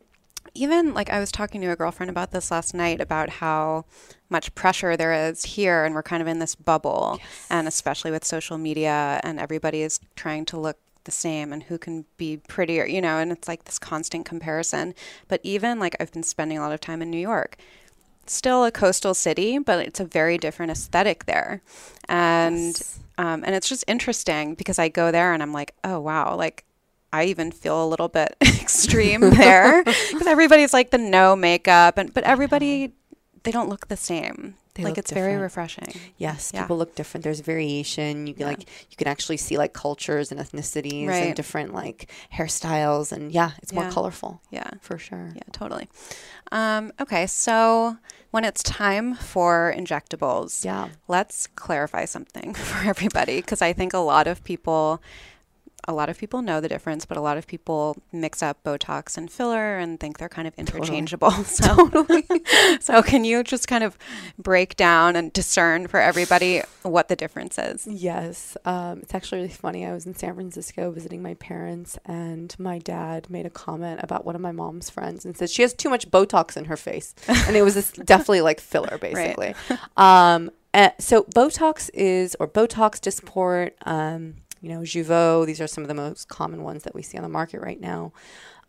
even 0.55 0.95
like 0.95 1.11
I 1.11 1.21
was 1.21 1.31
talking 1.33 1.61
to 1.61 1.69
a 1.69 1.77
girlfriend 1.77 2.11
about 2.11 2.31
this 2.31 2.51
last 2.51 2.75
night 2.75 3.01
about 3.01 3.29
how 3.31 3.85
much 4.31 4.55
pressure 4.55 4.97
there 4.97 5.13
is 5.29 5.45
here, 5.45 5.85
and 5.85 5.95
we're 5.95 6.03
kind 6.03 6.23
of 6.23 6.29
in 6.29 6.39
this 6.39 6.55
bubble, 6.55 7.21
and 7.51 7.67
especially 7.69 8.11
with 8.11 8.25
social 8.25 8.59
media, 8.59 9.21
and 9.23 9.39
everybody 9.41 9.83
is 9.83 10.01
trying 10.17 10.45
to 10.47 10.59
look 10.59 10.79
the 11.05 11.11
same 11.11 11.53
and 11.53 11.63
who 11.65 11.79
can 11.79 12.05
be 12.19 12.37
prettier, 12.49 12.85
you 12.85 13.01
know, 13.01 13.19
and 13.19 13.33
it's 13.33 13.49
like 13.49 13.65
this 13.65 13.79
constant 13.79 14.27
comparison. 14.27 14.95
But 15.29 15.41
even 15.43 15.79
like 15.79 15.97
I've 15.99 16.13
been 16.13 16.23
spending 16.23 16.59
a 16.59 16.61
lot 16.61 16.73
of 16.73 16.81
time 16.81 17.01
in 17.01 17.11
New 17.11 17.19
York, 17.21 17.57
still 18.27 18.65
a 18.65 18.71
coastal 18.71 19.15
city, 19.15 19.59
but 19.59 19.79
it's 19.87 20.01
a 20.01 20.05
very 20.05 20.37
different 20.37 20.71
aesthetic 20.73 21.25
there, 21.27 21.63
and 22.09 22.67
Yes. 22.67 22.99
um, 23.17 23.43
and 23.45 23.55
it's 23.55 23.69
just 23.69 23.85
interesting 23.89 24.55
because 24.55 24.79
I 24.79 24.89
go 24.89 25.11
there 25.11 25.33
and 25.33 25.43
I'm 25.43 25.53
like, 25.53 25.75
oh 25.85 25.99
wow, 26.01 26.37
like 26.37 26.65
I 27.13 27.25
even 27.25 27.51
feel 27.53 27.83
a 27.85 27.89
little 27.89 28.09
bit 28.09 28.37
extreme 28.43 29.21
there 29.31 29.83
because 29.85 30.27
everybody's 30.27 30.73
like 30.73 30.91
the 30.91 30.99
no 30.99 31.35
makeup 31.37 31.99
and 31.99 32.13
but 32.13 32.25
everybody 32.25 32.93
they 33.45 33.51
don't 33.53 33.69
look 33.69 33.89
the 33.89 33.97
same. 33.97 34.55
They 34.75 34.85
like 34.85 34.99
it's 34.99 35.11
very 35.11 35.37
refreshing. 35.37 35.89
Yes, 36.19 36.53
Yeah. 36.55 36.63
people 36.63 36.77
look 36.77 36.95
different. 36.95 37.25
There's 37.25 37.41
variation. 37.41 38.27
You 38.29 38.35
can 38.35 38.43
Yeah. 38.43 38.49
like 38.49 38.61
you 38.91 38.97
can 38.97 39.09
actually 39.09 39.37
see 39.39 39.57
like 39.59 39.73
cultures 39.73 40.31
and 40.31 40.39
ethnicities 40.41 41.09
Right. 41.09 41.27
and 41.27 41.35
different 41.35 41.75
like 41.75 42.09
hairstyles 42.33 43.11
and 43.11 43.33
yeah, 43.33 43.53
it's 43.63 43.73
more 43.73 43.91
colorful 43.91 44.41
Yeah. 44.51 44.71
for 44.81 44.97
sure. 44.99 45.33
Yeah, 45.35 45.43
totally. 45.53 45.89
Um, 46.53 46.93
okay, 47.01 47.27
so 47.27 47.97
when 48.31 48.45
it's 48.45 48.63
time 48.63 49.15
for 49.15 49.75
injectables, 49.77 50.65
Yeah. 50.65 50.89
let's 51.09 51.47
clarify 51.57 52.05
something 52.05 52.55
for 52.69 52.87
everybody 52.89 53.41
because 53.41 53.61
I 53.63 53.73
think 53.73 53.93
a 53.95 53.99
lot 53.99 54.27
of 54.29 54.45
people 54.45 55.03
a 55.89 55.93
lot 55.93 56.11
of 56.11 56.19
people 56.19 56.43
know 56.43 56.61
the 56.61 56.69
difference, 56.69 57.07
but 57.07 57.17
a 57.17 57.21
lot 57.21 57.39
of 57.39 57.47
people 57.47 57.97
mix 58.13 58.43
up 58.43 58.63
Botox 58.63 59.17
and 59.17 59.31
filler 59.31 59.79
and 59.79 59.99
think 59.99 60.19
they're 60.19 60.29
kind 60.29 60.47
of 60.47 60.55
interchangeable. 60.57 61.33
So, 61.49 61.91
so 62.81 63.03
can 63.03 63.25
you 63.25 63.43
just 63.43 63.69
kind 63.69 63.83
of 63.83 63.97
break 64.39 64.77
down 64.77 65.17
and 65.17 65.33
discern 65.33 65.87
for 65.87 65.99
everybody 65.99 66.61
what 66.83 67.09
the 67.09 67.17
difference 67.17 67.59
is? 67.59 67.87
Yes, 67.87 68.57
um, 68.67 68.99
it's 69.01 69.15
actually 69.15 69.39
really 69.39 69.55
funny. 69.55 69.87
I 69.87 69.93
was 69.93 70.05
in 70.05 70.15
San 70.15 70.35
Francisco 70.35 70.91
visiting 70.91 71.23
my 71.23 71.35
parents, 71.35 71.99
and 72.05 72.55
my 72.59 72.79
dad 72.79 73.31
made 73.31 73.47
a 73.47 73.51
comment 73.51 74.01
about 74.03 74.27
one 74.27 74.35
of 74.35 74.43
my 74.43 74.53
mom's 74.53 74.91
friends 74.91 75.25
and 75.25 75.37
said 75.37 75.49
she 75.49 75.63
has 75.63 75.73
too 75.73 75.89
much 75.89 76.11
Botox 76.11 76.57
in 76.57 76.67
her 76.67 76.77
face, 76.77 77.15
and 77.27 77.57
it 77.57 77.63
was 77.63 77.75
this 77.75 77.91
definitely 78.05 78.43
like 78.43 78.61
filler, 78.61 78.99
basically. 78.99 79.55
um, 79.97 80.51
uh, 80.75 80.91
so 80.99 81.23
Botox 81.25 81.89
is 81.95 82.37
or 82.39 82.47
Botox 82.47 83.01
Dysport, 83.01 83.73
um, 83.87 84.35
you 84.61 84.69
know, 84.69 84.81
Jeuveau. 84.81 85.47
These 85.47 85.61
are 85.61 85.67
some 85.67 85.85
of 85.85 85.89
the 85.89 85.95
most 85.95 86.29
common 86.29 86.63
ones 86.63 86.85
that 86.85 86.95
we 86.95 87.03
see 87.03 87.17
on 87.17 87.23
the 87.23 87.29
market 87.29 87.61
right 87.61 87.81
now. 87.81 88.13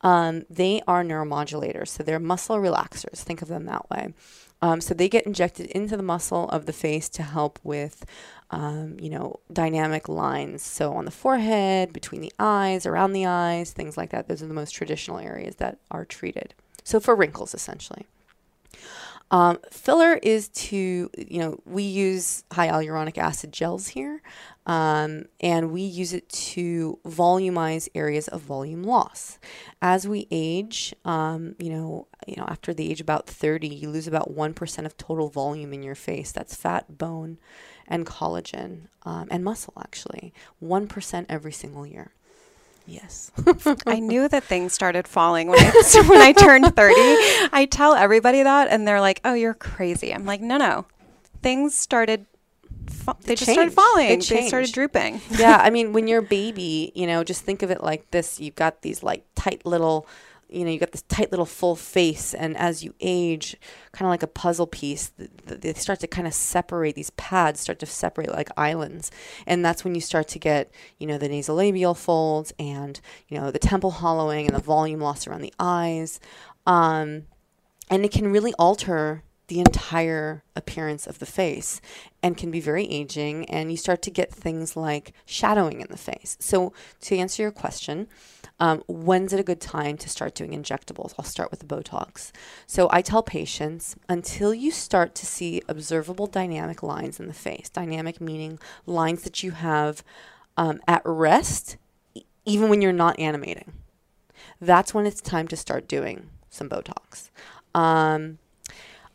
Um, 0.02 0.46
they 0.50 0.82
are 0.88 1.04
neuromodulators, 1.04 1.90
so 1.90 2.04
they're 2.04 2.20
muscle 2.20 2.58
relaxers. 2.58 3.18
Think 3.18 3.42
of 3.42 3.48
them 3.48 3.66
that 3.66 3.90
way. 3.90 4.14
Um, 4.62 4.82
so 4.82 4.94
they 4.94 5.08
get 5.10 5.26
injected 5.26 5.68
into 5.68 5.96
the 5.96 6.04
muscle 6.04 6.50
of 6.50 6.66
the 6.66 6.74
face 6.74 7.08
to 7.10 7.24
help 7.24 7.60
with, 7.64 8.06
um, 8.52 8.98
you 9.00 9.10
know, 9.10 9.40
dynamic 9.52 10.10
lines. 10.10 10.64
So 10.64 10.94
on 10.94 11.06
the 11.06 11.12
forehead, 11.12 11.94
between 11.94 12.22
the 12.22 12.34
eyes, 12.40 12.86
around 12.86 13.14
the 13.14 13.26
eyes, 13.26 13.72
things 13.72 13.98
like 13.98 14.10
that. 14.10 14.28
Those 14.28 14.44
are 14.44 14.48
the 14.48 14.54
most 14.54 14.72
traditional 14.72 15.20
areas 15.20 15.56
that 15.58 15.78
are 15.92 16.06
treated. 16.06 16.54
So 16.84 17.00
for 17.00 17.16
wrinkles, 17.16 17.54
essentially. 17.54 18.06
Um, 19.32 19.60
filler 19.72 20.16
is 20.16 20.50
to, 20.50 21.10
you 21.18 21.40
know, 21.40 21.60
we 21.66 21.84
use 21.84 22.44
hyaluronic 22.52 23.18
acid 23.18 23.52
gels 23.52 23.90
here, 23.90 24.22
um, 24.66 25.26
and 25.40 25.72
we 25.72 25.82
use 25.82 26.14
it 26.14 26.28
to 26.30 27.00
volumize 27.06 27.90
areas 27.94 28.28
of 28.28 28.42
volume 28.42 28.84
loss. 28.84 29.38
As 29.82 30.08
we 30.08 30.28
age, 30.32 30.96
um, 31.06 31.56
you 31.60 31.70
know, 31.70 32.08
you 32.28 32.36
know, 32.38 32.46
after 32.48 32.74
the 32.74 32.90
age 32.90 33.02
about 33.02 33.28
30, 33.28 33.68
you 33.68 33.90
lose 33.90 34.08
about 34.08 34.36
1% 34.36 34.86
of 34.86 34.98
total 34.98 35.30
volume 35.30 35.74
in 35.74 35.84
your 35.84 35.96
face. 35.96 36.32
That's 36.32 36.56
fat, 36.56 36.98
bone, 36.98 37.38
and 37.88 38.06
collagen, 38.06 38.88
um, 39.04 39.28
and 39.30 39.44
muscle, 39.44 39.74
actually. 39.80 40.34
1% 40.64 41.26
every 41.30 41.52
single 41.52 41.86
year. 41.86 42.14
Yes. 42.90 43.32
I 43.88 44.00
knew 44.00 44.28
that 44.28 44.44
things 44.44 44.74
started 44.74 45.08
falling 45.08 45.48
when 45.50 45.60
I, 45.60 45.72
when 46.08 46.22
I 46.22 46.32
turned 46.34 46.66
30. 46.76 46.94
I 47.54 47.68
tell 47.70 47.94
everybody 47.94 48.44
that, 48.44 48.68
and 48.70 48.88
they're 48.88 49.00
like, 49.02 49.22
oh, 49.24 49.34
you're 49.34 49.54
crazy. 49.54 50.14
I'm 50.14 50.26
like, 50.26 50.42
no, 50.42 50.58
no. 50.58 50.86
Things 51.42 51.76
started, 51.76 52.26
fa- 52.88 53.16
they, 53.24 53.36
just 53.36 53.52
started 53.52 53.74
falling. 53.74 54.08
They 54.08 54.16
They, 54.18 54.48
started 54.48 54.72
drooping. 54.74 55.22
yeah, 55.32 55.58
I 55.62 55.70
mean, 55.76 55.94
when 55.94 56.08
you're 56.08 56.20
a 56.20 56.24
baby, 56.24 56.92
you 56.96 57.06
know, 57.08 57.24
just 57.24 57.44
think 57.44 57.62
of 57.64 57.72
it 57.72 57.84
like 57.84 58.10
this. 58.12 58.40
You've 58.40 58.56
got 58.56 58.82
these 58.82 59.04
like 59.04 59.24
tight 59.36 59.66
little, 59.66 60.08
you 60.50 60.66
know, 60.66 60.72
you 60.72 60.80
got 60.80 60.92
this 60.92 61.04
tight 61.04 61.32
little 61.32 61.46
full 61.46 61.76
face, 61.76 62.34
and 62.34 62.58
as 62.58 62.84
you 62.84 62.94
age, 63.00 63.56
kind 63.92 64.08
of 64.08 64.10
like 64.10 64.24
a 64.24 64.28
puzzle 64.28 64.68
piece, 64.68 65.10
th- 65.10 65.30
th- 65.48 65.62
they 65.62 65.74
start 65.74 66.00
to 66.00 66.08
kind 66.08 66.28
of 66.28 66.34
separate. 66.34 66.96
These 66.96 67.12
pads 67.12 67.60
start 67.60 67.80
to 67.80 67.86
separate 67.86 68.32
like 68.32 68.50
islands, 68.58 69.12
and 69.46 69.64
that's 69.64 69.84
when 69.84 69.96
you 69.96 70.02
start 70.02 70.28
to 70.30 70.40
get, 70.40 70.72
you 70.98 71.08
know, 71.08 71.18
the 71.18 71.30
nasolabial 71.30 71.96
folds 71.96 72.54
and 72.58 73.00
you 73.28 73.40
know 73.40 73.52
the 73.52 73.60
temple 73.60 73.92
hollowing 73.92 74.48
and 74.48 74.56
the 74.56 74.62
volume 74.62 75.00
loss 75.00 75.28
around 75.28 75.42
the 75.42 75.54
eyes, 75.60 76.20
um, 76.66 77.24
and 77.90 78.04
it 78.04 78.12
can 78.12 78.32
really 78.32 78.54
alter 78.58 79.24
the 79.50 79.60
entire 79.60 80.44
appearance 80.56 81.06
of 81.06 81.20
the 81.20 81.26
face 81.26 81.82
and 82.24 82.38
can 82.38 82.50
be 82.50 82.62
very 82.62 82.86
aging 82.86 83.46
and 83.50 83.70
you 83.70 83.78
start 83.78 84.02
to 84.04 84.10
get 84.10 84.32
things 84.32 84.76
like 84.78 85.14
shadowing 85.26 85.82
in 85.82 85.88
the 85.90 85.98
face. 85.98 86.38
So 86.40 86.74
to 87.02 87.18
answer 87.18 87.44
your 87.44 87.52
question 87.52 88.08
um, 88.62 88.84
when's 88.88 89.32
it 89.32 89.40
a 89.40 89.44
good 89.44 89.62
time 89.62 89.96
to 89.98 90.10
start 90.10 90.36
doing 90.36 90.52
injectables? 90.52 91.14
I'll 91.18 91.24
start 91.24 91.50
with 91.50 91.62
the 91.62 91.66
botox. 91.66 92.32
So 92.68 92.90
i 92.92 93.02
tell 93.02 93.24
patients 93.24 93.96
until 94.08 94.54
you 94.54 94.72
start 94.72 95.16
to 95.16 95.26
see 95.26 95.62
observable 95.68 96.28
dynamic 96.28 96.84
lines 96.84 97.20
in 97.20 97.28
the 97.28 97.34
face 97.34 97.70
dynamic 97.70 98.20
meaning 98.22 98.60
lines 98.86 99.24
that 99.24 99.44
you 99.44 99.52
have 99.52 100.04
um, 100.58 100.80
at 100.88 101.02
rest 101.06 101.78
even 102.46 102.70
when 102.70 102.82
you're 102.82 102.92
not 102.92 103.20
animating 103.20 103.74
that's 104.62 104.94
when 104.94 105.06
it's 105.06 105.22
time 105.22 105.48
to 105.48 105.56
start 105.56 105.88
doing 105.88 106.30
some 106.50 106.70
Botox. 106.70 107.30
Um, 107.74 108.40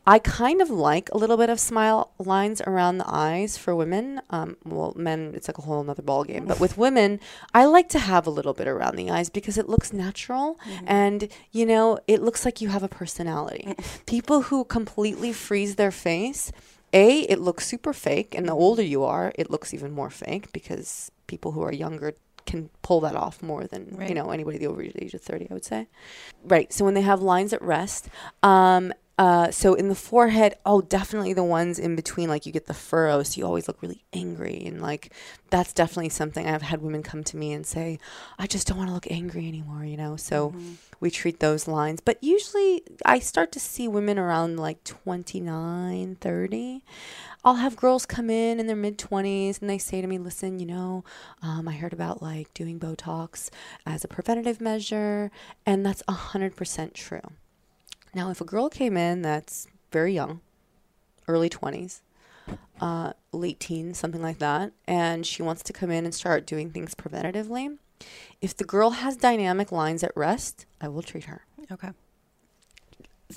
I 0.07 0.18
kind 0.18 0.61
of 0.61 0.68
like 0.70 1.09
a 1.11 1.16
little 1.16 1.36
bit 1.36 1.48
of 1.48 1.59
smile 1.59 2.12
lines 2.18 2.61
around 2.66 2.98
the 2.98 3.07
eyes 3.09 3.57
for 3.57 3.74
women. 3.74 4.20
Um, 4.30 4.57
well, 4.64 4.92
men, 4.96 5.32
it's 5.34 5.48
like 5.48 5.59
a 5.59 5.62
whole 5.62 5.88
other 5.88 6.02
ballgame. 6.02 6.46
But 6.46 6.61
with 6.61 6.76
women, 6.76 7.20
I 7.55 7.64
like 7.64 7.88
to 7.90 7.98
have 7.98 8.26
a 8.26 8.30
little 8.30 8.52
bit 8.52 8.68
around 8.68 8.96
the 8.96 9.11
eyes 9.11 9.30
because 9.30 9.57
it 9.57 9.68
looks 9.68 9.92
natural 9.92 10.59
and, 10.86 11.28
you 11.52 11.64
know, 11.64 11.98
it 12.07 12.20
looks 12.22 12.44
like 12.44 12.61
you 12.61 12.68
have 12.68 12.82
a 12.82 12.88
personality. 12.88 13.74
People 14.07 14.42
who 14.42 14.64
completely 14.64 15.32
freeze 15.32 15.76
their 15.76 15.90
face, 15.90 16.52
A, 16.92 17.20
it 17.20 17.40
looks 17.40 17.66
super 17.66 17.92
fake. 17.94 18.34
And 18.34 18.46
the 18.46 18.52
older 18.52 18.82
you 18.82 19.05
are, 19.05 19.32
it 19.36 19.50
looks 19.50 19.72
even 19.72 19.92
more 19.92 20.11
fake 20.11 20.52
because 20.52 21.11
people 21.26 21.52
who 21.52 21.62
are 21.62 21.72
younger 21.72 22.14
can 22.46 22.68
pull 22.82 23.00
that 23.00 23.16
off 23.16 23.42
more 23.42 23.66
than 23.66 23.96
you 24.07 24.14
know 24.14 24.30
anybody 24.30 24.59
the 24.59 24.66
over 24.66 24.82
the 24.82 25.02
age 25.02 25.14
of 25.14 25.22
30 25.22 25.48
i 25.50 25.55
would 25.55 25.64
say 25.64 25.86
right 26.44 26.74
so 26.74 26.84
when 26.84 26.92
they 26.92 27.00
have 27.00 27.22
lines 27.22 27.55
at 27.55 27.62
rest 27.62 28.11
um 28.42 28.92
uh, 29.16 29.50
so 29.50 29.74
in 29.74 29.88
the 29.88 29.94
forehead, 29.94 30.56
oh, 30.66 30.80
definitely 30.80 31.32
the 31.32 31.44
ones 31.44 31.78
in 31.78 31.94
between, 31.94 32.28
like 32.28 32.46
you 32.46 32.52
get 32.52 32.66
the 32.66 32.74
furrows, 32.74 33.28
so 33.28 33.38
you 33.38 33.46
always 33.46 33.68
look 33.68 33.80
really 33.80 34.02
angry, 34.12 34.64
and 34.66 34.82
like 34.82 35.12
that's 35.50 35.72
definitely 35.72 36.08
something 36.08 36.48
I've 36.48 36.62
had 36.62 36.82
women 36.82 37.04
come 37.04 37.22
to 37.24 37.36
me 37.36 37.52
and 37.52 37.64
say, 37.64 38.00
I 38.40 38.48
just 38.48 38.66
don't 38.66 38.76
want 38.76 38.90
to 38.90 38.94
look 38.94 39.08
angry 39.08 39.46
anymore, 39.46 39.84
you 39.84 39.96
know. 39.96 40.16
So 40.16 40.52
we 40.98 41.12
treat 41.12 41.38
those 41.38 41.68
lines, 41.68 42.00
but 42.00 42.18
usually 42.24 42.82
I 43.04 43.20
start 43.20 43.52
to 43.52 43.60
see 43.60 43.86
women 43.86 44.18
around 44.18 44.56
like 44.56 44.82
29, 44.82 46.16
30. 46.16 46.84
I'll 47.44 47.54
have 47.56 47.76
girls 47.76 48.06
come 48.06 48.30
in 48.30 48.58
in 48.58 48.66
their 48.66 48.74
mid 48.74 48.98
20s 48.98 49.60
and 49.60 49.70
they 49.70 49.78
say 49.78 50.00
to 50.00 50.08
me, 50.08 50.18
Listen, 50.18 50.58
you 50.58 50.66
know, 50.66 51.04
um, 51.40 51.68
I 51.68 51.74
heard 51.74 51.92
about 51.92 52.20
like 52.20 52.52
doing 52.52 52.80
Botox 52.80 53.50
as 53.86 54.02
a 54.02 54.08
preventative 54.08 54.60
measure, 54.60 55.30
and 55.64 55.86
that's 55.86 56.02
100% 56.08 56.94
true. 56.94 57.20
Now, 58.14 58.30
if 58.30 58.40
a 58.40 58.44
girl 58.44 58.68
came 58.68 58.96
in 58.96 59.22
that's 59.22 59.66
very 59.90 60.12
young, 60.14 60.40
early 61.28 61.48
20s, 61.50 62.00
uh, 62.80 63.12
late 63.32 63.60
teens, 63.60 63.98
something 63.98 64.22
like 64.22 64.38
that, 64.38 64.72
and 64.86 65.26
she 65.26 65.42
wants 65.42 65.62
to 65.64 65.72
come 65.72 65.90
in 65.90 66.04
and 66.04 66.14
start 66.14 66.46
doing 66.46 66.70
things 66.70 66.94
preventatively, 66.94 67.76
if 68.40 68.56
the 68.56 68.64
girl 68.64 68.90
has 68.90 69.16
dynamic 69.16 69.72
lines 69.72 70.02
at 70.04 70.12
rest, 70.16 70.66
I 70.80 70.88
will 70.88 71.02
treat 71.02 71.24
her. 71.24 71.44
Okay. 71.72 71.90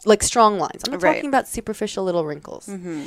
Like 0.06 0.22
strong 0.22 0.60
lines. 0.60 0.84
I'm 0.86 0.92
not 0.92 1.02
Right. 1.02 1.16
talking 1.16 1.30
about 1.30 1.48
superficial 1.48 2.04
little 2.04 2.26
wrinkles. 2.26 2.68
Mm-hmm. 2.68 3.06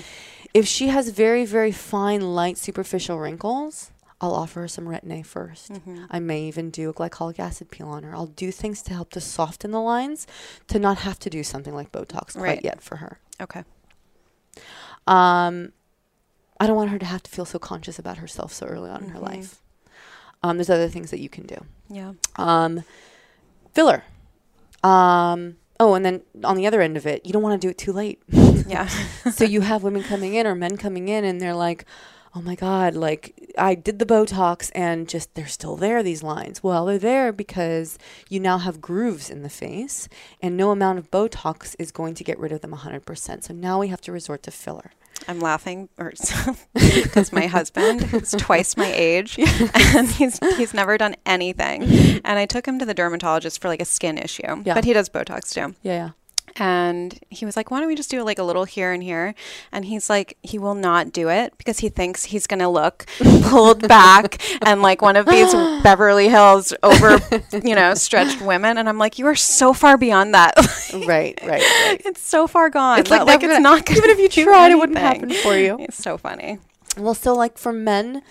If 0.55 0.67
she 0.67 0.89
has 0.89 1.11
very, 1.11 1.45
very 1.45 1.71
fine, 1.73 2.35
light, 2.35 2.59
superficial 2.59 3.19
wrinkles, 3.19 3.91
I'll 4.21 4.35
offer 4.35 4.61
her 4.63 4.69
some 4.69 4.85
retin-A 4.85 5.23
1st 5.23 5.71
Mm-hmm. 5.71 6.05
I 6.11 6.19
may 6.21 6.43
even 6.45 6.71
do 6.71 6.91
a 6.91 6.95
glycolic 6.95 7.39
acid 7.39 7.71
peel 7.71 7.89
on 7.89 8.03
her. 8.03 8.15
I'll 8.15 8.27
do 8.27 8.51
things 8.53 8.83
to 8.83 8.93
help 8.93 9.11
to 9.13 9.21
soften 9.21 9.71
the 9.71 9.81
lines 9.81 10.27
to 10.69 10.79
not 10.79 10.99
have 10.99 11.19
to 11.21 11.31
do 11.31 11.43
something 11.43 11.75
like 11.75 11.91
Botox 11.91 12.33
quite 12.35 12.43
Right. 12.43 12.65
yet 12.65 12.83
for 12.83 12.97
her. 12.97 13.19
Okay. 13.41 13.65
Um, 15.07 15.73
I 16.59 16.67
don't 16.67 16.77
want 16.77 16.91
her 16.91 16.99
to 16.99 17.07
have 17.07 17.23
to 17.23 17.31
feel 17.31 17.45
so 17.47 17.59
conscious 17.59 17.99
about 17.99 18.19
herself 18.19 18.53
so 18.53 18.67
early 18.67 18.91
on 18.91 19.05
in 19.05 19.11
her 19.11 19.19
Mhm. 19.19 19.23
life. 19.29 19.63
Um, 20.43 20.57
there's 20.59 20.71
other 20.71 20.89
things 20.89 21.11
that 21.11 21.21
you 21.21 21.29
can 21.29 21.47
do. 21.47 21.57
Yeah. 21.89 22.13
Um, 22.37 22.85
filler. 23.75 24.05
Um, 24.83 25.57
oh, 25.79 25.95
and 25.95 26.05
then 26.05 26.23
on 26.45 26.57
the 26.57 26.67
other 26.67 26.81
end 26.81 26.97
of 26.97 27.07
it, 27.07 27.25
you 27.25 27.33
don't 27.33 27.43
want 27.43 27.61
to 27.61 27.67
do 27.67 27.71
it 27.71 27.79
too 27.79 27.93
late. 27.93 28.23
Yeah. 28.29 28.87
so 29.33 29.45
you 29.45 29.63
have 29.63 29.83
women 29.83 30.03
coming 30.03 30.35
in 30.35 30.47
or 30.47 30.55
men 30.55 30.77
coming 30.77 31.09
in 31.09 31.25
and 31.25 31.41
they're 31.41 31.55
like, 31.55 31.85
oh 32.35 32.43
my 32.43 32.55
God, 32.55 32.95
like 32.95 33.53
I 33.59 33.75
did 33.75 33.99
the 33.99 34.07
Botox 34.07 34.71
and 34.75 35.09
just 35.09 35.35
they're 35.35 35.47
still 35.47 35.77
there, 35.77 36.03
these 36.03 36.23
lines. 36.23 36.63
Well, 36.63 36.87
they're 36.87 36.99
there 36.99 37.33
because 37.33 37.99
you 38.29 38.41
now 38.41 38.59
have 38.59 38.81
grooves 38.81 39.31
in 39.31 39.43
the 39.43 39.49
face 39.49 40.09
and 40.41 40.57
no 40.57 40.71
amount 40.71 40.99
of 40.99 41.11
Botox 41.11 41.75
is 41.79 41.91
going 41.91 42.15
to 42.15 42.25
get 42.25 42.39
rid 42.39 42.53
of 42.53 42.61
them 42.61 42.73
100%. 42.73 43.45
So 43.45 43.55
now 43.55 43.81
we 43.81 43.89
have 43.89 44.01
to 44.03 44.13
resort 44.13 44.43
to 44.45 44.51
filler. 44.51 44.93
I'm 45.29 45.41
laughing 45.41 45.89
because 45.97 47.33
my 47.33 47.47
husband 47.47 48.03
is 48.15 48.31
twice 48.33 48.77
my 48.77 48.91
age 48.91 49.39
and 49.39 50.09
he's 50.09 50.39
he's 50.57 50.73
never 50.73 50.97
done 50.97 51.17
anything. 51.27 51.83
And 52.23 52.39
I 52.39 52.47
took 52.47 52.67
him 52.67 52.79
to 52.79 52.85
the 52.85 52.95
dermatologist 52.95 53.61
for 53.61 53.69
like 53.69 53.81
a 53.81 53.85
skin 53.85 54.19
issue. 54.19 54.63
Yeah. 54.65 54.75
But 54.75 54.85
he 54.85 54.93
does 54.93 55.09
Botox 55.09 55.53
too. 55.53 55.75
Yeah, 55.83 55.93
yeah. 55.93 56.11
And 56.57 57.19
he 57.31 57.45
was 57.45 57.57
like, 57.57 57.71
Why 57.71 57.79
don't 57.79 57.89
we 57.89 57.95
just 57.95 58.11
do 58.11 58.23
like 58.23 58.39
a 58.39 58.43
little 58.43 58.65
here 58.65 58.93
and 58.93 59.03
here? 59.03 59.35
And 59.73 59.85
he's 59.85 60.11
like, 60.11 60.37
He 60.43 60.59
will 60.59 60.75
not 60.75 61.13
do 61.13 61.29
it 61.29 61.55
because 61.59 61.79
he 61.79 61.89
thinks 61.89 62.25
he's 62.25 62.47
going 62.47 62.59
to 62.61 62.69
look 62.69 63.07
pulled 63.43 63.87
back 63.89 64.41
and 64.67 64.83
like 64.83 65.01
one 65.03 65.17
of 65.17 65.27
these 65.27 65.53
Beverly 65.83 66.29
Hills 66.29 66.73
over, 66.83 67.19
you 67.65 67.75
know, 67.75 67.95
stretched 67.95 68.41
women. 68.43 68.79
And 68.79 68.89
I'm 68.89 68.99
like, 68.99 69.19
You 69.19 69.27
are 69.27 69.37
so 69.37 69.73
far 69.73 69.97
beyond 69.97 70.35
that. 70.35 70.55
Right, 70.93 71.39
right, 71.43 71.63
right. 71.63 72.03
it's 72.05 72.21
so 72.21 72.47
far 72.49 72.69
gone. 72.69 72.99
It's 72.99 73.11
that, 73.11 73.21
like 73.21 73.27
like, 73.27 73.43
it's 73.45 73.53
gonna- 73.53 73.61
not 73.61 73.87
gonna 73.87 73.99
even 73.99 74.11
if 74.11 74.19
you 74.19 74.29
tried, 74.45 74.73
it 74.73 74.75
wouldn't 74.77 74.99
happen 74.99 75.31
for 75.31 75.57
you. 75.57 75.77
It's 75.79 75.97
so 76.03 76.19
funny. 76.19 76.59
Well, 76.97 77.15
so 77.15 77.33
like 77.35 77.57
for 77.57 77.73
men, 77.73 78.23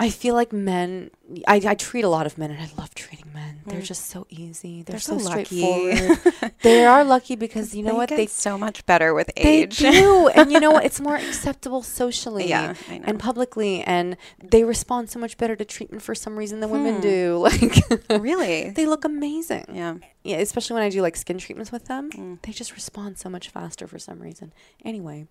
I 0.00 0.10
feel 0.10 0.34
like 0.34 0.52
men. 0.52 1.10
I, 1.46 1.60
I 1.64 1.74
treat 1.74 2.02
a 2.02 2.08
lot 2.08 2.26
of 2.26 2.36
men, 2.36 2.50
and 2.50 2.60
I 2.60 2.68
love 2.76 2.94
treating 2.94 3.32
men. 3.32 3.60
They're 3.66 3.80
just 3.80 4.06
so 4.06 4.26
easy. 4.28 4.82
They're, 4.82 4.94
They're 4.94 5.00
so, 5.00 5.18
so 5.18 5.28
lucky. 5.30 5.60
straightforward. 5.62 6.52
they 6.62 6.84
are 6.84 7.04
lucky 7.04 7.36
because 7.36 7.74
you 7.74 7.82
know 7.84 7.92
They 7.92 7.96
what 7.96 8.08
they 8.08 8.26
so 8.26 8.58
much 8.58 8.84
better 8.86 9.14
with 9.14 9.30
age. 9.36 9.78
they 9.78 9.92
do, 9.92 10.28
and 10.34 10.50
you 10.50 10.58
know 10.60 10.70
what? 10.72 10.84
It's 10.84 11.00
more 11.00 11.14
acceptable 11.16 11.82
socially 11.82 12.48
Yeah, 12.48 12.74
and 12.88 13.18
publicly, 13.20 13.82
and 13.84 14.16
they 14.42 14.64
respond 14.64 15.10
so 15.10 15.18
much 15.20 15.36
better 15.38 15.54
to 15.56 15.64
treatment 15.64 16.02
for 16.02 16.14
some 16.14 16.36
reason 16.36 16.60
than 16.60 16.70
women 16.70 16.96
Hmm. 16.96 17.00
do. 17.00 17.48
Like 17.52 18.20
really? 18.22 18.70
they 18.70 18.86
look 18.86 19.04
amazing. 19.04 19.66
yeah. 19.72 19.94
Yeah, 20.24 20.36
especially 20.38 20.74
when 20.74 20.82
I 20.84 20.88
do 20.88 21.02
like 21.02 21.16
skin 21.16 21.38
treatments 21.38 21.72
with 21.72 21.86
them, 21.86 22.10
Mm. 22.12 22.42
they 22.42 22.52
just 22.52 22.74
respond 22.74 23.18
so 23.18 23.28
much 23.28 23.48
faster 23.48 23.86
for 23.88 23.98
some 23.98 24.20
reason. 24.20 24.52
Anyway, 24.84 25.26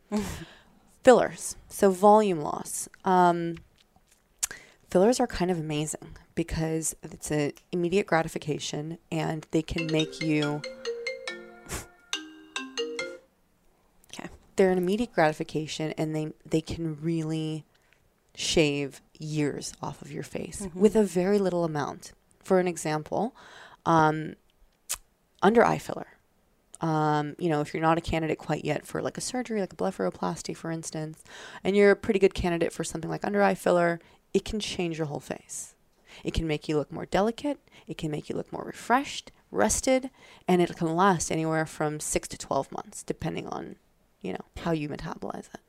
fillers. 1.04 1.56
So 1.70 1.92
volume 1.92 2.42
loss. 2.42 2.90
Um, 3.06 3.58
fillers 4.92 5.20
are 5.20 5.28
kind 5.28 5.50
of 5.50 5.58
amazing 5.58 6.16
because 6.36 6.96
it's 7.02 7.32
an 7.32 7.54
immediate 7.72 8.06
gratification 8.06 8.98
and 9.12 9.48
they 9.52 9.62
can 9.62 9.88
make 9.92 10.22
you. 10.22 10.62
Okay. 14.14 14.30
They're 14.58 14.70
an 14.72 14.78
immediate 14.78 15.14
gratification 15.14 15.94
and 15.98 16.16
they 16.16 16.34
they 16.46 16.62
can 16.62 16.98
really 17.02 17.66
shave 18.36 19.02
years 19.18 19.74
off 19.82 20.02
of 20.02 20.12
your 20.12 20.24
face 20.24 20.68
with 20.76 20.96
a 20.96 21.04
very 21.04 21.40
little 21.40 21.64
amount. 21.64 22.12
For 22.44 22.60
an 22.60 22.68
example, 22.68 23.36
um, 23.86 24.36
under 25.42 25.64
eye 25.64 25.78
filler. 25.78 26.08
um, 26.82 27.36
you 27.38 27.48
know, 27.50 27.62
if 27.62 27.74
you're 27.74 27.82
not 27.82 27.98
a 28.00 28.02
candidate 28.02 28.40
quite 28.40 28.66
yet 28.66 28.86
for 28.88 29.02
like 29.02 29.18
a 29.18 29.22
surgery, 29.22 29.60
like 29.60 29.74
a 29.74 29.76
blepharoplasty, 29.76 30.58
for 30.58 30.72
instance, 30.72 31.24
and 31.64 31.76
you're 31.76 31.92
a 31.92 31.96
pretty 31.96 32.20
good 32.20 32.34
candidate 32.34 32.74
for 32.74 32.84
something 32.84 33.10
like 33.10 33.24
under 33.24 33.42
eye 33.44 33.54
filler, 33.54 34.00
it 34.34 34.46
can 34.46 34.60
change 34.60 34.98
your 34.98 35.08
whole 35.08 35.20
face. 35.20 35.76
It 36.24 36.34
can 36.34 36.48
make 36.48 36.68
you 36.68 36.78
look 36.78 36.92
more 36.92 37.06
delicate. 37.06 37.60
It 37.88 37.98
can 37.98 38.12
make 38.12 38.30
you 38.30 38.36
look 38.36 38.52
more 38.52 38.64
refreshed, 38.64 39.32
rested, 39.50 40.10
and 40.48 40.62
it 40.62 40.76
can 40.76 40.96
last 40.96 41.32
anywhere 41.32 41.66
from 41.66 42.00
six 42.00 42.28
to 42.30 42.38
12 42.38 42.72
months, 42.72 43.04
depending 43.04 43.48
on, 43.48 43.78
you 44.22 44.34
know, 44.34 44.46
how 44.64 44.72
you 44.72 44.90
metabolize 44.90 45.54
it. 45.54 45.62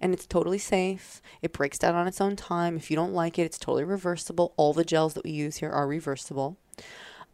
And 0.00 0.12
it's 0.12 0.26
totally 0.26 0.58
safe. 0.58 1.20
It 1.42 1.52
breaks 1.52 1.78
down 1.78 1.94
on 1.94 2.06
its 2.06 2.20
own 2.20 2.36
time. 2.36 2.76
If 2.76 2.90
you 2.90 2.96
don't 2.96 3.12
like 3.12 3.38
it, 3.38 3.42
it's 3.42 3.58
totally 3.58 3.84
reversible. 3.84 4.52
All 4.56 4.72
the 4.72 4.84
gels 4.84 5.14
that 5.14 5.24
we 5.24 5.30
use 5.30 5.56
here 5.56 5.70
are 5.70 5.86
reversible. 5.86 6.56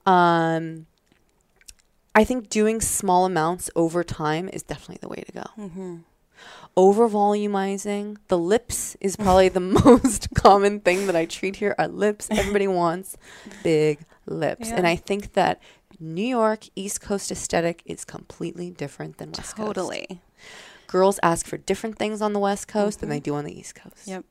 Um, 0.07 0.87
I 2.15 2.25
think 2.25 2.49
doing 2.49 2.81
small 2.81 3.27
amounts 3.27 3.71
over 3.77 4.03
time 4.03 4.49
is 4.49 4.63
definitely 4.63 4.99
the 5.01 5.09
way 5.09 5.23
to 5.27 5.33
go. 5.33 5.45
Mm-hmm. 5.59 5.97
Over 6.77 7.09
volumizing 7.09 8.17
the 8.29 8.39
lips 8.39 8.97
is 9.01 9.17
probably 9.17 9.49
the 9.49 9.61
most 9.85 10.33
common 10.35 10.81
thing 10.81 11.07
that 11.07 11.17
I 11.17 11.27
treat 11.27 11.57
here. 11.57 11.75
Are 11.79 11.89
lips. 11.89 12.29
Everybody 12.31 12.69
wants 12.83 13.17
big 13.63 14.01
lips, 14.27 14.69
Yeah. 14.69 14.77
and 14.77 14.87
I 14.87 14.97
think 14.97 15.33
that 15.33 15.61
New 15.99 16.27
York 16.27 16.65
East 16.75 17.01
Coast 17.01 17.31
aesthetic 17.31 17.83
is 17.85 18.05
completely 18.05 18.71
different 18.71 19.19
than 19.19 19.33
West 19.33 19.57
Coast. 19.57 19.67
Totally. 19.67 20.23
Girls 20.87 21.21
ask 21.23 21.47
for 21.47 21.59
different 21.59 21.99
things 21.99 22.23
on 22.23 22.33
the 22.33 22.41
West 22.41 22.67
Coast 22.69 23.01
than 23.01 23.09
mm-hmm. 23.09 23.15
they 23.15 23.21
do 23.21 23.35
on 23.35 23.45
the 23.45 23.57
East 23.57 23.75
Coast. 23.75 24.07
Yep. 24.07 24.25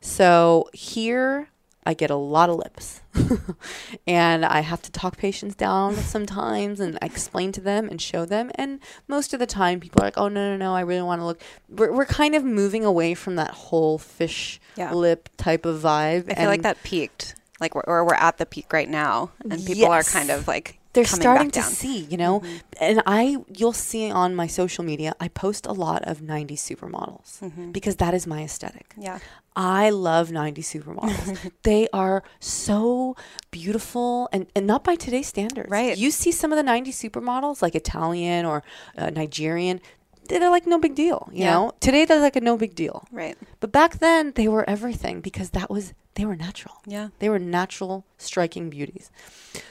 So 0.00 0.68
here 0.72 1.48
I 1.88 1.94
get 1.94 2.10
a 2.10 2.16
lot 2.16 2.50
of 2.50 2.56
lips. 2.56 3.00
and 4.06 4.44
I 4.44 4.60
have 4.60 4.82
to 4.82 4.92
talk 4.92 5.16
patients 5.16 5.54
down 5.54 5.94
sometimes 5.94 6.80
and 6.80 6.98
explain 7.00 7.50
to 7.52 7.62
them 7.62 7.88
and 7.88 7.98
show 8.00 8.26
them. 8.26 8.50
And 8.56 8.80
most 9.08 9.32
of 9.32 9.40
the 9.40 9.46
time 9.46 9.80
people 9.80 10.02
are 10.02 10.06
like, 10.06 10.18
oh, 10.18 10.28
no, 10.28 10.50
no, 10.50 10.56
no, 10.58 10.74
I 10.74 10.82
really 10.82 11.00
want 11.00 11.22
to 11.22 11.24
look. 11.24 11.40
We're, 11.70 11.90
we're 11.92 12.04
kind 12.04 12.34
of 12.34 12.44
moving 12.44 12.84
away 12.84 13.14
from 13.14 13.36
that 13.36 13.52
whole 13.52 13.96
fish 13.96 14.60
Yeah. 14.76 14.92
lip 14.92 15.30
type 15.38 15.64
of 15.64 15.80
vibe. 15.80 16.30
I 16.30 16.34
feel 16.34 16.48
like 16.50 16.62
that 16.62 16.82
peaked. 16.82 17.34
Like 17.58 17.74
we're, 17.74 17.84
or 17.86 18.04
we're 18.04 18.14
at 18.14 18.36
the 18.36 18.44
peak 18.46 18.70
right 18.72 18.88
now, 18.88 19.32
and 19.42 19.52
people 19.58 19.76
Yes. 19.76 20.14
are 20.14 20.18
kind 20.18 20.30
of 20.30 20.46
like 20.46 20.77
they're 20.98 21.20
starting 21.22 21.50
to. 21.52 21.60
Mm-hmm. 21.60 21.68
see, 21.68 21.98
you 22.10 22.16
know, 22.16 22.42
and 22.80 23.02
I 23.06 23.36
you'll 23.54 23.72
see 23.72 24.10
on 24.10 24.34
my 24.34 24.46
social 24.46 24.84
media, 24.84 25.14
I 25.20 25.28
post 25.28 25.66
a 25.66 25.72
lot 25.72 26.02
of 26.04 26.20
90s 26.20 26.60
supermodels 26.68 27.72
because 27.72 27.96
that 27.96 28.14
is 28.14 28.26
my 28.26 28.42
aesthetic. 28.42 28.90
Mm-hmm. 28.90 29.02
Yeah. 29.02 29.18
I 29.58 29.90
love 29.90 30.28
90s 30.28 30.58
supermodels. 30.58 31.50
they 31.64 31.88
are 31.92 32.22
so 32.38 33.16
beautiful 33.50 34.28
and, 34.32 34.46
and 34.54 34.68
not 34.68 34.84
by 34.84 34.94
today's 34.94 35.26
standards. 35.26 35.68
Right. 35.68 35.98
You 35.98 36.12
see 36.12 36.30
some 36.30 36.52
of 36.52 36.56
the 36.56 36.70
90s 36.70 37.10
supermodels, 37.10 37.60
like 37.60 37.74
Italian 37.74 38.46
or 38.46 38.62
uh, 38.96 39.10
Nigerian, 39.10 39.80
they're 40.28 40.50
like 40.50 40.66
no 40.66 40.78
big 40.78 40.94
deal, 40.94 41.28
you 41.32 41.44
Yeah. 41.44 41.52
know? 41.54 41.72
Today, 41.80 42.04
they're 42.04 42.20
like 42.20 42.36
a 42.36 42.40
no 42.40 42.56
big 42.56 42.74
deal. 42.74 43.04
Right. 43.10 43.36
But 43.60 43.72
back 43.72 43.98
then, 43.98 44.32
they 44.34 44.48
were 44.48 44.68
everything 44.68 45.20
because 45.20 45.50
that 45.50 45.68
was, 45.70 45.94
they 46.14 46.24
were 46.26 46.36
natural. 46.36 46.76
Yeah. 46.86 47.08
They 47.18 47.28
were 47.28 47.38
natural, 47.38 48.04
striking 48.18 48.68
beauties. 48.70 49.10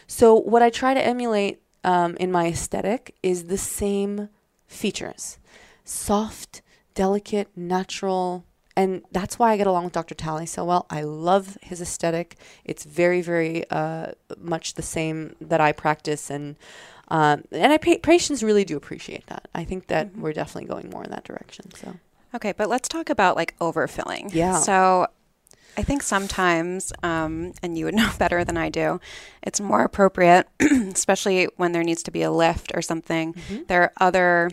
So, 0.07 0.33
what 0.35 0.61
I 0.61 0.69
try 0.69 0.93
to 0.93 1.05
emulate 1.05 1.61
um, 1.83 2.15
in 2.19 2.31
my 2.31 2.47
aesthetic 2.47 3.15
is 3.23 3.45
the 3.45 3.57
same 3.57 4.29
features 4.67 5.39
soft, 5.85 6.61
delicate, 6.95 7.47
natural. 7.55 8.43
And 8.75 9.01
that's 9.11 9.39
why 9.39 9.53
I 9.53 9.57
get 9.57 9.65
along 9.67 9.85
with 9.85 9.93
Dr. 9.93 10.13
Talei 10.13 10.47
so 10.47 10.63
well. 10.65 10.85
I 10.89 11.01
love 11.01 11.57
his 11.63 11.81
aesthetic. 11.81 12.35
It's 12.63 12.83
very, 12.83 13.21
very 13.21 13.67
uh, 13.71 14.11
much 14.37 14.75
the 14.75 14.83
same 14.83 15.35
that 15.41 15.59
I 15.61 15.71
practice. 15.71 16.29
And 16.29 16.55
um, 17.09 17.43
and 17.51 17.71
I 17.71 17.77
pa- 17.77 17.97
patients 18.03 18.43
really 18.43 18.65
do 18.65 18.77
appreciate 18.77 19.25
that. 19.27 19.47
I 19.55 19.63
think 19.63 19.87
that 19.87 20.15
we're 20.17 20.33
definitely 20.33 20.67
going 20.67 20.89
more 20.89 21.03
in 21.03 21.11
that 21.11 21.23
direction. 21.23 21.71
So 21.75 21.95
Okay, 22.35 22.53
but 22.55 22.69
let's 22.69 22.87
talk 22.87 23.09
about 23.09 23.35
like 23.35 23.57
overfilling. 23.59 24.33
Yeah. 24.33 24.59
So 24.59 25.07
I 25.77 25.83
think 25.83 26.01
sometimes, 26.01 26.91
um, 27.03 27.53
and 27.61 27.77
you 27.77 27.85
would 27.85 27.95
know 28.01 28.09
better 28.17 28.43
than 28.43 28.57
I 28.57 28.69
do, 28.69 28.99
it's 29.41 29.59
more 29.59 29.83
appropriate, 29.83 30.47
especially 30.59 31.45
when 31.55 31.71
there 31.71 31.83
needs 31.83 32.03
to 32.03 32.11
be 32.11 32.23
a 32.23 32.31
lift 32.31 32.71
or 32.75 32.81
something. 32.81 33.35
There 33.67 33.83
are 33.83 33.91
other 33.97 34.51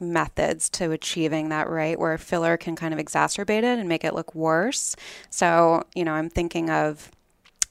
methods 0.00 0.68
to 0.70 0.92
achieving 0.92 1.48
that 1.48 1.68
right 1.68 1.98
where 1.98 2.16
filler 2.18 2.56
can 2.56 2.76
kind 2.76 2.94
of 2.94 3.00
exacerbate 3.00 3.58
it 3.58 3.78
and 3.78 3.88
make 3.88 4.04
it 4.04 4.14
look 4.14 4.34
worse. 4.34 4.94
So, 5.28 5.84
you 5.94 6.04
know, 6.04 6.12
I'm 6.12 6.30
thinking 6.30 6.70
of 6.70 7.10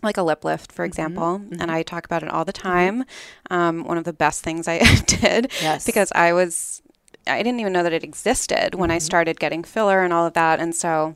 like 0.04 0.18
a 0.18 0.24
lip 0.24 0.44
lift, 0.44 0.72
for 0.72 0.84
mm-hmm. 0.84 0.90
example, 0.90 1.36
and 1.36 1.52
mm-hmm. 1.54 1.70
I 1.70 1.84
talk 1.84 2.06
about 2.06 2.24
it 2.24 2.30
all 2.30 2.46
the 2.46 2.54
mm-hmm. 2.54 2.68
time. 2.68 3.06
Um, 3.50 3.84
one 3.84 3.98
of 3.98 4.04
the 4.04 4.14
best 4.14 4.44
things 4.44 4.68
I 4.68 4.80
did 5.06 5.52
Yes. 5.62 5.86
because 5.86 6.12
I 6.14 6.34
was, 6.34 6.82
I 7.26 7.42
didn't 7.44 7.60
even 7.60 7.74
know 7.74 7.84
that 7.84 7.94
it 7.94 8.04
existed 8.04 8.76
when 8.76 8.92
I 8.92 9.00
started 9.00 9.40
getting 9.40 9.64
filler 9.64 10.04
and 10.04 10.14
all 10.14 10.26
of 10.26 10.34
that. 10.34 10.60
And 10.60 10.76
so 10.76 11.16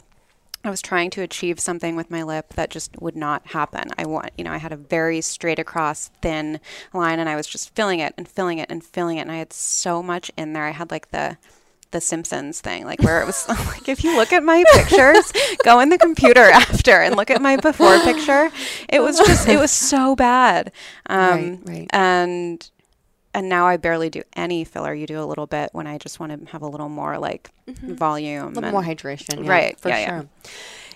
I 0.64 0.70
was 0.70 0.82
trying 0.82 1.10
to 1.12 1.22
achieve 1.22 1.60
something 1.60 1.96
with 1.96 2.12
my 2.12 2.22
lip 2.22 2.54
that 2.54 2.70
just 2.70 3.00
would 3.02 3.16
not 3.16 3.48
happen. 3.48 3.90
I 3.98 4.06
want, 4.06 4.32
you 4.38 4.44
know, 4.44 4.52
I 4.52 4.58
had 4.58 4.72
a 4.72 4.78
very 4.78 5.22
straight 5.22 5.58
across 5.58 6.10
thin 6.22 6.60
line 6.94 7.20
and 7.20 7.28
I 7.28 7.36
was 7.36 7.48
just 7.48 7.74
filling 7.74 8.00
it 8.00 8.14
and 8.18 8.28
filling 8.28 8.60
it 8.60 8.70
and 8.70 8.84
filling 8.84 9.18
it. 9.18 9.22
And 9.22 9.32
I 9.32 9.38
had 9.38 9.54
so 9.54 10.04
much 10.04 10.32
in 10.38 10.54
there. 10.54 10.66
I 10.66 10.72
had 10.72 10.92
like 10.92 11.10
the, 11.10 11.38
the 11.92 12.02
Simpsons 12.02 12.62
thing, 12.62 12.86
like 12.86 13.02
where 13.04 13.22
it 13.22 13.26
was 13.26 13.48
like, 13.68 13.88
if 13.90 14.04
you 14.04 14.16
look 14.16 14.32
at 14.34 14.44
my 14.44 14.64
pictures, 14.74 15.32
go 15.64 15.80
in 15.80 15.90
the 15.90 15.98
computer 15.98 16.42
after 16.42 16.92
and 17.02 17.16
look 17.16 17.30
at 17.30 17.42
my 17.42 17.58
before 17.58 18.00
picture. 18.00 18.50
It 18.90 19.02
was 19.02 19.18
just, 19.18 19.48
it 19.48 19.60
was 19.60 19.72
so 19.72 20.16
bad. 20.16 20.72
Um, 21.08 21.32
Right, 21.32 21.60
right. 21.66 21.88
And, 21.92 22.70
and 23.34 23.48
now 23.50 23.68
I 23.68 23.78
barely 23.78 24.10
do 24.10 24.24
any 24.36 24.64
filler. 24.64 24.94
You 24.94 25.08
do 25.08 25.22
a 25.22 25.26
little 25.26 25.48
bit 25.48 25.70
when 25.74 25.88
I 25.88 25.98
just 25.98 26.20
want 26.20 26.32
to 26.46 26.52
have 26.52 26.62
a 26.62 26.68
little 26.68 26.90
more 26.90 27.18
like 27.18 27.52
volume. 27.68 28.44
a 28.44 28.48
little 28.48 28.64
and- 28.66 28.74
more 28.74 28.84
hydration. 28.84 29.44
yeah, 29.46 29.50
Right, 29.52 29.80
For 29.80 29.90
yeah, 29.90 30.00
yeah. 30.00 30.08
sure. 30.22 30.30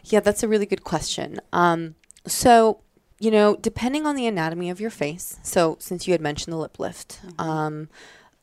Yeah. 0.05 0.19
that's 0.21 0.43
a 0.43 0.47
really 0.47 0.65
good 0.65 0.83
question. 0.83 1.39
Um, 1.53 1.95
so, 2.27 2.79
you 3.19 3.31
know, 3.31 3.55
depending 3.55 4.05
on 4.05 4.15
the 4.15 4.27
anatomy 4.27 4.69
of 4.69 4.79
your 4.81 4.89
face, 4.89 5.37
so 5.43 5.77
since 5.79 6.07
you 6.07 6.11
had 6.13 6.21
mentioned 6.21 6.51
the 6.53 6.57
lip 6.57 6.79
lift, 6.79 7.19
Mm-hmm. 7.25 7.41
um, 7.41 7.89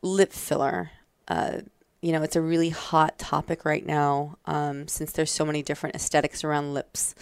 lip 0.03 0.32
filler, 0.32 0.90
uh, 1.28 1.59
you 2.03 2.11
know, 2.11 2.22
it's 2.22 2.36
a 2.36 2.40
really 2.42 2.70
hot 2.70 3.16
topic 3.18 3.64
right 3.64 3.86
now 3.86 4.36
um, 4.44 4.88
since 4.88 5.12
there's 5.12 5.30
so 5.30 5.46
many 5.46 5.62
different 5.62 5.94
aesthetics 5.94 6.42
around 6.42 6.74
lips. 6.74 7.14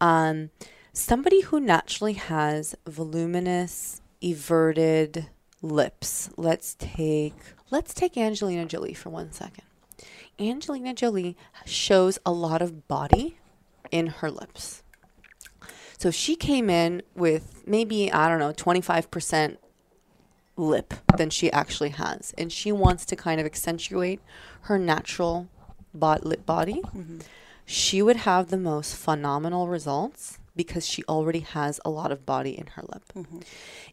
Um, 0.00 0.50
somebody 0.92 1.42
who 1.42 1.58
naturally 1.60 2.12
has 2.14 2.76
voluminous, 2.86 4.00
everted 4.22 5.28
lips. 5.60 6.30
Let's 6.36 6.76
take 6.78 7.34
let's 7.70 7.92
take 7.92 8.16
Angelina 8.16 8.64
Jolie 8.64 8.94
for 8.94 9.10
one 9.10 9.32
second. 9.32 9.64
Angelina 10.38 10.94
Jolie 10.94 11.36
shows 11.66 12.18
a 12.24 12.30
lot 12.30 12.62
of 12.62 12.86
body 12.86 13.38
in 13.90 14.06
her 14.06 14.30
lips. 14.30 14.84
So 15.98 16.12
she 16.12 16.36
came 16.36 16.70
in 16.70 17.02
with 17.16 17.64
maybe, 17.66 18.12
I 18.12 18.28
don't 18.28 18.38
know, 18.38 18.52
25% 18.52 19.56
lip 20.58 20.94
than 21.16 21.30
she 21.30 21.50
actually 21.52 21.90
has. 21.90 22.34
And 22.36 22.52
she 22.52 22.72
wants 22.72 23.04
to 23.06 23.16
kind 23.16 23.40
of 23.40 23.46
accentuate 23.46 24.20
her 24.62 24.78
natural 24.78 25.48
bot- 25.94 26.26
lip 26.26 26.44
body. 26.44 26.82
Mm-hmm. 26.84 27.20
She 27.64 28.02
would 28.02 28.16
have 28.16 28.48
the 28.48 28.56
most 28.56 28.96
phenomenal 28.96 29.68
results 29.68 30.38
because 30.56 30.86
she 30.86 31.04
already 31.04 31.40
has 31.40 31.80
a 31.84 31.90
lot 31.90 32.10
of 32.10 32.26
body 32.26 32.58
in 32.58 32.66
her 32.74 32.82
lip. 32.82 33.04
Mm-hmm. 33.14 33.38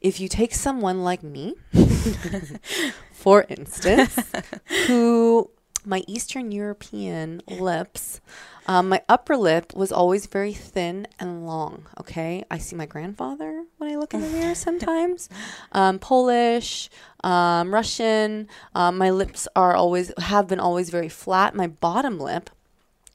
If 0.01 0.19
you 0.19 0.27
take 0.27 0.53
someone 0.53 1.03
like 1.03 1.21
me, 1.21 1.55
for 3.11 3.45
instance, 3.47 4.17
who 4.87 5.51
my 5.85 6.03
Eastern 6.07 6.51
European 6.51 7.41
lips, 7.47 8.19
um, 8.67 8.89
my 8.89 9.01
upper 9.07 9.37
lip 9.37 9.73
was 9.75 9.91
always 9.91 10.25
very 10.25 10.53
thin 10.53 11.07
and 11.19 11.45
long. 11.45 11.85
Okay, 11.99 12.43
I 12.49 12.57
see 12.57 12.75
my 12.75 12.85
grandfather 12.85 13.65
when 13.77 13.91
I 13.91 13.95
look 13.95 14.13
in 14.13 14.21
the 14.21 14.29
mirror 14.29 14.55
sometimes. 14.55 15.29
Um, 15.71 15.99
Polish, 15.99 16.89
um, 17.23 17.73
Russian. 17.73 18.47
Um, 18.73 18.97
my 18.97 19.11
lips 19.11 19.47
are 19.55 19.75
always 19.75 20.11
have 20.17 20.47
been 20.47 20.59
always 20.59 20.89
very 20.89 21.09
flat. 21.09 21.55
My 21.55 21.67
bottom 21.67 22.19
lip 22.19 22.49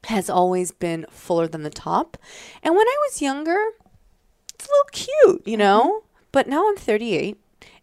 has 0.05 0.29
always 0.29 0.71
been 0.71 1.05
fuller 1.09 1.47
than 1.47 1.63
the 1.63 1.69
top. 1.69 2.17
And 2.63 2.75
when 2.75 2.87
I 2.87 2.97
was 3.07 3.21
younger, 3.21 3.59
it's 4.53 4.67
a 4.67 4.69
little 4.69 4.89
cute, 4.91 5.47
you 5.47 5.57
know? 5.57 6.03
But 6.31 6.47
now 6.47 6.67
I'm 6.67 6.77
38. 6.77 7.37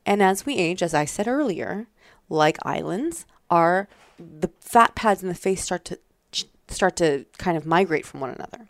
And 0.06 0.22
as 0.22 0.46
we 0.46 0.56
age, 0.56 0.82
as 0.82 0.94
I 0.94 1.04
said 1.04 1.28
earlier, 1.28 1.86
like 2.28 2.58
islands, 2.62 3.26
are 3.50 3.88
the 4.18 4.50
fat 4.60 4.94
pads 4.94 5.22
in 5.22 5.28
the 5.28 5.34
face 5.34 5.62
start 5.62 5.84
to 5.86 5.98
start 6.68 6.96
to 6.96 7.26
kind 7.38 7.56
of 7.56 7.66
migrate 7.66 8.06
from 8.06 8.20
one 8.20 8.30
another. 8.30 8.68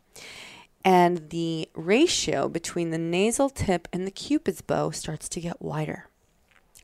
And 0.85 1.31
the 1.31 1.69
ratio 1.75 2.49
between 2.49 2.91
the 2.91 2.99
nasal 2.99 3.51
tip 3.51 3.89
and 3.93 4.07
the 4.07 4.11
cupid's 4.11 4.63
bow 4.63 4.91
starts 4.91 5.29
to 5.31 5.41
get 5.41 5.61
wider. 5.61 6.07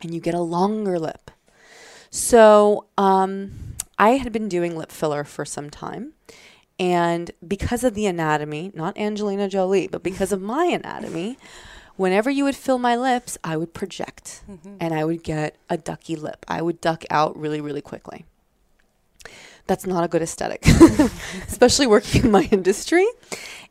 And 0.03 0.13
you 0.13 0.21
get 0.21 0.35
a 0.35 0.41
longer 0.41 0.99
lip. 0.99 1.31
So, 2.11 2.87
um, 2.99 3.75
I 3.99 4.11
had 4.11 4.33
been 4.33 4.49
doing 4.49 4.77
lip 4.77 4.93
filler 4.93 5.25
for 5.25 5.45
some 5.45 5.71
time. 5.71 6.13
And 6.79 7.31
because 7.47 7.85
of 7.85 7.95
the 7.95 8.07
anatomy, 8.07 8.73
not 8.75 8.99
Angelina 8.99 9.49
Jolie, 9.49 9.87
but 9.89 10.03
because 10.03 10.33
of 10.33 10.43
my 10.43 10.65
anatomy, 10.67 11.39
whenever 11.97 12.31
you 12.31 12.45
would 12.45 12.57
fill 12.57 12.79
my 12.79 12.97
lips, 12.97 13.39
I 13.45 13.57
would 13.57 13.73
project 13.73 14.43
and 14.81 14.93
I 14.93 15.05
would 15.05 15.23
get 15.23 15.57
a 15.71 15.77
ducky 15.77 16.17
lip. 16.17 16.45
I 16.49 16.63
would 16.63 16.81
duck 16.81 17.05
out 17.11 17.39
really, 17.39 17.61
really 17.61 17.81
quickly. 17.81 18.25
That's 19.67 19.87
not 19.87 20.05
a 20.05 20.09
good 20.09 20.23
aesthetic, 20.23 20.67
especially 21.49 21.87
working 21.87 22.25
in 22.25 22.31
my 22.31 22.49
industry. 22.51 23.07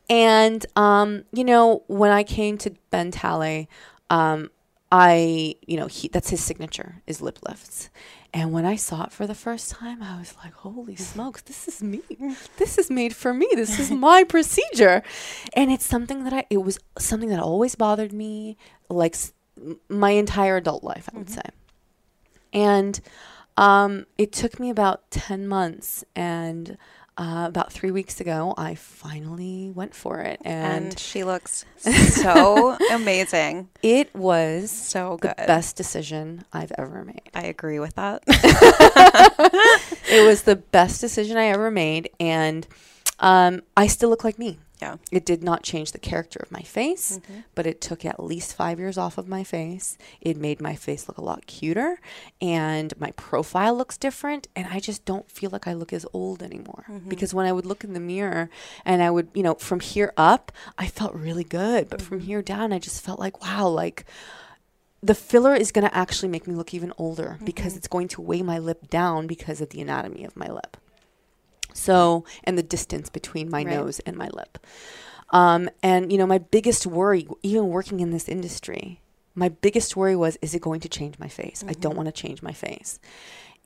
And, 0.09 0.65
um, 0.75 1.23
you 1.31 1.43
know, 1.43 1.83
when 1.87 2.11
I 2.11 2.23
came 2.23 2.57
to 2.59 2.71
Ben 2.89 3.11
Talei, 3.11 3.67
um, 4.09 4.49
I, 4.91 5.55
you 5.65 5.77
know, 5.77 5.87
he, 5.87 6.07
that's 6.07 6.29
his 6.29 6.43
signature 6.43 7.01
is 7.07 7.21
lip 7.21 7.39
lifts. 7.47 7.89
And 8.33 8.51
when 8.51 8.65
I 8.65 8.75
saw 8.75 9.03
it 9.03 9.11
for 9.11 9.27
the 9.27 9.35
first 9.35 9.69
time, 9.69 10.01
I 10.01 10.17
was 10.17 10.35
like, 10.43 10.53
holy 10.53 10.95
smokes, 10.95 11.43
this 11.43 11.67
is 11.67 11.83
me. 11.83 12.01
This 12.57 12.79
is 12.79 12.89
made 12.89 13.15
for 13.15 13.31
me. 13.33 13.47
This 13.53 13.79
is 13.79 13.91
my 13.91 14.23
procedure. 14.23 15.03
And 15.53 15.71
it's 15.71 15.85
something 15.85 16.23
that 16.23 16.33
I, 16.33 16.45
it 16.49 16.57
was 16.57 16.79
something 16.97 17.29
that 17.29 17.39
always 17.39 17.75
bothered 17.75 18.11
me, 18.11 18.57
like 18.89 19.13
s- 19.13 19.33
my 19.87 20.11
entire 20.11 20.57
adult 20.57 20.83
life, 20.83 21.07
I 21.13 21.17
would 21.19 21.29
say. 21.29 21.43
And 22.51 22.99
um, 23.57 24.05
it 24.17 24.31
took 24.31 24.59
me 24.59 24.69
about 24.69 25.09
10 25.11 25.47
months. 25.47 26.03
And 26.15 26.77
uh, 27.15 27.45
about 27.47 27.71
three 27.71 27.91
weeks 27.91 28.19
ago, 28.19 28.55
I 28.57 28.73
finally 28.73 29.69
went 29.69 29.93
for 29.93 30.19
it. 30.21 30.41
And, 30.43 30.85
And, 30.87 30.99
she 30.99 31.23
looks 31.23 31.63
so 31.77 32.75
amazing. 32.91 33.69
it 33.83 34.13
was 34.15 34.71
So 34.71 35.19
the 35.21 35.27
good. 35.37 35.45
best 35.47 35.75
decision 35.75 36.43
I've 36.51 36.71
ever 36.77 37.05
made. 37.05 37.29
I 37.35 37.43
agree 37.43 37.77
with 37.79 37.93
that. 37.95 38.23
it 40.09 40.25
was 40.25 40.41
the 40.43 40.55
best 40.55 41.01
decision 41.01 41.37
I 41.37 41.45
ever 41.47 41.69
made, 41.69 42.09
and 42.19 42.65
um, 43.19 43.61
I 43.77 43.85
still 43.87 44.09
look 44.09 44.23
like 44.23 44.39
me. 44.39 44.57
Yeah. 44.83 44.95
It 45.17 45.23
did 45.31 45.41
not 45.49 45.63
change 45.71 45.89
the 45.91 45.99
character 46.11 46.39
of 46.43 46.51
my 46.51 46.61
face, 46.79 47.07
Mm-hmm. 47.19 47.39
but 47.55 47.65
it 47.71 47.77
took 47.87 48.01
at 48.05 48.17
least 48.31 48.49
five 48.63 48.77
years 48.83 48.97
off 48.97 49.17
of 49.17 49.27
my 49.27 49.43
face. 49.43 49.97
It 50.29 50.35
made 50.37 50.59
my 50.69 50.75
face 50.75 51.07
look 51.07 51.17
a 51.17 51.23
lot 51.31 51.41
cuter, 51.47 51.91
and 52.41 52.89
my 52.99 53.11
profile 53.11 53.75
looks 53.75 53.97
different. 53.97 54.47
And 54.55 54.65
I 54.75 54.79
just 54.89 55.01
don't 55.05 55.29
feel 55.37 55.49
like 55.55 55.67
I 55.67 55.73
look 55.73 55.93
as 55.93 56.05
old 56.13 56.43
anymore. 56.43 56.83
Mm-hmm. 56.89 57.09
Because 57.09 57.33
when 57.33 57.45
I 57.45 57.51
would 57.55 57.65
look 57.65 57.83
in 57.83 57.93
the 57.93 57.99
mirror 58.13 58.49
and 58.85 59.01
I 59.01 59.09
would, 59.15 59.27
you 59.33 59.43
know, 59.43 59.55
from 59.55 59.79
here 59.79 60.11
up, 60.17 60.51
I 60.77 60.87
felt 60.87 61.13
really 61.27 61.43
good. 61.45 61.89
But 61.89 61.99
Mm-hmm. 61.99 62.07
from 62.09 62.19
here 62.29 62.41
down, 62.41 62.73
I 62.73 62.79
just 62.79 63.01
felt 63.05 63.19
like, 63.19 63.41
wow, 63.41 63.67
like 63.83 64.05
the 65.01 65.15
filler 65.15 65.53
is 65.63 65.71
going 65.71 65.87
to 65.87 65.95
actually 65.95 66.29
make 66.29 66.47
me 66.47 66.55
look 66.55 66.73
even 66.73 66.93
older 66.97 67.37
because 67.43 67.75
it's 67.77 67.87
going 67.89 68.07
to 68.09 68.21
weigh 68.21 68.41
my 68.41 68.57
lip 68.57 68.89
down 68.89 69.27
because 69.27 69.59
of 69.61 69.69
the 69.69 69.81
anatomy 69.81 70.23
of 70.23 70.35
my 70.35 70.47
lip. 70.47 70.77
So, 71.73 72.25
and 72.43 72.57
the 72.57 72.63
distance 72.63 73.09
between 73.09 73.49
my 73.49 73.63
Right. 73.63 73.75
nose 73.75 73.99
and 74.01 74.15
my 74.17 74.29
lip. 74.33 74.57
Um, 75.31 75.69
and, 75.81 76.11
you 76.11 76.17
know, 76.17 76.27
my 76.27 76.37
biggest 76.37 76.85
worry, 76.85 77.27
even 77.41 77.69
working 77.69 77.99
in 77.99 78.11
this 78.11 78.29
industry, 78.29 79.01
my 79.35 79.49
biggest 79.49 79.95
worry 79.95 80.15
was, 80.15 80.37
is 80.41 80.53
it 80.53 80.61
going 80.61 80.79
to 80.81 80.89
change 80.89 81.17
my 81.17 81.27
face? 81.27 81.63
I 81.67 81.73
don't 81.73 81.95
want 81.95 82.05
to 82.05 82.11
change 82.11 82.43
my 82.43 82.53
face. 82.53 82.99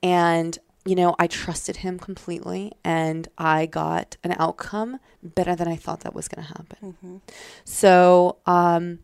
And, 0.02 0.58
you 0.86 0.96
know, 0.96 1.14
I 1.20 1.28
trusted 1.28 1.78
him 1.78 2.00
completely 2.00 2.72
and 2.86 3.28
I 3.38 3.66
got 3.66 4.16
an 4.24 4.34
outcome 4.40 5.00
better 5.22 5.56
than 5.58 5.68
I 5.68 5.76
thought 5.76 6.02
that 6.02 6.16
was 6.16 6.30
going 6.30 6.48
to 6.48 6.54
happen. 6.54 7.22
So, 7.66 8.38
um, 8.46 9.00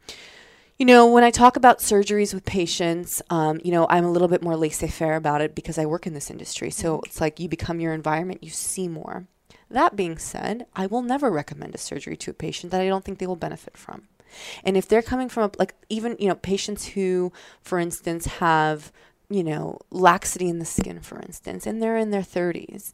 you 0.78 0.86
know, 0.86 1.06
when 1.08 1.24
I 1.24 1.32
talk 1.32 1.56
about 1.56 1.80
surgeries 1.80 2.34
with 2.34 2.46
patients, 2.46 3.22
um, 3.30 3.62
you 3.64 3.72
know, 3.72 3.86
I'm 3.90 4.06
a 4.06 4.12
little 4.12 4.28
bit 4.28 4.42
more 4.42 4.58
laissez 4.58 4.88
faire 4.88 5.16
about 5.16 5.42
it 5.42 5.54
because 5.54 5.78
I 5.78 5.86
work 5.86 6.08
in 6.08 6.14
this 6.14 6.32
industry. 6.32 6.72
So 6.72 7.02
it's 7.06 7.22
like 7.22 7.40
you 7.40 7.48
become 7.48 7.80
your 7.80 7.94
environment, 7.94 8.44
you 8.44 8.50
see 8.50 8.88
more. 8.88 9.28
That 9.70 9.96
being 9.96 10.18
said, 10.18 10.66
I 10.76 10.88
will 10.88 11.02
never 11.02 11.32
recommend 11.32 11.74
a 11.74 11.80
surgery 11.80 12.18
to 12.18 12.32
a 12.32 12.36
patient 12.36 12.72
that 12.72 12.82
I 12.82 12.88
don't 12.88 13.04
think 13.04 13.20
they 13.20 13.28
will 13.28 13.36
benefit 13.36 13.78
from. 13.78 14.08
And 14.64 14.76
if 14.76 14.88
they're 14.88 15.02
coming 15.02 15.30
from 15.30 15.44
a, 15.44 15.52
like 15.60 15.76
even, 15.90 16.16
you 16.20 16.28
know, 16.28 16.36
patients 16.36 16.88
who, 16.88 17.32
for 17.62 17.80
instance, 17.80 18.26
have, 18.26 18.92
you 19.30 19.44
know, 19.44 19.80
laxity 19.92 20.50
in 20.50 20.60
the 20.60 20.66
skin, 20.66 21.00
for 21.00 21.20
instance, 21.20 21.68
and 21.68 21.82
they're 21.82 21.98
in 21.98 22.12
their 22.12 22.22
30s, 22.22 22.92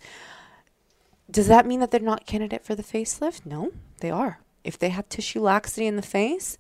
does 1.32 1.48
that 1.48 1.66
mean 1.66 1.80
that 1.80 1.92
they're 1.92 2.02
not 2.02 2.26
candidate 2.26 2.66
for 2.66 2.76
the 2.76 2.84
facelift? 2.84 3.46
No, 3.46 3.72
they 4.00 4.12
are. 4.12 4.40
If 4.64 4.78
they 4.78 4.90
have 4.90 5.08
tissue 5.08 5.42
laxity 5.42 5.88
in 5.88 5.96
the 5.96 6.02
face, 6.02 6.58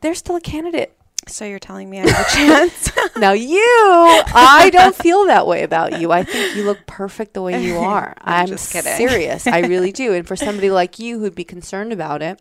they're 0.00 0.14
still 0.14 0.36
a 0.36 0.40
candidate. 0.40 0.96
So 1.28 1.44
you're 1.44 1.58
telling 1.58 1.90
me 1.90 2.00
I 2.00 2.08
have 2.08 2.26
a 2.26 2.30
chance? 2.30 2.90
Now 3.16 3.32
you, 3.32 3.58
I 3.58 4.70
don't 4.72 4.94
feel 4.94 5.26
that 5.26 5.46
way 5.46 5.62
about 5.62 6.00
you. 6.00 6.10
I 6.10 6.22
think 6.24 6.56
you 6.56 6.64
look 6.64 6.86
perfect 6.86 7.34
the 7.34 7.42
way 7.42 7.62
you 7.62 7.76
are. 7.78 8.14
I'm 8.22 8.42
I'm, 8.42 8.46
just 8.46 8.72
kidding. 8.72 8.94
serious. 8.94 9.46
I 9.46 9.60
really 9.60 9.92
do. 10.04 10.14
And 10.14 10.26
for 10.26 10.36
somebody 10.36 10.70
like 10.70 10.98
you 10.98 11.18
who'd 11.18 11.34
be 11.34 11.44
concerned 11.44 11.92
about 11.92 12.22
it, 12.22 12.40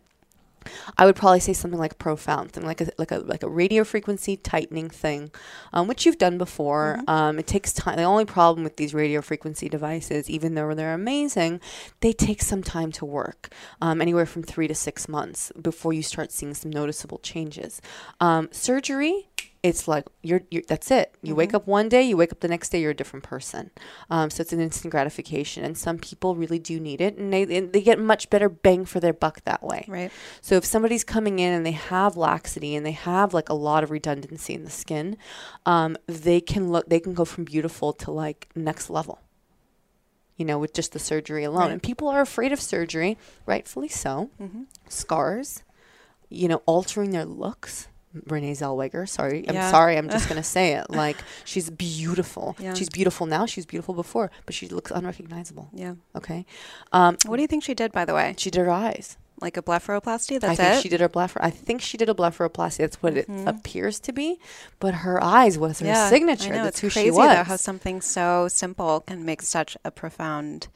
I 0.97 1.05
would 1.05 1.16
probably 1.16 1.39
say 1.39 1.53
something 1.53 1.80
like 1.80 1.97
profound, 1.97 2.53
something 2.53 2.68
like 2.68 2.82
a 2.82 2.91
like 2.97 3.12
a 3.12 3.20
like 3.20 3.43
a 3.43 3.49
radio 3.49 3.84
frequency 3.84 4.38
tightening 4.38 4.89
thing, 4.89 5.32
um, 5.74 5.88
which 5.88 6.05
you've 6.05 6.18
done 6.18 6.38
before. 6.38 6.97
Mm-hmm. 6.99 7.10
Um, 7.10 7.39
it 7.39 7.47
takes 7.47 7.74
time. 7.74 7.97
The 7.97 8.03
only 8.03 8.26
problem 8.26 8.64
with 8.64 8.78
these 8.78 8.93
radio 8.93 9.22
frequency 9.22 9.70
devices, 9.70 10.30
even 10.30 10.55
though 10.55 10.74
they're 10.74 10.93
amazing, 10.93 11.62
they 12.01 12.14
take 12.14 12.41
some 12.41 12.64
time 12.64 12.91
to 12.93 13.05
work, 13.05 13.53
um, 13.82 14.01
anywhere 14.01 14.26
from 14.26 14.43
three 14.43 14.68
to 14.68 14.76
six 14.76 15.07
months 15.07 15.51
before 15.62 15.93
you 15.93 16.03
start 16.03 16.32
seeing 16.32 16.53
some 16.53 16.72
noticeable 16.72 17.20
changes. 17.20 17.82
Um, 18.20 18.49
surgery, 18.51 19.30
it's 19.61 19.87
like 19.87 20.05
you're, 20.23 20.41
you're 20.49 20.63
that's 20.67 20.89
it. 20.89 21.13
You 21.21 21.35
wake 21.35 21.53
up 21.53 21.67
one 21.67 21.89
day, 21.89 22.01
you 22.03 22.15
wake 22.15 22.31
up 22.31 22.39
the 22.39 22.47
next 22.47 22.69
day, 22.69 22.79
you're 22.79 22.91
a 22.91 22.95
different 22.95 23.23
person. 23.23 23.71
Um, 24.09 24.29
so 24.29 24.41
it's 24.41 24.53
an 24.53 24.61
instant 24.61 24.91
gratification, 24.91 25.65
and 25.65 25.77
some 25.77 25.97
people 25.97 26.35
really 26.35 26.59
do 26.59 26.79
need 26.79 27.01
it, 27.01 27.17
and 27.17 27.33
they 27.33 27.43
and 27.43 27.73
they 27.73 27.81
get 27.81 27.99
much 27.99 28.29
better 28.29 28.47
bang 28.47 28.85
for 28.85 28.99
their 28.99 29.11
buck 29.11 29.43
that 29.43 29.61
way. 29.61 29.85
right. 29.87 30.11
So 30.41 30.55
if 30.55 30.63
somebody's 30.63 31.03
coming 31.03 31.39
in 31.39 31.53
and 31.53 31.65
they 31.65 31.71
have 31.71 32.15
laxity 32.15 32.75
and 32.75 32.85
they 32.85 32.93
have 32.93 33.33
like 33.33 33.49
a 33.49 33.53
lot 33.53 33.83
of 33.83 33.91
redundancy 33.91 34.53
in 34.53 34.63
the 34.63 34.69
skin, 34.69 35.17
um, 35.65 35.97
they 36.07 36.39
can 36.39 36.71
look 36.71 36.87
they 36.87 37.01
can 37.01 37.13
go 37.13 37.25
from 37.25 37.43
beautiful 37.43 37.91
to 37.93 38.11
like 38.11 38.47
next 38.55 38.89
level. 38.89 39.19
You 40.37 40.45
know, 40.45 40.57
with 40.57 40.73
just 40.73 40.93
the 40.93 40.99
surgery 40.99 41.43
alone. 41.43 41.63
Right. 41.63 41.71
And 41.71 41.83
people 41.83 42.07
are 42.07 42.21
afraid 42.21 42.53
of 42.53 42.61
surgery, 42.61 43.17
rightfully 43.45 43.89
so. 43.89 44.29
Mm-hmm. 44.41 44.63
Scars, 44.87 45.63
you 46.29 46.47
know, 46.47 46.61
altering 46.65 47.11
their 47.11 47.25
looks. 47.25 47.89
Renee 48.26 48.53
Zellweger, 48.53 49.07
sorry, 49.07 49.47
I'm 49.47 49.70
sorry, 49.72 49.97
I'm 49.97 50.10
just 50.10 50.28
gonna 50.30 50.43
say 50.57 50.74
it. 50.74 50.89
Like 50.89 51.18
she's 51.45 51.70
beautiful. 51.70 52.55
Yeah. 52.60 52.74
She's 52.74 52.89
beautiful 52.89 53.26
now. 53.28 53.45
She 53.45 53.60
was 53.60 53.66
beautiful 53.66 53.93
before, 53.93 54.32
but 54.45 54.55
she 54.55 54.68
looks 54.68 54.91
unrecognizable. 54.91 55.70
Yeah. 55.74 55.95
Okay, 56.16 56.45
um, 56.91 57.18
What 57.26 57.36
do 57.38 57.41
you 57.43 57.47
think 57.47 57.64
she 57.64 57.74
did, 57.74 57.91
by 57.91 58.05
the 58.05 58.14
way? 58.14 58.34
she 58.38 58.49
did 58.49 58.60
her 58.66 58.72
eyes. 58.72 59.18
Like 59.41 59.55
a 59.55 59.62
blepharoplasty? 59.62 60.38
That's 60.38 60.51
I 60.51 60.55
think 60.55 60.76
it? 60.80 60.82
she 60.82 60.89
did 60.89 60.99
her 60.99 61.07
blepharoplasty. 61.07 61.38
I 61.39 61.49
think 61.49 61.82
she 61.82 61.95
did 61.97 62.10
a 62.10 62.14
blepharoplasty. 62.14 62.78
That's 62.80 63.01
what 63.01 63.14
Mhm. 63.14 63.41
it 63.43 63.47
appears 63.47 63.97
to 64.01 64.12
be. 64.12 64.38
But 64.82 64.95
her 64.95 65.24
eyes 65.24 65.57
was 65.57 65.80
her 65.80 65.86
yeah, 65.86 66.10
signature. 66.10 66.53
I 66.53 66.57
know. 66.57 66.64
That's 66.66 66.84
it's 66.84 66.93
who 66.95 66.99
crazy 66.99 67.05
she 67.07 67.12
was. 67.12 67.38
though 67.38 67.43
how 67.43 67.55
something 67.55 68.01
so 68.01 68.49
simple 68.49 68.99
can 69.01 69.24
make 69.24 69.41
such 69.41 69.78
a 69.86 69.91
profound 69.91 70.68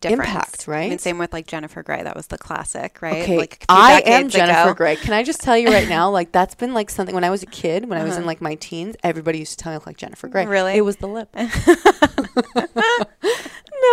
difference. 0.00 0.28
Impact, 0.30 0.64
I 0.68 0.72
mean, 0.80 0.90
right? 0.90 1.00
same 1.00 1.18
with 1.18 1.32
like 1.32 1.46
Jennifer 1.46 1.82
Grey. 1.82 2.02
That 2.02 2.16
was 2.16 2.26
the 2.28 2.38
classic, 2.38 3.00
right? 3.02 3.22
Okay, 3.22 3.36
Like 3.38 3.64
I 3.68 4.02
am 4.06 4.28
Jennifer 4.28 4.70
ago. 4.70 4.74
Grey. 4.74 4.96
Can 4.96 5.12
I 5.12 5.22
just 5.22 5.40
tell 5.40 5.56
you 5.56 5.68
right 5.68 5.88
now? 5.88 6.10
Like 6.20 6.32
that's 6.32 6.54
been 6.54 6.74
like 6.74 6.90
something 6.90 7.14
when 7.14 7.24
I 7.24 7.30
was 7.30 7.42
a 7.42 7.46
kid, 7.46 7.88
when 7.88 7.98
I 7.98 8.02
was 8.04 8.12
in 8.14 8.18
Uh-huh. 8.22 8.26
like 8.26 8.40
my 8.40 8.54
teens. 8.56 8.96
Everybody 9.02 9.38
used 9.38 9.52
to 9.58 9.62
tell 9.62 9.72
me 9.72 9.78
I 9.78 9.82
like 9.86 9.96
Jennifer 9.96 10.28
Grey. 10.28 10.46
Really? 10.46 10.74
It 10.74 10.80
was 10.82 10.96
the 10.96 11.06
lip. 11.08 11.28
no, 11.36 11.46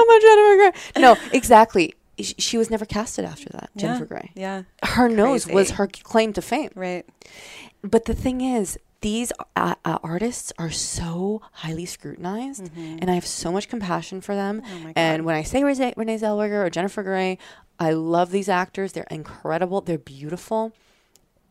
my 0.05 0.19
Jennifer 0.21 0.55
Grey. 0.55 1.01
No, 1.01 1.15
exactly. 1.31 1.93
Sh- 2.19 2.33
She 2.37 2.57
was 2.57 2.69
never 2.69 2.85
casted 2.85 3.25
after 3.25 3.49
that. 3.49 3.69
Yeah. 3.75 3.81
Jennifer 3.81 4.05
Grey. 4.05 4.31
Yeah. 4.35 4.63
Her 4.83 5.07
nose 5.09 5.47
was 5.47 5.71
her 5.71 5.87
claim 5.87 6.33
to 6.33 6.41
fame. 6.41 6.71
Right. 6.75 7.05
But 7.83 8.05
the 8.05 8.13
thing 8.13 8.41
is, 8.41 8.77
these 9.01 9.31
uh, 9.55 9.75
uh, 9.85 9.99
artists 10.03 10.51
are 10.57 10.71
so 10.71 11.41
highly 11.53 11.85
scrutinized, 11.85 12.71
and 12.75 13.09
I 13.11 13.13
have 13.13 13.25
so 13.27 13.51
much 13.51 13.69
compassion 13.69 14.21
for 14.21 14.33
them. 14.35 14.61
Mm-hmm. 14.61 14.87
Oh 14.87 14.93
and 14.95 15.25
when 15.25 15.35
I 15.35 15.43
say 15.43 15.63
Renee, 15.63 15.93
Renee 15.95 16.17
Zellweger 16.17 16.65
or 16.65 16.69
Jennifer 16.69 17.03
Grey, 17.03 17.37
I 17.79 17.91
love 17.91 18.31
these 18.31 18.49
actors. 18.49 18.93
They're 18.93 19.05
incredible. 19.11 19.81
They're 19.81 19.97
beautiful. 19.99 20.73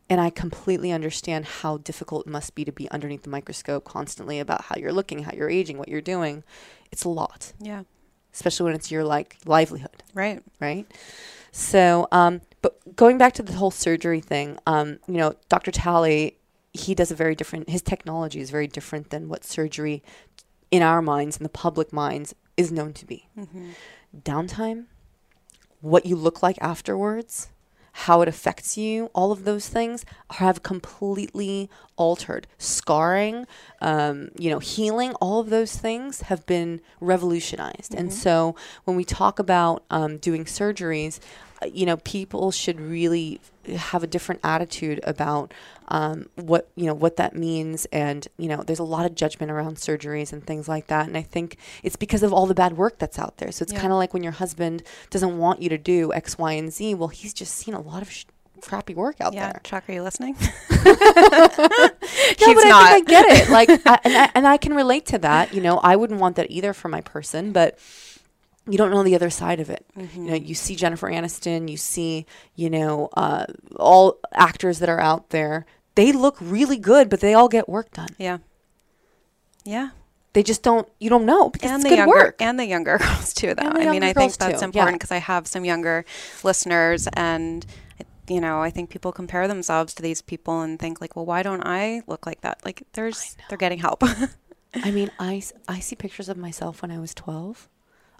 And 0.08 0.20
I 0.20 0.30
completely 0.30 0.92
understand 0.92 1.44
how 1.46 1.78
difficult 1.78 2.26
it 2.26 2.30
must 2.30 2.54
be 2.54 2.64
to 2.64 2.70
be 2.72 2.88
underneath 2.90 3.22
the 3.24 3.30
microscope 3.30 3.84
constantly 3.84 4.38
about 4.38 4.62
how 4.66 4.76
you're 4.76 4.92
looking, 4.92 5.24
how 5.24 5.32
you're 5.32 5.50
aging, 5.50 5.78
what 5.78 5.88
you're 5.88 6.00
doing. 6.00 6.44
It's 6.92 7.02
a 7.02 7.08
lot, 7.08 7.52
Yeah. 7.60 7.82
especially 8.32 8.64
when 8.66 8.74
it's 8.74 8.90
your 8.90 9.02
like 9.02 9.36
livelihood 9.46 10.02
Right. 10.14 10.42
right? 10.60 10.86
So, 11.50 12.06
um, 12.12 12.40
but 12.62 12.94
going 12.96 13.18
back 13.18 13.32
to 13.34 13.42
the 13.42 13.54
whole 13.54 13.72
surgery 13.72 14.20
thing, 14.20 14.58
um, 14.66 14.98
you 15.08 15.14
know, 15.14 15.34
Dr. 15.48 15.72
Talei, 15.72 16.34
he 16.76 16.94
does 16.94 17.10
a 17.10 17.14
very 17.14 17.34
different, 17.34 17.68
his 17.68 17.82
technology 17.82 18.40
is 18.40 18.50
very 18.50 18.66
different 18.66 19.10
than 19.10 19.28
what 19.28 19.44
surgery 19.44 20.02
in 20.70 20.82
our 20.82 21.02
minds, 21.02 21.36
in 21.36 21.42
the 21.42 21.48
public 21.48 21.92
minds, 21.92 22.34
is 22.56 22.72
known 22.72 22.92
to 22.94 23.06
be. 23.06 23.28
Mm-hmm. 23.38 23.70
Downtime, 24.22 24.86
what 25.80 26.06
you 26.06 26.16
look 26.16 26.42
like 26.42 26.56
afterwards, 26.60 27.48
how 28.00 28.20
it 28.20 28.28
affects 28.28 28.76
you, 28.76 29.10
all 29.14 29.32
of 29.32 29.44
those 29.44 29.68
things 29.68 30.04
have 30.32 30.62
completely 30.62 31.70
altered. 31.96 32.46
Scarring, 32.58 33.46
um, 33.80 34.30
you 34.38 34.50
know, 34.50 34.58
healing, 34.58 35.14
all 35.14 35.40
of 35.40 35.48
those 35.48 35.76
things 35.76 36.20
have 36.22 36.44
been 36.44 36.82
revolutionized. 37.00 37.94
And 37.94 38.12
so 38.12 38.54
when 38.84 38.96
we 38.98 39.04
talk 39.04 39.38
about 39.38 39.82
um, 39.90 40.18
doing 40.18 40.44
surgeries, 40.44 41.20
you 41.74 41.86
know, 41.86 41.96
people 41.98 42.50
should 42.50 42.80
really 42.80 43.40
have 43.76 44.02
a 44.02 44.06
different 44.06 44.40
attitude 44.44 45.00
about 45.02 45.52
um, 45.88 46.26
what 46.36 46.68
you 46.76 46.86
know 46.86 46.94
what 46.94 47.16
that 47.16 47.34
means, 47.34 47.84
and 47.86 48.26
you 48.38 48.48
know, 48.48 48.62
there's 48.62 48.78
a 48.78 48.84
lot 48.84 49.06
of 49.06 49.14
judgment 49.14 49.50
around 49.52 49.76
surgeries 49.76 50.32
and 50.32 50.44
things 50.46 50.68
like 50.68 50.86
that, 50.88 51.06
and 51.08 51.16
I 51.16 51.22
think 51.22 51.56
it's 51.82 51.96
because 51.96 52.22
of 52.22 52.32
all 52.32 52.46
the 52.46 52.54
bad 52.54 52.76
work 52.76 52.98
that's 52.98 53.18
out 53.18 53.38
there. 53.38 53.50
So 53.52 53.62
it's 53.62 53.72
Yeah. 53.72 53.80
kind 53.80 53.92
of 53.92 53.98
like 53.98 54.12
when 54.14 54.22
your 54.22 54.32
husband 54.32 54.82
doesn't 55.10 55.38
want 55.38 55.62
you 55.62 55.68
to 55.70 55.78
do 55.78 56.12
X, 56.12 56.38
Y, 56.38 56.52
and 56.52 56.72
Z. 56.72 56.94
Well, 56.94 57.08
he's 57.08 57.32
just 57.34 57.54
seen 57.54 57.74
a 57.74 57.80
lot 57.80 58.02
of 58.02 58.10
sh- 58.10 58.24
crappy 58.60 58.94
work 58.94 59.16
out 59.20 59.34
Yeah, 59.34 59.44
there. 59.46 59.52
Yeah, 59.56 59.60
Chuck, 59.62 59.84
are 59.88 59.92
you 59.92 60.02
listening? 60.02 60.36
No, 62.40 62.46
He's 62.48 62.54
but 62.56 62.66
I 62.66 62.68
not. 62.68 62.90
think 62.92 63.08
I 63.08 63.10
get 63.10 63.26
it. 63.26 63.50
Like, 63.50 63.68
I, 63.86 63.98
and, 64.04 64.16
I, 64.16 64.30
and 64.34 64.46
I 64.48 64.56
can 64.56 64.74
relate 64.74 65.06
to 65.06 65.18
that. 65.18 65.52
You 65.54 65.60
know, 65.60 65.78
I 65.78 65.96
wouldn't 65.96 66.20
want 66.20 66.36
that 66.36 66.50
either 66.50 66.72
for 66.72 66.88
my 66.88 67.00
person, 67.00 67.52
but 67.52 67.78
you 68.68 68.76
don't 68.78 68.90
know 68.90 69.02
the 69.02 69.14
other 69.14 69.30
side 69.30 69.60
of 69.60 69.70
it. 69.70 69.86
You 70.14 70.22
know, 70.22 70.34
you 70.34 70.54
see 70.54 70.74
Jennifer 70.76 71.08
Aniston, 71.10 71.70
you 71.70 71.76
see, 71.76 72.26
you 72.54 72.68
know, 72.68 73.08
uh, 73.14 73.46
all 73.76 74.18
actors 74.32 74.78
that 74.80 74.88
are 74.88 75.00
out 75.00 75.30
there. 75.30 75.66
They 75.94 76.12
look 76.12 76.36
really 76.40 76.76
good, 76.76 77.08
but 77.08 77.20
they 77.20 77.32
all 77.32 77.48
get 77.48 77.68
work 77.68 77.92
done. 77.92 78.08
Yeah. 78.18 78.38
Yeah. 79.64 79.90
They 80.32 80.42
just 80.42 80.62
don't. 80.62 80.86
You 81.00 81.08
don't 81.08 81.24
know 81.24 81.48
because 81.48 81.70
and 81.70 81.80
it's 81.80 81.88
the 81.90 81.96
younger 81.96 82.14
work. 82.14 82.36
and 82.42 82.58
the 82.58 82.66
younger 82.66 82.98
girls 83.02 83.32
too 83.32 83.54
though. 83.54 83.68
I 83.68 83.90
mean, 83.90 84.02
I 84.02 84.12
think 84.12 84.34
that's 84.36 84.58
too. 84.60 84.64
important 84.64 84.94
Yeah. 84.94 84.96
because 84.98 85.10
I 85.12 85.16
have 85.18 85.46
some 85.46 85.64
younger 85.64 86.04
listeners 86.42 87.08
and 87.14 87.64
you 88.28 88.40
know, 88.40 88.60
I 88.60 88.70
think 88.70 88.90
people 88.90 89.12
compare 89.12 89.46
themselves 89.48 89.94
to 89.94 90.02
these 90.02 90.20
people 90.20 90.60
and 90.60 90.78
think 90.78 91.00
like, 91.00 91.14
well, 91.14 91.24
why 91.24 91.42
don't 91.44 91.62
I 91.64 92.02
look 92.06 92.26
like 92.26 92.40
that? 92.42 92.60
Like 92.64 92.82
there's 92.92 93.36
they're 93.48 93.56
getting 93.56 93.78
help. 93.78 94.02
I 94.74 94.90
mean, 94.90 95.10
I 95.18 95.42
I 95.68 95.78
see 95.80 95.96
pictures 95.96 96.28
of 96.28 96.36
myself 96.36 96.82
when 96.82 96.90
I 96.90 96.98
was 96.98 97.14
twelve. 97.14 97.68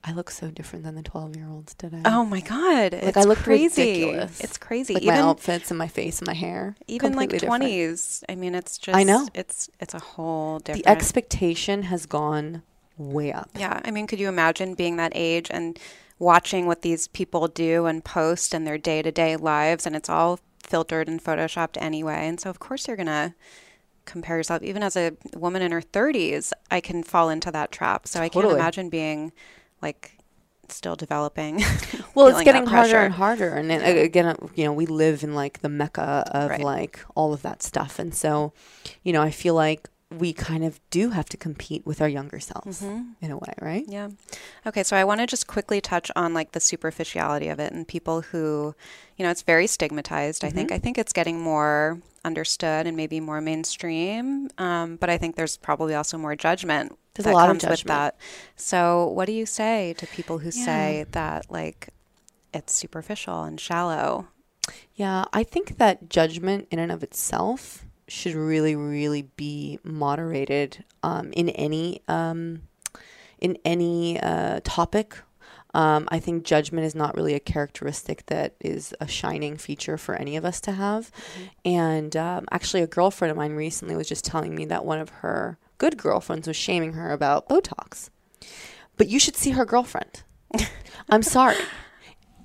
I 0.07 0.13
look 0.13 0.31
so 0.31 0.51
different 0.51 0.85
than 0.85 0.95
the 0.95 1.03
twelve 1.03 1.35
year 1.35 1.49
olds 1.49 1.75
today. 1.75 2.01
oh 2.05 2.25
my 2.25 2.41
god. 2.41 2.93
like 2.93 3.03
it's 3.03 3.17
I 3.17 3.23
look 3.25 3.39
crazy. 3.39 3.83
ridiculous. 3.83 4.41
It's 4.41 4.57
crazy. 4.57 4.95
Like 4.95 5.03
my 5.05 5.15
even 5.15 5.25
outfits 5.25 5.71
and 5.71 5.79
my 5.79 5.89
face 5.89 6.21
and 6.21 6.27
my 6.29 6.35
hair. 6.35 6.77
even 6.87 7.15
like 7.15 7.31
completely 7.31 7.39
different. 7.41 7.65
20s. 7.65 8.23
I 8.29 8.35
mean, 8.37 8.55
it's 8.55 8.79
just 8.79 8.97
I 8.97 9.03
know. 9.03 9.27
it's 9.35 9.69
it's 9.81 9.95
a 9.95 9.99
whole 9.99 10.61
different 10.61 10.85
The 10.85 10.91
expectation 10.91 11.83
has 11.85 12.07
gone 12.07 12.63
way 12.97 13.33
up. 13.33 13.51
Yeah, 13.59 13.81
I 13.85 13.91
mean, 13.91 14.07
could 14.07 14.21
you 14.21 14.29
imagine 14.29 14.75
being 14.75 14.97
that 14.97 15.13
age 15.15 15.49
and 15.51 15.79
watching 16.19 16.67
what 16.67 16.83
these 16.83 17.09
people 17.09 17.49
do 17.49 17.87
and 17.87 18.05
post 18.05 18.55
in 18.55 18.65
their 18.65 18.79
day 18.79 19.03
to 19.03 19.11
day 19.11 19.37
lives, 19.37 19.87
and 19.87 19.97
it's 19.97 20.09
all 20.09 20.39
filtered 20.63 21.09
and 21.09 21.23
photoshopped 21.23 21.77
anyway. 21.81 22.27
And 22.27 22.41
so, 22.41 22.49
of 22.49 22.59
course, 22.59 22.87
you're 22.89 22.97
gonna 22.97 23.35
compare 24.05 24.37
yourself. 24.37 24.63
Even 24.63 24.83
as 24.83 24.97
a 24.97 25.13
woman 25.35 25.63
in 25.63 25.73
her 25.73 25.83
30s, 25.83 26.53
I 26.71 26.81
can 26.81 27.03
fall 27.03 27.29
into 27.29 27.51
that 27.51 27.73
trap. 27.73 28.07
So 28.07 28.21
I 28.21 28.29
can't 28.29 28.51
imagine 28.51 28.89
being 28.89 29.33
like 29.87 30.19
still 30.69 30.97
developing. 30.97 31.63
Well, 32.17 32.29
it's 32.29 32.45
getting 32.45 32.67
harder 32.67 32.97
and 33.07 33.13
harder, 33.15 33.51
and 33.61 33.71
a- 33.71 34.03
again, 34.11 34.27
uh, 34.27 34.37
you 34.55 34.65
know, 34.65 34.73
we 34.73 34.87
live 34.87 35.23
in 35.27 35.35
like 35.43 35.61
the 35.61 35.69
mecca 35.69 36.25
of 36.33 36.49
Right. 36.51 36.61
like 36.75 36.95
all 37.15 37.35
of 37.37 37.43
that 37.43 37.63
stuff, 37.63 37.99
and 38.03 38.15
so, 38.15 38.53
you 39.07 39.13
know, 39.13 39.21
I 39.21 39.31
feel 39.31 39.55
like 39.55 39.83
we 40.23 40.33
kind 40.33 40.65
of 40.65 40.73
do 40.91 41.11
have 41.11 41.29
to 41.35 41.37
compete 41.37 41.85
with 41.85 42.01
our 42.01 42.09
younger 42.09 42.41
selves 42.41 42.81
in 42.81 43.31
a 43.31 43.37
way, 43.37 43.53
right? 43.61 43.85
Yeah. 43.89 44.09
Okay, 44.65 44.83
so 44.83 44.97
I 44.97 45.05
want 45.05 45.21
to 45.21 45.27
just 45.27 45.47
quickly 45.47 45.81
touch 45.83 46.11
on 46.17 46.33
like 46.33 46.53
the 46.53 46.61
superficiality 46.61 47.49
of 47.49 47.59
it 47.61 47.73
and 47.75 47.87
people 47.87 48.23
who, 48.31 48.75
you 49.17 49.25
know, 49.25 49.31
it's 49.35 49.43
very 49.43 49.67
stigmatized. 49.67 50.41
I 50.43 50.49
Mm-hmm. 50.49 50.57
think 50.57 50.73
I 50.73 50.79
think 50.79 50.97
it's 50.97 51.13
getting 51.13 51.39
more 51.53 52.01
understood 52.25 52.87
and 52.87 52.97
maybe 52.97 53.19
more 53.21 53.41
mainstream. 53.43 54.49
Um, 54.59 54.97
but 54.97 55.11
I 55.11 55.19
think 55.19 55.37
there's 55.37 55.57
probably 55.59 55.95
also 55.95 56.17
more 56.17 56.35
judgment 56.37 56.97
There's 57.17 57.27
a 57.27 57.31
that 57.31 57.35
lot 57.35 57.51
of 57.51 57.55
comes 57.55 57.63
with 57.65 57.79
judgment. 57.81 57.89
that. 57.89 58.17
So 58.57 59.07
what 59.09 59.27
do 59.27 59.33
you 59.33 59.47
say 59.47 59.95
to 59.99 60.07
people 60.07 60.39
who 60.39 60.51
say 60.51 61.07
that 61.13 61.51
like 61.51 61.89
it's 62.53 62.75
superficial 62.75 63.43
and 63.45 63.61
shallow? 63.61 64.29
Yeah, 64.95 65.25
I 65.33 65.43
think 65.43 65.79
that 65.79 66.09
judgment 66.09 66.69
in 66.71 66.79
and 66.79 66.91
of 66.91 67.03
itself 67.03 67.85
should 68.09 68.35
really, 68.35 68.77
really 68.77 69.23
be 69.37 69.79
moderated 69.83 70.85
um, 71.03 71.33
in 71.33 71.49
any 71.51 72.03
um, 72.09 72.63
in 73.39 73.59
any 73.65 74.21
uh, 74.21 74.61
topic. 74.65 75.19
Um, 75.75 76.09
I 76.11 76.21
think 76.21 76.45
judgment 76.45 76.87
is 76.87 76.95
not 76.95 77.15
really 77.15 77.35
a 77.35 77.41
characteristic 77.41 78.25
that 78.27 78.55
is 78.61 78.95
a 78.99 79.07
shining 79.07 79.59
feature 79.59 79.99
for 79.99 80.15
any 80.15 80.37
of 80.37 80.45
us 80.45 80.59
to 80.63 80.73
have. 80.73 81.11
And 81.67 82.17
um, 82.17 82.47
actually, 82.51 82.83
a 82.83 82.87
girlfriend 82.87 83.31
of 83.31 83.37
mine 83.37 83.53
recently 83.53 83.95
was 83.95 84.09
just 84.09 84.25
telling 84.25 84.55
me 84.55 84.65
that 84.67 84.87
one 84.87 85.01
of 85.01 85.11
her 85.11 85.59
good 85.79 85.97
girlfriends 85.97 86.49
was 86.49 86.57
shaming 86.57 86.95
her 86.95 87.13
about 87.13 87.49
Botox. 87.49 88.11
But 88.97 89.09
you 89.09 89.19
should 89.19 89.37
see 89.37 89.51
her 89.51 89.65
girlfriend. 89.65 90.23
I'm 91.11 91.23
sorry. 91.23 91.57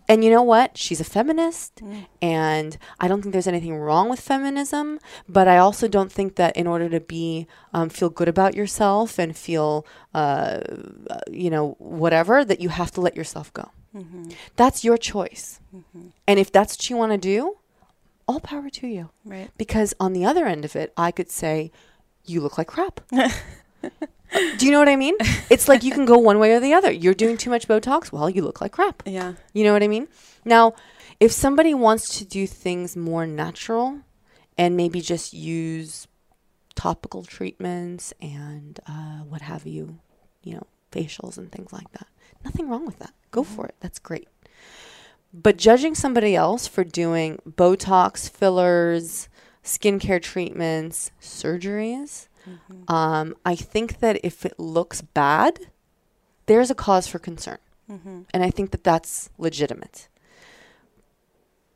And 0.09 0.25
you 0.25 0.29
know 0.29 0.41
what? 0.43 0.77
She's 0.77 0.99
a 0.99 1.05
feminist, 1.05 1.81
and 2.21 2.77
I 2.99 3.07
don't 3.07 3.21
think 3.21 3.31
there's 3.31 3.47
anything 3.47 3.77
wrong 3.77 4.09
with 4.09 4.19
feminism. 4.19 4.99
But 5.29 5.47
I 5.47 5.57
also 5.57 5.87
don't 5.87 6.11
think 6.11 6.35
that 6.35 6.57
in 6.57 6.67
order 6.67 6.89
to 6.89 6.99
be 6.99 7.47
um, 7.73 7.87
feel 7.87 8.09
good 8.09 8.27
about 8.27 8.53
yourself 8.53 9.17
and 9.17 9.37
feel, 9.37 9.85
uh, 10.13 10.59
uh, 11.09 11.19
you 11.31 11.49
know, 11.49 11.75
whatever, 11.79 12.43
that 12.43 12.59
you 12.59 12.67
have 12.67 12.91
to 12.91 13.01
let 13.01 13.15
yourself 13.15 13.53
go. 13.53 13.69
That's 14.57 14.83
your 14.83 14.97
choice. 14.97 15.61
And 16.27 16.39
if 16.39 16.51
that's 16.51 16.75
what 16.75 16.89
you 16.89 16.97
want 16.97 17.13
to 17.13 17.17
do, 17.17 17.57
all 18.27 18.39
power 18.41 18.69
to 18.69 18.87
you. 18.87 19.11
Right. 19.23 19.49
Because 19.57 19.93
on 19.99 20.11
the 20.13 20.25
other 20.25 20.45
end 20.45 20.65
of 20.65 20.75
it, 20.75 20.91
I 20.97 21.11
could 21.11 21.29
say, 21.29 21.71
"You 22.25 22.41
look 22.41 22.57
like 22.57 22.67
crap." 22.67 23.01
Do 24.57 24.65
you 24.65 24.71
know 24.71 24.79
what 24.79 24.87
I 24.89 24.95
mean? 24.95 25.15
It's 25.49 25.67
like 25.67 25.83
you 25.83 25.91
can 25.91 26.05
go 26.05 26.17
one 26.17 26.39
way 26.39 26.53
or 26.53 26.59
the 26.59 26.73
other. 26.73 26.91
You're 26.91 27.13
doing 27.13 27.35
too 27.35 27.49
much 27.49 27.67
Botox. 27.67 28.11
Well, 28.11 28.29
you 28.29 28.41
look 28.43 28.61
like 28.61 28.71
crap. 28.71 29.03
Yeah. 29.05 29.33
You 29.53 29.65
know 29.65 29.73
what 29.73 29.83
I 29.83 29.89
mean? 29.89 30.07
Now, 30.45 30.73
if 31.19 31.31
somebody 31.31 31.73
wants 31.73 32.17
to 32.19 32.25
do 32.25 32.47
things 32.47 32.95
more 32.95 33.27
natural 33.27 33.99
and 34.57 34.77
maybe 34.77 35.01
just 35.01 35.33
use 35.33 36.07
topical 36.75 37.23
treatments 37.23 38.13
and 38.21 38.79
uh, 38.87 39.19
what 39.27 39.41
have 39.41 39.67
you, 39.67 39.99
you 40.43 40.55
know, 40.55 40.67
facials 40.91 41.37
and 41.37 41.51
things 41.51 41.73
like 41.73 41.91
that, 41.91 42.07
nothing 42.45 42.69
wrong 42.69 42.85
with 42.85 42.99
that. 42.99 43.13
Go 43.31 43.43
for 43.43 43.65
it. 43.65 43.75
That's 43.81 43.99
great. 43.99 44.27
But 45.33 45.57
judging 45.57 45.95
somebody 45.95 46.35
else 46.35 46.67
for 46.67 46.83
doing 46.83 47.39
Botox, 47.47 48.29
fillers, 48.29 49.29
skincare 49.63 50.21
treatments, 50.21 51.11
surgeries, 51.21 52.27
mm-hmm. 52.47 52.93
um, 52.93 53.35
I 53.45 53.55
think 53.55 53.99
that 53.99 54.19
if 54.23 54.45
it 54.45 54.59
looks 54.59 55.01
bad, 55.01 55.59
there's 56.45 56.71
a 56.71 56.75
cause 56.75 57.07
for 57.07 57.19
concern. 57.19 57.59
Mm-hmm. 57.89 58.21
And 58.33 58.43
I 58.43 58.49
think 58.49 58.71
that 58.71 58.83
that's 58.83 59.29
legitimate. 59.37 60.07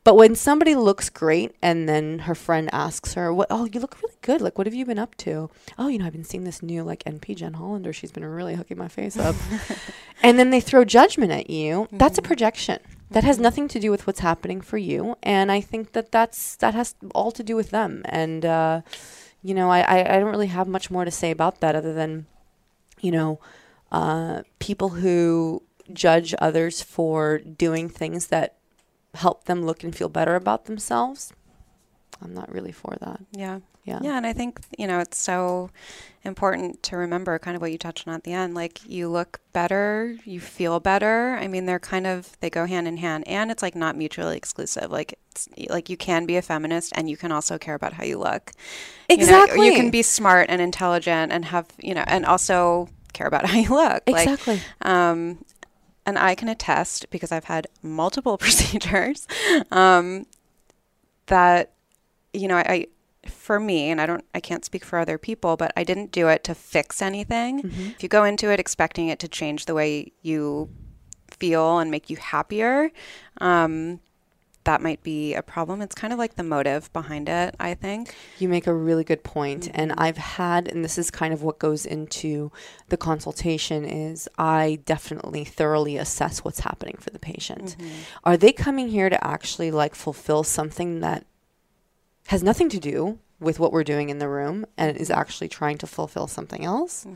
But 0.06 0.14
when 0.14 0.36
somebody 0.36 0.76
looks 0.76 1.10
great 1.10 1.56
and 1.60 1.88
then 1.88 2.20
her 2.20 2.36
friend 2.36 2.70
asks 2.72 3.14
her, 3.14 3.34
"What? 3.34 3.48
Oh, 3.50 3.64
you 3.64 3.80
look 3.80 4.00
really 4.00 4.14
good. 4.22 4.40
Like, 4.40 4.56
what 4.56 4.68
have 4.68 4.74
you 4.74 4.86
been 4.86 5.00
up 5.00 5.16
to?" 5.16 5.50
Oh, 5.78 5.88
you 5.88 5.98
know, 5.98 6.06
I've 6.06 6.12
been 6.12 6.22
seeing 6.22 6.44
this 6.44 6.62
new 6.62 6.84
like 6.84 7.02
NP 7.02 7.34
Jen 7.34 7.54
Hollander. 7.54 7.92
She's 7.92 8.12
been 8.12 8.24
really 8.24 8.54
hooking 8.54 8.78
my 8.78 8.86
face 8.86 9.16
up. 9.16 9.34
and 10.22 10.38
then 10.38 10.50
they 10.50 10.60
throw 10.60 10.84
judgment 10.84 11.32
at 11.32 11.50
you. 11.50 11.88
That's 11.90 12.18
a 12.18 12.22
mm-hmm. 12.22 12.28
projection. 12.28 12.78
That 13.10 13.24
has 13.24 13.38
nothing 13.38 13.68
to 13.68 13.78
do 13.78 13.90
with 13.90 14.06
what's 14.06 14.20
happening 14.20 14.60
for 14.60 14.78
you. 14.78 15.16
And 15.22 15.52
I 15.52 15.60
think 15.60 15.92
that 15.92 16.10
that's 16.10 16.56
that 16.56 16.74
has 16.74 16.94
all 17.14 17.30
to 17.32 17.42
do 17.42 17.54
with 17.54 17.70
them. 17.70 18.02
And 18.06 18.44
uh, 18.44 18.82
you 19.42 19.54
know, 19.54 19.70
I, 19.70 19.80
I 19.80 20.16
I 20.16 20.18
don't 20.18 20.30
really 20.30 20.48
have 20.48 20.66
much 20.66 20.90
more 20.90 21.04
to 21.04 21.10
say 21.10 21.30
about 21.30 21.60
that 21.60 21.76
other 21.76 21.94
than, 21.94 22.26
you 23.00 23.12
know, 23.12 23.38
uh, 23.92 24.42
people 24.58 24.88
who 24.90 25.62
judge 25.92 26.34
others 26.40 26.82
for 26.82 27.38
doing 27.38 27.88
things 27.88 28.26
that 28.26 28.56
help 29.14 29.44
them 29.44 29.64
look 29.64 29.84
and 29.84 29.94
feel 29.94 30.08
better 30.08 30.34
about 30.34 30.64
themselves. 30.64 31.32
I'm 32.22 32.34
not 32.34 32.52
really 32.52 32.72
for 32.72 32.96
that. 33.00 33.20
Yeah. 33.32 33.60
Yeah. 33.84 34.00
Yeah, 34.02 34.16
and 34.16 34.26
I 34.26 34.32
think, 34.32 34.60
you 34.76 34.88
know, 34.88 34.98
it's 34.98 35.16
so 35.16 35.70
important 36.24 36.82
to 36.82 36.96
remember 36.96 37.38
kind 37.38 37.54
of 37.54 37.62
what 37.62 37.70
you 37.70 37.78
touched 37.78 38.08
on 38.08 38.14
at 38.14 38.24
the 38.24 38.32
end. 38.32 38.52
Like 38.54 38.80
you 38.84 39.08
look 39.08 39.38
better, 39.52 40.16
you 40.24 40.40
feel 40.40 40.80
better. 40.80 41.36
I 41.40 41.46
mean, 41.46 41.66
they're 41.66 41.78
kind 41.78 42.04
of 42.04 42.36
they 42.40 42.50
go 42.50 42.66
hand 42.66 42.88
in 42.88 42.96
hand 42.96 43.28
and 43.28 43.48
it's 43.48 43.62
like 43.62 43.76
not 43.76 43.96
mutually 43.96 44.36
exclusive. 44.36 44.90
Like 44.90 45.16
it's 45.30 45.48
like 45.68 45.88
you 45.88 45.96
can 45.96 46.26
be 46.26 46.36
a 46.36 46.42
feminist 46.42 46.92
and 46.96 47.08
you 47.08 47.16
can 47.16 47.30
also 47.30 47.58
care 47.58 47.76
about 47.76 47.92
how 47.92 48.02
you 48.02 48.18
look. 48.18 48.50
You 49.08 49.18
know, 49.18 49.22
Exactly. 49.22 49.66
you 49.66 49.74
can 49.74 49.90
be 49.90 50.02
smart 50.02 50.46
and 50.50 50.60
intelligent 50.60 51.30
and 51.30 51.44
have, 51.44 51.68
you 51.78 51.94
know, 51.94 52.04
and 52.08 52.26
also 52.26 52.88
care 53.12 53.28
about 53.28 53.46
how 53.50 53.56
you 53.56 53.68
look. 53.68 54.02
Like, 54.08 54.28
Exactly. 54.28 54.60
um, 54.82 55.44
and 56.04 56.18
I 56.18 56.34
can 56.34 56.48
attest 56.48 57.08
because 57.10 57.30
I've 57.30 57.44
had 57.44 57.68
multiple 57.84 58.36
procedures 58.38 59.28
um, 59.70 60.26
that 61.26 61.70
you 62.36 62.48
know 62.48 62.56
I, 62.56 62.64
I 62.68 62.86
for 63.28 63.58
me 63.58 63.90
and 63.90 64.00
I 64.00 64.06
don't 64.06 64.24
I 64.34 64.40
can't 64.40 64.64
speak 64.64 64.84
for 64.84 64.98
other 64.98 65.18
people, 65.18 65.56
but 65.56 65.72
I 65.76 65.84
didn't 65.84 66.12
do 66.12 66.28
it 66.28 66.44
to 66.44 66.54
fix 66.54 67.02
anything. 67.02 67.62
Mm-hmm. 67.62 67.86
If 67.96 68.02
you 68.02 68.08
go 68.08 68.24
into 68.24 68.50
it 68.50 68.60
expecting 68.60 69.08
it 69.08 69.18
to 69.20 69.28
change 69.28 69.66
the 69.66 69.74
way 69.74 70.12
you 70.22 70.70
feel 71.30 71.78
and 71.78 71.90
make 71.90 72.08
you 72.08 72.16
happier, 72.16 72.90
um, 73.40 74.00
that 74.66 74.82
might 74.82 75.02
be 75.02 75.32
a 75.34 75.42
problem. 75.42 75.80
It's 75.80 75.94
kind 75.94 76.12
of 76.12 76.18
like 76.18 76.34
the 76.34 76.42
motive 76.42 76.92
behind 76.92 77.28
it, 77.28 77.54
I 77.58 77.74
think. 77.74 78.14
You 78.38 78.48
make 78.48 78.66
a 78.66 78.74
really 78.74 79.04
good 79.04 79.22
point. 79.22 79.62
Mm-hmm. 79.64 79.80
And 79.80 79.92
I've 79.96 80.16
had, 80.16 80.68
and 80.68 80.84
this 80.84 80.98
is 80.98 81.10
kind 81.10 81.32
of 81.32 81.42
what 81.42 81.60
goes 81.60 81.86
into 81.86 82.50
the 82.88 82.96
consultation, 82.96 83.84
is 83.84 84.28
I 84.38 84.80
definitely 84.84 85.44
thoroughly 85.44 85.96
assess 85.96 86.44
what's 86.44 86.60
happening 86.60 86.96
for 86.98 87.10
the 87.10 87.18
patient. 87.20 87.76
Mm-hmm. 87.78 87.88
Are 88.24 88.36
they 88.36 88.52
coming 88.52 88.88
here 88.88 89.08
to 89.08 89.24
actually 89.24 89.70
like 89.70 89.94
fulfill 89.94 90.42
something 90.42 91.00
that 91.00 91.24
has 92.28 92.42
nothing 92.42 92.68
to 92.70 92.78
do 92.78 93.18
with 93.38 93.58
what 93.60 93.70
we're 93.70 93.84
doing 93.84 94.08
in 94.08 94.18
the 94.18 94.28
room 94.28 94.64
and 94.78 94.96
is 94.96 95.10
actually 95.10 95.48
trying 95.48 95.76
to 95.78 95.86
fulfill 95.86 96.26
something 96.26 96.64
else, 96.64 97.06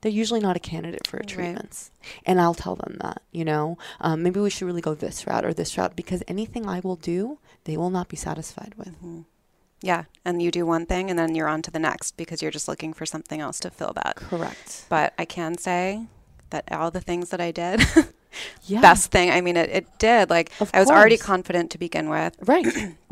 they're 0.00 0.10
usually 0.10 0.40
not 0.40 0.56
a 0.56 0.60
candidate 0.60 1.06
for 1.06 1.18
a 1.18 1.24
treatments. 1.24 1.90
And 2.24 2.40
I'll 2.40 2.54
tell 2.54 2.76
them 2.76 2.96
that, 3.02 3.20
you 3.30 3.44
know, 3.44 3.76
um, 4.00 4.22
maybe 4.22 4.40
we 4.40 4.48
should 4.48 4.64
really 4.64 4.80
go 4.80 4.94
this 4.94 5.26
route 5.26 5.44
or 5.44 5.52
this 5.52 5.76
route 5.76 5.94
because 5.94 6.22
anything 6.26 6.66
I 6.66 6.80
will 6.80 6.96
do, 6.96 7.38
they 7.64 7.76
will 7.76 7.90
not 7.90 8.08
be 8.08 8.16
satisfied 8.16 8.74
with. 8.78 8.94
Yeah. 9.82 10.04
And 10.24 10.40
you 10.40 10.50
do 10.50 10.64
one 10.64 10.86
thing 10.86 11.10
and 11.10 11.18
then 11.18 11.34
you're 11.34 11.48
on 11.48 11.60
to 11.62 11.70
the 11.70 11.78
next 11.78 12.16
because 12.16 12.40
you're 12.40 12.50
just 12.50 12.68
looking 12.68 12.94
for 12.94 13.04
something 13.04 13.40
else 13.42 13.60
to 13.60 13.70
fill 13.70 13.92
that. 13.96 14.16
Correct. 14.16 14.86
But 14.88 15.12
I 15.18 15.26
can 15.26 15.58
say 15.58 16.06
that 16.50 16.64
all 16.72 16.90
the 16.90 17.02
things 17.02 17.28
that 17.30 17.40
I 17.40 17.50
did, 17.50 17.82
Yeah. 18.64 18.80
best 18.80 19.10
thing, 19.10 19.30
I 19.30 19.40
mean, 19.42 19.56
it, 19.58 19.68
it 19.70 19.98
did. 19.98 20.30
Like, 20.30 20.52
I 20.72 20.80
was 20.80 20.90
already 20.90 21.18
confident 21.18 21.70
to 21.72 21.78
begin 21.78 22.08
with. 22.08 22.34
Right. 22.40 22.66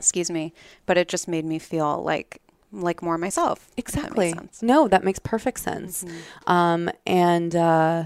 excuse 0.00 0.30
me 0.30 0.52
but 0.86 0.98
it 0.98 1.08
just 1.08 1.28
made 1.28 1.44
me 1.44 1.58
feel 1.58 2.02
like 2.02 2.40
like 2.72 3.02
more 3.02 3.18
myself 3.18 3.68
that 3.70 3.72
Exactly. 3.76 4.32
Mm-hmm. 4.32 4.66
No, 4.66 4.88
that 4.88 5.04
makes 5.04 5.18
perfect 5.18 5.58
sense. 5.60 6.04
Um, 6.46 6.90
and 7.06 7.54
uh, 7.56 8.04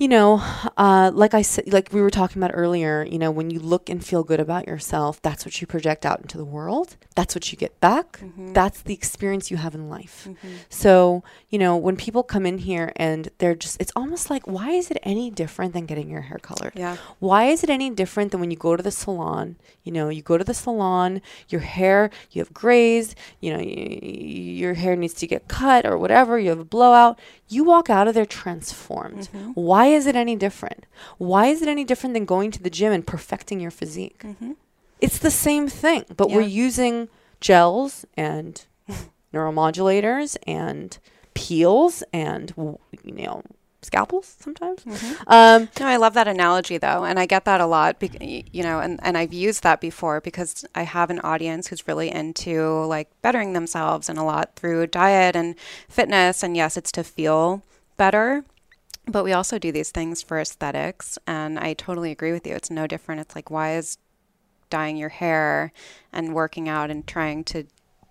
you 0.00 0.08
know, 0.08 0.42
uh, 0.78 1.10
like 1.12 1.34
I 1.34 1.42
said, 1.42 1.70
like 1.70 1.90
we 1.92 2.00
were 2.00 2.08
talking 2.08 2.42
about 2.42 2.52
earlier, 2.54 3.04
you 3.04 3.18
know, 3.18 3.30
when 3.30 3.50
you 3.50 3.60
look 3.60 3.90
and 3.90 4.02
feel 4.02 4.24
good 4.24 4.40
about 4.40 4.66
yourself, 4.66 5.20
that's 5.20 5.44
what 5.44 5.60
you 5.60 5.66
project 5.66 6.06
out 6.06 6.20
into 6.22 6.38
the 6.38 6.44
world. 6.44 6.96
That's 7.14 7.34
what 7.34 7.52
you 7.52 7.58
get 7.58 7.78
back. 7.80 8.18
Mm-hmm. 8.18 8.54
That's 8.54 8.80
the 8.80 8.94
experience 8.94 9.50
you 9.50 9.58
have 9.58 9.74
in 9.74 9.90
life. 9.90 10.26
So, 10.70 11.22
you 11.50 11.58
know, 11.58 11.76
when 11.76 11.96
people 11.96 12.22
come 12.22 12.46
in 12.46 12.56
here 12.56 12.94
and 12.96 13.28
they're 13.36 13.54
just, 13.54 13.78
it's 13.78 13.92
almost 13.94 14.30
like, 14.30 14.46
why 14.46 14.70
is 14.70 14.90
it 14.90 14.96
any 15.02 15.30
different 15.30 15.74
than 15.74 15.84
getting 15.84 16.08
your 16.08 16.22
hair 16.22 16.38
colored? 16.38 16.72
Yeah. 16.74 16.96
Why 17.18 17.44
is 17.44 17.62
it 17.62 17.68
any 17.68 17.90
different 17.90 18.30
than 18.30 18.40
when 18.40 18.50
you 18.50 18.56
go 18.56 18.76
to 18.76 18.82
the 18.82 18.90
salon? 18.90 19.56
You 19.84 19.92
know, 19.92 20.08
you 20.08 20.22
go 20.22 20.38
to 20.38 20.44
the 20.44 20.54
salon, 20.54 21.20
your 21.50 21.60
hair, 21.60 22.08
you 22.30 22.40
have 22.40 22.54
grays, 22.54 23.14
you 23.40 23.52
know, 23.52 23.58
y- 23.58 23.98
your 24.62 24.72
hair 24.74 24.96
needs 24.96 25.12
to 25.14 25.26
get 25.26 25.46
cut 25.46 25.84
or 25.84 25.98
whatever, 25.98 26.38
you 26.38 26.48
have 26.48 26.58
a 26.58 26.64
blowout. 26.64 27.18
You 27.48 27.64
walk 27.64 27.90
out 27.90 28.08
of 28.08 28.14
there 28.14 28.24
transformed. 28.24 29.28
Mm-hmm. 29.28 29.50
Why 29.54 29.89
is 29.94 30.06
it 30.06 30.16
any 30.16 30.36
different? 30.36 30.86
Why 31.18 31.46
is 31.46 31.62
it 31.62 31.68
any 31.68 31.84
different 31.84 32.14
than 32.14 32.24
going 32.24 32.50
to 32.52 32.62
the 32.62 32.70
gym 32.70 32.92
and 32.92 33.06
perfecting 33.06 33.60
your 33.60 33.70
physique? 33.70 34.22
It's 35.00 35.18
the 35.18 35.30
same 35.30 35.68
thing, 35.68 36.04
but 36.16 36.28
we're 36.30 36.40
Mm-hmm. 36.42 36.48
Using 36.66 37.08
gels 37.40 38.04
and 38.16 38.64
neuromodulators 39.34 40.36
and 40.46 40.98
peels 41.34 42.02
and, 42.12 42.52
you 42.56 43.12
know, 43.12 43.42
scalpels 43.82 44.36
sometimes. 44.38 44.84
Mm-hmm. 44.84 45.22
Um, 45.26 45.68
No, 45.80 45.86
I 45.86 45.96
love 45.96 46.12
that 46.14 46.28
analogy 46.28 46.76
though, 46.76 47.04
and 47.04 47.18
I 47.18 47.24
get 47.26 47.44
that 47.46 47.60
a 47.62 47.66
lot. 47.66 47.96
y- 48.02 48.44
You 48.52 48.62
know, 48.62 48.78
and 48.80 49.00
and 49.02 49.16
I've 49.16 49.32
used 49.32 49.62
that 49.62 49.80
before 49.80 50.20
because 50.20 50.66
I 50.74 50.82
have 50.82 51.08
an 51.08 51.20
audience 51.20 51.68
who's 51.68 51.88
really 51.88 52.10
into 52.10 52.84
like 52.84 53.08
bettering 53.22 53.54
themselves 53.54 54.08
and 54.10 54.18
a 54.18 54.22
lot 54.22 54.54
through 54.56 54.88
diet 54.88 55.34
and 55.34 55.54
fitness. 55.88 56.42
And 56.42 56.56
yes, 56.56 56.76
it's 56.76 56.92
to 56.92 57.02
feel 57.04 57.62
better, 57.96 58.44
but 59.10 59.24
we 59.24 59.32
also 59.32 59.58
do 59.58 59.72
these 59.72 59.90
things 59.90 60.22
for 60.22 60.38
aesthetics. 60.38 61.18
And 61.26 61.58
I 61.58 61.74
totally 61.74 62.10
agree 62.10 62.32
with 62.32 62.46
you. 62.46 62.54
It's 62.54 62.70
no 62.70 62.86
different. 62.86 63.20
It's 63.20 63.34
like 63.34 63.50
why 63.50 63.74
is 63.76 63.98
dyeing 64.70 64.96
your 64.96 65.08
hair 65.08 65.72
and 66.12 66.34
working 66.34 66.68
out 66.68 66.90
and 66.90 67.06
trying 67.06 67.44
to, 67.44 67.64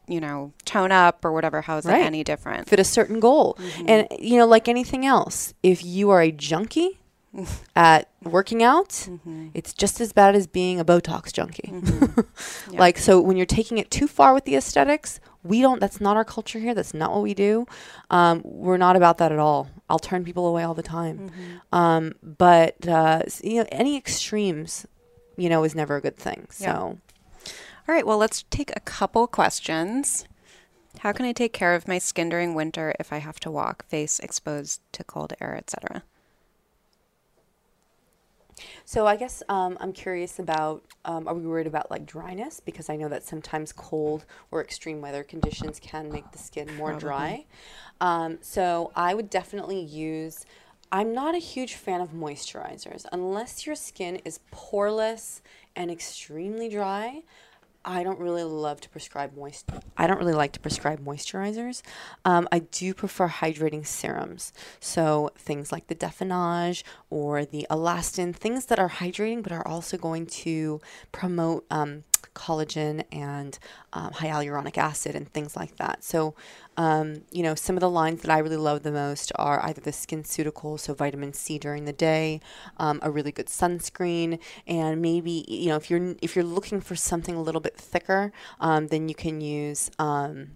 you 0.08 0.20
know, 0.20 0.54
tone 0.66 0.92
up 0.92 1.24
or 1.24 1.32
whatever. 1.32 1.62
How 1.62 1.78
is 1.78 1.86
Right. 1.86 2.02
it 2.02 2.06
any 2.06 2.24
different? 2.24 2.68
fit 2.68 2.80
a 2.80 2.84
certain 2.84 3.20
goal. 3.20 3.58
Mm-hmm. 3.60 3.86
And 3.90 4.08
you 4.20 4.38
know, 4.38 4.46
like 4.46 4.68
anything 4.68 5.06
else, 5.06 5.54
if 5.64 5.84
you 5.84 6.10
are 6.10 6.22
a 6.22 6.32
junkie 6.32 7.00
at 7.76 8.10
working 8.24 8.62
out, 8.64 8.90
mm-hmm. 8.90 9.50
it's 9.54 9.74
just 9.74 10.02
as 10.02 10.12
bad 10.14 10.36
as 10.36 10.48
being 10.48 10.80
a 10.80 10.86
Botox 10.86 11.32
junkie. 11.32 11.70
Mm-hmm. 11.72 12.22
Like 12.78 12.98
so 12.98 13.20
when 13.20 13.36
you're 13.38 13.46
taking 13.46 13.78
it 13.78 13.90
too 13.92 14.08
far 14.08 14.34
with 14.34 14.46
the 14.46 14.56
aesthetics, 14.56 15.20
we 15.44 15.62
don't 15.62 15.80
that's 15.80 16.00
not 16.02 16.18
our 16.18 16.26
culture 16.26 16.60
here. 16.60 16.74
That's 16.74 16.94
not 16.94 17.12
what 17.12 17.24
we 17.24 17.34
do. 17.34 17.66
Um, 18.10 18.42
we're 18.44 18.78
not 18.78 18.96
about 18.96 19.18
that 19.20 19.32
at 19.32 19.40
all. 19.40 19.70
I'll 19.90 20.00
turn 20.00 20.24
people 20.24 20.46
away 20.48 20.64
all 20.64 20.74
the 20.74 20.84
time. 20.84 21.32
Um, 21.72 22.16
but 22.22 22.88
uh, 22.88 23.24
you 23.44 23.60
know, 23.60 23.66
any 23.72 23.98
extremes, 23.98 24.86
you 25.38 25.50
know, 25.50 25.64
is 25.64 25.76
never 25.76 25.96
a 25.96 26.02
good 26.02 26.18
thing. 26.18 26.48
So 26.52 26.66
Yeah. 26.66 26.74
All 27.88 27.96
right, 27.96 28.06
well, 28.06 28.20
let's 28.20 28.46
take 28.52 28.72
a 28.76 28.80
couple 28.82 29.26
questions. 29.26 30.26
How 31.00 31.12
can 31.12 31.26
I 31.26 31.32
take 31.32 31.54
care 31.54 31.74
of 31.74 31.88
my 31.88 31.98
skin 31.98 32.30
during 32.30 32.54
winter 32.54 32.94
if 33.00 33.12
I 33.12 33.18
have 33.18 33.40
to 33.42 33.50
walk, 33.52 33.86
face 33.88 34.20
exposed 34.20 34.82
to 34.92 35.04
cold 35.04 35.34
air, 35.42 35.56
etc.? 35.56 36.04
So 38.86 39.08
I 39.08 39.16
guess 39.16 39.44
um, 39.50 39.78
I'm 39.80 39.94
curious 39.94 40.40
about 40.40 40.84
um, 41.06 41.28
are 41.28 41.34
we 41.34 41.46
worried 41.46 41.68
about 41.68 41.90
like 41.92 42.06
dryness 42.06 42.60
because 42.60 42.90
I 42.90 42.96
know 42.96 43.10
that 43.10 43.24
sometimes 43.24 43.72
cold 43.72 44.26
or 44.52 44.62
extreme 44.62 45.02
weather 45.02 45.24
conditions 45.24 45.80
can 45.80 46.12
make 46.12 46.32
the 46.32 46.38
skin 46.38 46.76
more 46.76 46.94
dry. 46.94 47.46
Um, 48.02 48.38
so 48.42 48.92
I 48.96 49.14
would 49.14 49.30
definitely 49.30 49.82
use. 49.82 50.46
I'm 50.92 51.14
not 51.14 51.36
a 51.36 51.40
huge 51.40 51.76
fan 51.76 52.02
of 52.02 52.14
moisturizers 52.14 53.06
unless 53.12 53.66
your 53.68 53.76
skin 53.76 54.16
is 54.26 54.40
poreless 54.52 55.42
and 55.76 55.92
extremely 55.92 56.68
dry. 56.68 57.24
I 57.86 58.04
don't 58.04 58.20
really 58.20 58.44
love 58.44 58.82
to 58.82 58.90
prescribe 58.90 59.36
moist. 59.36 59.70
I 59.98 60.06
don't 60.06 60.20
really 60.20 60.34
like 60.34 60.52
to 60.54 60.60
prescribe 60.60 61.04
moisturizers. 61.04 61.82
Um, 62.26 62.48
I 62.52 62.60
do 62.60 62.94
prefer 62.94 63.30
hydrating 63.30 63.86
serums. 63.86 64.52
So 64.80 65.32
things 65.38 65.72
like 65.72 65.88
the 65.88 65.96
DefenAge 65.96 66.84
or 67.10 67.46
the 67.46 67.66
Alastin, 67.70 68.36
things 68.36 68.66
that 68.68 68.80
are 68.80 68.90
hydrating 68.90 69.42
but 69.42 69.52
are 69.52 69.66
also 69.68 69.98
going 69.98 70.26
to 70.26 70.82
promote 71.12 71.66
um, 71.72 72.04
collagen 72.34 73.04
and 73.12 73.58
um, 73.94 74.12
hyaluronic 74.12 74.78
acid 74.78 75.16
and 75.16 75.32
things 75.32 75.56
like 75.56 75.76
that. 75.78 76.04
So, 76.04 76.36
um, 76.78 77.24
you 77.32 77.44
know, 77.44 77.56
some 77.56 77.76
of 77.76 77.82
the 77.82 77.90
lines 77.90 78.22
that 78.22 78.32
I 78.32 78.40
really 78.40 78.58
love 78.58 78.84
the 78.84 78.92
most 78.92 79.32
are 79.36 79.64
either 79.66 79.82
the 79.82 79.92
SkinCeuticals, 79.92 80.82
so 80.82 80.94
vitamin 80.94 81.34
C 81.34 81.58
during 81.58 81.86
the 81.86 81.94
day, 81.94 82.42
um, 82.78 83.00
a 83.02 83.12
really 83.12 83.32
good 83.32 83.48
sunscreen, 83.48 84.40
and 84.68 85.02
maybe 85.02 85.46
you 85.48 85.68
know 85.68 85.76
if 85.76 85.90
you're 85.90 86.16
if 86.22 86.36
you're 86.36 86.46
looking 86.46 86.82
for 86.82 86.96
something 86.96 87.36
a 87.36 87.42
little 87.42 87.62
bit 87.62 87.76
thicker, 87.76 88.32
um, 88.60 88.88
then 88.88 89.10
you 89.10 89.16
can 89.16 89.42
use 89.42 89.92
um, 90.00 90.52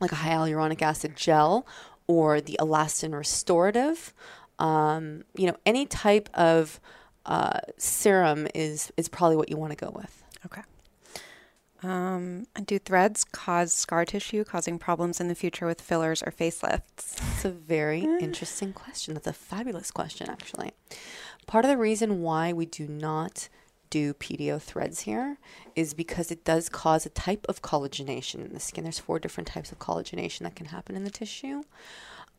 like 0.00 0.12
a 0.12 0.16
hyaluronic 0.16 0.82
acid 0.82 1.16
gel 1.16 1.66
or 2.06 2.40
the 2.40 2.56
Alastin 2.60 3.14
Restorative. 3.14 4.12
Um, 4.58 5.24
you 5.36 5.46
know, 5.46 5.56
any 5.64 5.86
type 5.86 6.28
of 6.34 6.80
uh, 7.26 7.60
serum 7.78 8.48
is 8.54 8.92
is 8.96 9.08
probably 9.08 9.36
what 9.36 9.48
you 9.48 9.56
want 9.56 9.70
to 9.70 9.84
go 9.84 9.92
with. 9.94 10.24
Okay. 10.46 10.62
Um, 11.82 12.46
do 12.66 12.78
threads 12.78 13.24
cause 13.24 13.72
scar 13.72 14.04
tissue, 14.04 14.44
causing 14.44 14.78
problems 14.78 15.20
in 15.20 15.28
the 15.28 15.34
future 15.34 15.66
with 15.66 15.80
fillers 15.80 16.22
or 16.22 16.30
facelifts? 16.30 17.16
That's 17.16 17.44
a 17.44 17.50
very 17.50 18.00
interesting 18.20 18.72
question. 18.72 19.14
That's 19.14 19.26
a 19.26 19.32
fabulous 19.32 19.90
question, 19.90 20.28
actually. 20.28 20.72
Part 21.46 21.64
of 21.64 21.70
the 21.70 21.78
reason 21.78 22.22
why 22.22 22.52
we 22.52 22.66
do 22.66 22.86
not 22.86 23.48
do 23.88 24.14
PDO 24.14 24.62
threads 24.62 25.00
here 25.00 25.38
is 25.74 25.94
because 25.94 26.30
it 26.30 26.44
does 26.44 26.68
cause 26.68 27.04
a 27.04 27.10
type 27.10 27.44
of 27.48 27.60
collagenation 27.60 28.44
in 28.46 28.52
the 28.52 28.60
skin. 28.60 28.84
There's 28.84 29.00
four 29.00 29.18
different 29.18 29.48
types 29.48 29.72
of 29.72 29.78
collagenation 29.78 30.40
that 30.40 30.54
can 30.54 30.66
happen 30.66 30.96
in 30.96 31.04
the 31.04 31.10
tissue. 31.10 31.62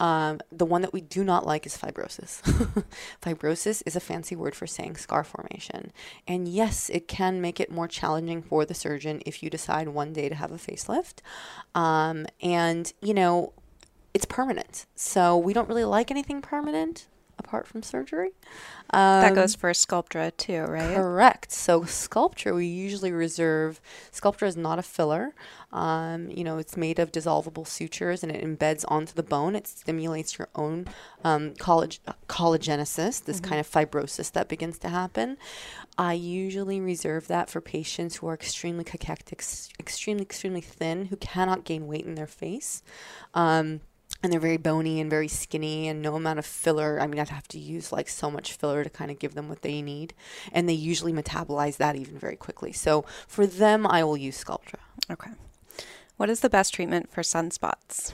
Um, 0.01 0.39
the 0.51 0.65
one 0.65 0.81
that 0.81 0.93
we 0.93 1.01
do 1.01 1.23
not 1.23 1.45
like 1.45 1.67
is 1.67 1.77
fibrosis. 1.77 2.41
fibrosis 3.21 3.83
is 3.85 3.95
a 3.95 3.99
fancy 3.99 4.35
word 4.35 4.55
for 4.55 4.65
saying 4.65 4.97
scar 4.97 5.23
formation. 5.23 5.91
And 6.27 6.47
yes, 6.47 6.89
it 6.89 7.07
can 7.07 7.39
make 7.39 7.59
it 7.59 7.71
more 7.71 7.87
challenging 7.87 8.41
for 8.41 8.65
the 8.65 8.73
surgeon 8.73 9.21
if 9.27 9.43
you 9.43 9.51
decide 9.51 9.89
one 9.89 10.11
day 10.11 10.27
to 10.27 10.33
have 10.33 10.51
a 10.51 10.55
facelift. 10.55 11.19
Um, 11.75 12.25
and, 12.41 12.91
you 12.99 13.13
know, 13.13 13.53
it's 14.11 14.25
permanent. 14.25 14.87
So 14.95 15.37
we 15.37 15.53
don't 15.53 15.69
really 15.69 15.85
like 15.85 16.09
anything 16.09 16.41
permanent 16.41 17.05
apart 17.43 17.67
from 17.67 17.81
surgery. 17.83 18.31
that 18.91 19.29
Um, 19.29 19.35
goes 19.35 19.55
for 19.55 19.71
Sculptra 19.71 20.35
too, 20.35 20.61
right? 20.63 20.95
Correct. 20.95 21.51
So 21.51 21.81
Sculptra, 21.81 22.55
we 22.55 22.65
usually 22.67 23.11
reserve. 23.11 23.81
Sculptra 24.11 24.47
is 24.47 24.57
not 24.57 24.79
a 24.79 24.83
filler. 24.83 25.33
Um, 25.73 26.29
you 26.29 26.43
know, 26.43 26.57
it's 26.57 26.75
made 26.75 26.99
of 26.99 27.11
dissolvable 27.11 27.65
sutures 27.65 28.23
and 28.23 28.31
it 28.31 28.43
embeds 28.43 28.83
onto 28.87 29.13
the 29.13 29.23
bone. 29.23 29.55
It 29.55 29.67
stimulates 29.67 30.37
your 30.37 30.49
own 30.55 30.87
um, 31.23 31.53
collage, 31.55 31.99
collagenesis, 32.27 33.23
this 33.23 33.39
kind 33.39 33.59
of 33.59 33.69
fibrosis 33.69 34.31
that 34.33 34.47
begins 34.49 34.77
to 34.79 34.89
happen. 34.89 35.37
I 35.97 36.13
usually 36.13 36.79
reserve 36.81 37.27
that 37.27 37.49
for 37.49 37.61
patients 37.61 38.17
who 38.17 38.27
are 38.27 38.33
extremely 38.33 38.83
cachectic, 38.83 39.43
extremely, 39.79 40.23
extremely 40.23 40.61
thin, 40.61 41.05
who 41.05 41.15
cannot 41.17 41.63
gain 41.63 41.87
weight 41.87 42.05
in 42.05 42.15
their 42.15 42.27
face. 42.27 42.83
Um, 43.33 43.81
and 44.23 44.31
they're 44.31 44.39
very 44.39 44.57
bony 44.57 44.99
and 44.99 45.09
very 45.09 45.27
skinny 45.27 45.87
and 45.87 46.01
no 46.01 46.15
amount 46.15 46.39
of 46.39 46.45
filler. 46.45 46.99
I 46.99 47.07
mean 47.07 47.19
i'd 47.19 47.29
have 47.29 47.47
to 47.49 47.59
use 47.59 47.91
like 47.91 48.09
so 48.09 48.29
much 48.29 48.53
filler 48.53 48.83
to 48.83 48.89
kind 48.89 49.11
of 49.11 49.19
give 49.19 49.33
them 49.33 49.49
what 49.49 49.61
they 49.61 49.81
need. 49.81 50.13
And 50.51 50.67
they 50.67 50.73
usually 50.73 51.13
metabolize 51.13 51.77
that 51.77 51.95
even 51.95 52.17
very 52.17 52.35
quickly. 52.35 52.71
So 52.71 53.05
for 53.27 53.45
them 53.45 53.87
i 53.87 54.03
will 54.03 54.17
use 54.17 54.41
sculptra. 54.43 54.79
Okay. 55.09 55.31
What 56.17 56.29
is 56.29 56.41
the 56.41 56.49
best 56.49 56.73
treatment 56.73 57.11
for 57.11 57.21
sunspots? 57.21 58.13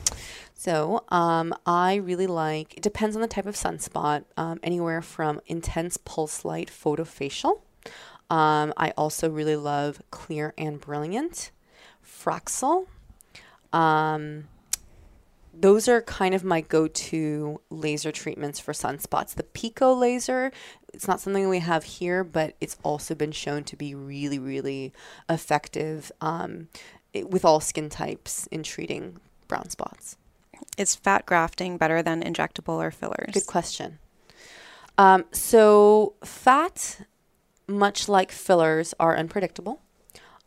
so 0.54 1.04
um, 1.10 1.54
i 1.66 1.96
really 1.96 2.26
like 2.28 2.76
it 2.76 2.82
depends 2.82 3.16
on 3.16 3.22
the 3.22 3.28
type 3.28 3.46
of 3.46 3.56
sunspot 3.56 4.24
um, 4.38 4.60
anywhere 4.64 5.04
from 5.04 5.40
intense 5.46 5.98
pulse 5.98 6.44
light 6.46 6.70
photofacial. 6.70 7.62
Um, 8.30 8.74
i 8.78 8.92
also 8.98 9.30
really 9.30 9.56
love 9.56 10.02
clear 10.12 10.54
and 10.58 10.80
brilliant. 10.80 11.52
Fraxel. 12.06 12.88
Um, 13.74 14.46
those 15.60 15.88
are 15.88 16.02
kind 16.02 16.36
of 16.36 16.44
my 16.44 16.62
go-to 16.62 17.60
laser 17.70 18.12
treatments 18.12 18.60
for 18.60 18.74
sunspots. 18.74 19.36
The 19.36 19.44
Pico 19.44 19.94
laser, 19.94 20.52
it's 20.94 21.08
not 21.08 21.20
something 21.20 21.50
we 21.50 21.60
have 21.60 21.84
here, 21.84 22.24
but 22.24 22.56
it's 22.62 22.78
also 22.84 23.16
been 23.16 23.32
shown 23.32 23.64
to 23.66 23.76
be 23.76 23.96
really, 23.96 24.40
really 24.40 24.94
effective 25.30 26.12
um, 26.22 26.68
it, 27.14 27.30
with 27.30 27.44
all 27.44 27.60
skin 27.60 27.90
types 27.90 28.48
in 28.48 28.64
treating 28.64 29.20
brown 29.48 29.70
spots. 29.70 30.18
Is 30.78 30.96
fat 30.96 31.26
grafting 31.26 31.78
better 31.78 32.02
than 32.04 32.24
injectable 32.24 32.78
or 32.78 32.92
fillers? 32.92 33.34
Good 33.34 33.48
question. 33.48 34.00
Um, 34.98 35.26
so 35.32 36.14
fat, 36.24 37.06
much 37.68 38.10
like 38.10 38.32
fillers, 38.32 38.94
are 39.00 39.16
unpredictable. 39.16 39.82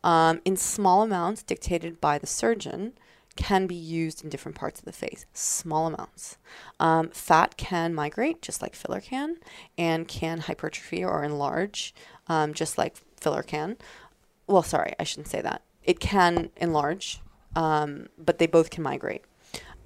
Um, 0.03 0.41
in 0.45 0.57
small 0.57 1.03
amounts, 1.03 1.43
dictated 1.43 2.01
by 2.01 2.19
the 2.19 2.27
surgeon, 2.27 2.95
can 3.41 3.67
be 3.67 3.75
used 3.75 4.23
in 4.23 4.29
different 4.29 4.55
parts 4.55 4.79
of 4.79 4.85
the 4.85 4.93
face, 4.93 5.25
small 5.33 5.87
amounts. 5.87 6.37
Um, 6.79 7.09
fat 7.09 7.57
can 7.57 7.95
migrate 7.95 8.43
just 8.43 8.61
like 8.61 8.75
filler 8.75 9.01
can, 9.01 9.39
and 9.79 10.07
can 10.07 10.41
hypertrophy 10.41 11.03
or 11.03 11.25
enlarge 11.25 11.95
um, 12.27 12.53
just 12.53 12.77
like 12.77 12.97
filler 13.19 13.43
can. 13.43 13.79
Well, 14.47 14.63
sorry, 14.63 14.93
I 15.01 15.05
shouldn't 15.05 15.29
say 15.29 15.41
that. 15.41 15.63
It 15.83 16.01
can 16.01 16.51
enlarge, 16.59 17.21
um, 17.57 18.09
but 18.19 18.39
they 18.39 18.47
both 18.47 18.69
can 18.69 18.83
migrate. 18.83 19.25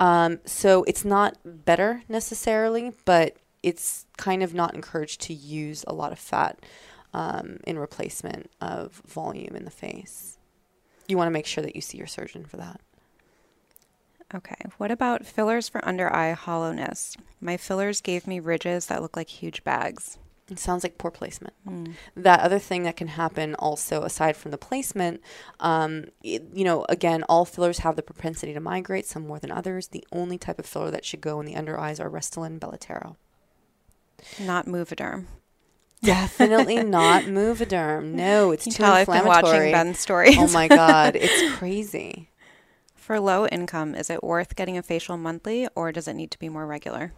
Um, 0.00 0.40
so 0.44 0.82
it's 0.84 1.04
not 1.04 1.38
better 1.44 2.02
necessarily, 2.08 2.92
but 3.04 3.36
it's 3.62 4.04
kind 4.16 4.42
of 4.42 4.52
not 4.52 4.74
encouraged 4.74 5.20
to 5.22 5.32
use 5.32 5.84
a 5.86 5.94
lot 5.94 6.10
of 6.10 6.18
fat 6.18 6.58
um, 7.12 7.58
in 7.66 7.78
replacement 7.78 8.50
of 8.60 9.00
volume 9.06 9.54
in 9.54 9.64
the 9.64 9.70
face. 9.70 10.38
You 11.06 11.16
want 11.16 11.28
to 11.28 11.32
make 11.32 11.46
sure 11.46 11.62
that 11.62 11.76
you 11.76 11.80
see 11.80 11.98
your 11.98 12.08
surgeon 12.08 12.44
for 12.44 12.56
that. 12.56 12.80
Okay. 14.32 14.56
What 14.78 14.90
about 14.90 15.26
fillers 15.26 15.68
for 15.68 15.84
under 15.86 16.14
eye 16.14 16.32
hollowness? 16.32 17.16
My 17.40 17.56
fillers 17.56 18.00
gave 18.00 18.26
me 18.26 18.40
ridges 18.40 18.86
that 18.86 19.02
look 19.02 19.16
like 19.16 19.28
huge 19.28 19.64
bags. 19.64 20.18
It 20.50 20.58
sounds 20.58 20.82
like 20.82 20.98
poor 20.98 21.10
placement. 21.10 21.54
That 22.14 22.40
other 22.40 22.58
thing 22.58 22.82
that 22.82 22.96
can 22.96 23.08
happen 23.08 23.54
also, 23.54 24.02
aside 24.02 24.36
from 24.36 24.50
the 24.50 24.58
placement, 24.58 25.22
um, 25.58 26.06
it, 26.22 26.42
you 26.52 26.64
know, 26.64 26.84
again, 26.90 27.22
all 27.30 27.46
fillers 27.46 27.78
have 27.78 27.96
the 27.96 28.02
propensity 28.02 28.52
to 28.52 28.60
migrate, 28.60 29.06
some 29.06 29.26
more 29.26 29.38
than 29.38 29.50
others. 29.50 29.88
The 29.88 30.06
only 30.12 30.36
type 30.36 30.58
of 30.58 30.66
filler 30.66 30.90
that 30.90 31.06
should 31.06 31.22
go 31.22 31.40
in 31.40 31.46
the 31.46 31.56
under 31.56 31.80
eyes 31.80 31.98
are 31.98 32.10
Restylane 32.10 32.46
and 32.46 32.60
Belotero. 32.60 33.16
Not 34.38 34.66
Juvederm. 34.66 35.26
Definitely 36.02 36.76
not 36.82 37.22
Juvederm. 37.24 38.12
No, 38.12 38.50
it's 38.50 38.66
You 38.66 38.72
too 38.72 38.82
tell 38.82 38.92
I've 38.92 39.06
been 39.06 39.24
watching 39.24 39.46
inflammatory. 39.46 39.72
Ben's 39.72 39.98
stories. 39.98 40.36
Oh 40.38 40.48
my 40.48 40.68
God, 40.68 41.16
it's 41.20 41.56
crazy. 41.56 42.28
For 43.04 43.20
low 43.20 43.46
income, 43.46 43.94
is 43.94 44.08
it 44.08 44.24
worth 44.24 44.56
getting 44.56 44.78
a 44.78 44.82
facial 44.82 45.18
monthly 45.18 45.68
or 45.74 45.92
does 45.92 46.08
it 46.08 46.14
need 46.14 46.30
to 46.30 46.38
be 46.38 46.48
more 46.48 46.66
regular? 46.66 47.12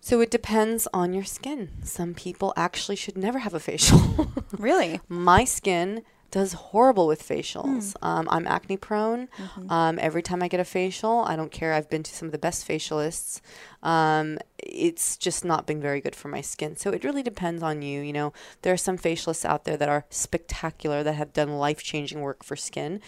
So 0.00 0.22
it 0.22 0.30
depends 0.30 0.88
on 0.94 1.12
your 1.12 1.24
skin. 1.24 1.68
Some 1.84 2.14
people 2.14 2.54
actually 2.56 2.96
should 2.96 3.18
never 3.18 3.40
have 3.40 3.52
a 3.52 3.60
facial. 3.60 4.00
Really? 4.58 4.98
My 5.06 5.44
skin 5.44 6.02
does 6.30 6.54
horrible 6.54 7.06
with 7.06 7.22
facials. 7.22 7.94
Um, 8.02 8.26
I'm 8.30 8.46
acne 8.46 8.78
prone. 8.78 9.28
Um, 9.68 9.98
every 10.00 10.22
time 10.22 10.42
I 10.42 10.48
get 10.48 10.60
a 10.60 10.64
facial, 10.64 11.20
I 11.20 11.36
don't 11.36 11.52
care. 11.52 11.74
I've 11.74 11.90
been 11.90 12.02
to 12.02 12.14
some 12.14 12.26
of 12.26 12.32
the 12.32 12.38
best 12.38 12.66
facialists. 12.66 13.40
Um, 13.82 14.38
it's 14.58 15.16
just 15.16 15.44
not 15.44 15.66
been 15.66 15.80
very 15.80 16.00
good 16.00 16.14
for 16.14 16.28
my 16.28 16.40
skin. 16.40 16.76
So 16.76 16.90
it 16.90 17.04
really 17.04 17.22
depends 17.22 17.62
on 17.62 17.82
you. 17.82 18.02
You 18.02 18.12
know, 18.12 18.32
there 18.62 18.72
are 18.72 18.78
some 18.78 18.98
facialists 18.98 19.44
out 19.44 19.64
there 19.64 19.76
that 19.76 19.88
are 19.88 20.04
spectacular 20.10 21.02
that 21.02 21.14
have 21.14 21.32
done 21.32 21.58
life 21.58 21.82
changing 21.82 22.20
work 22.20 22.44
for 22.44 22.56
skin. 22.56 23.00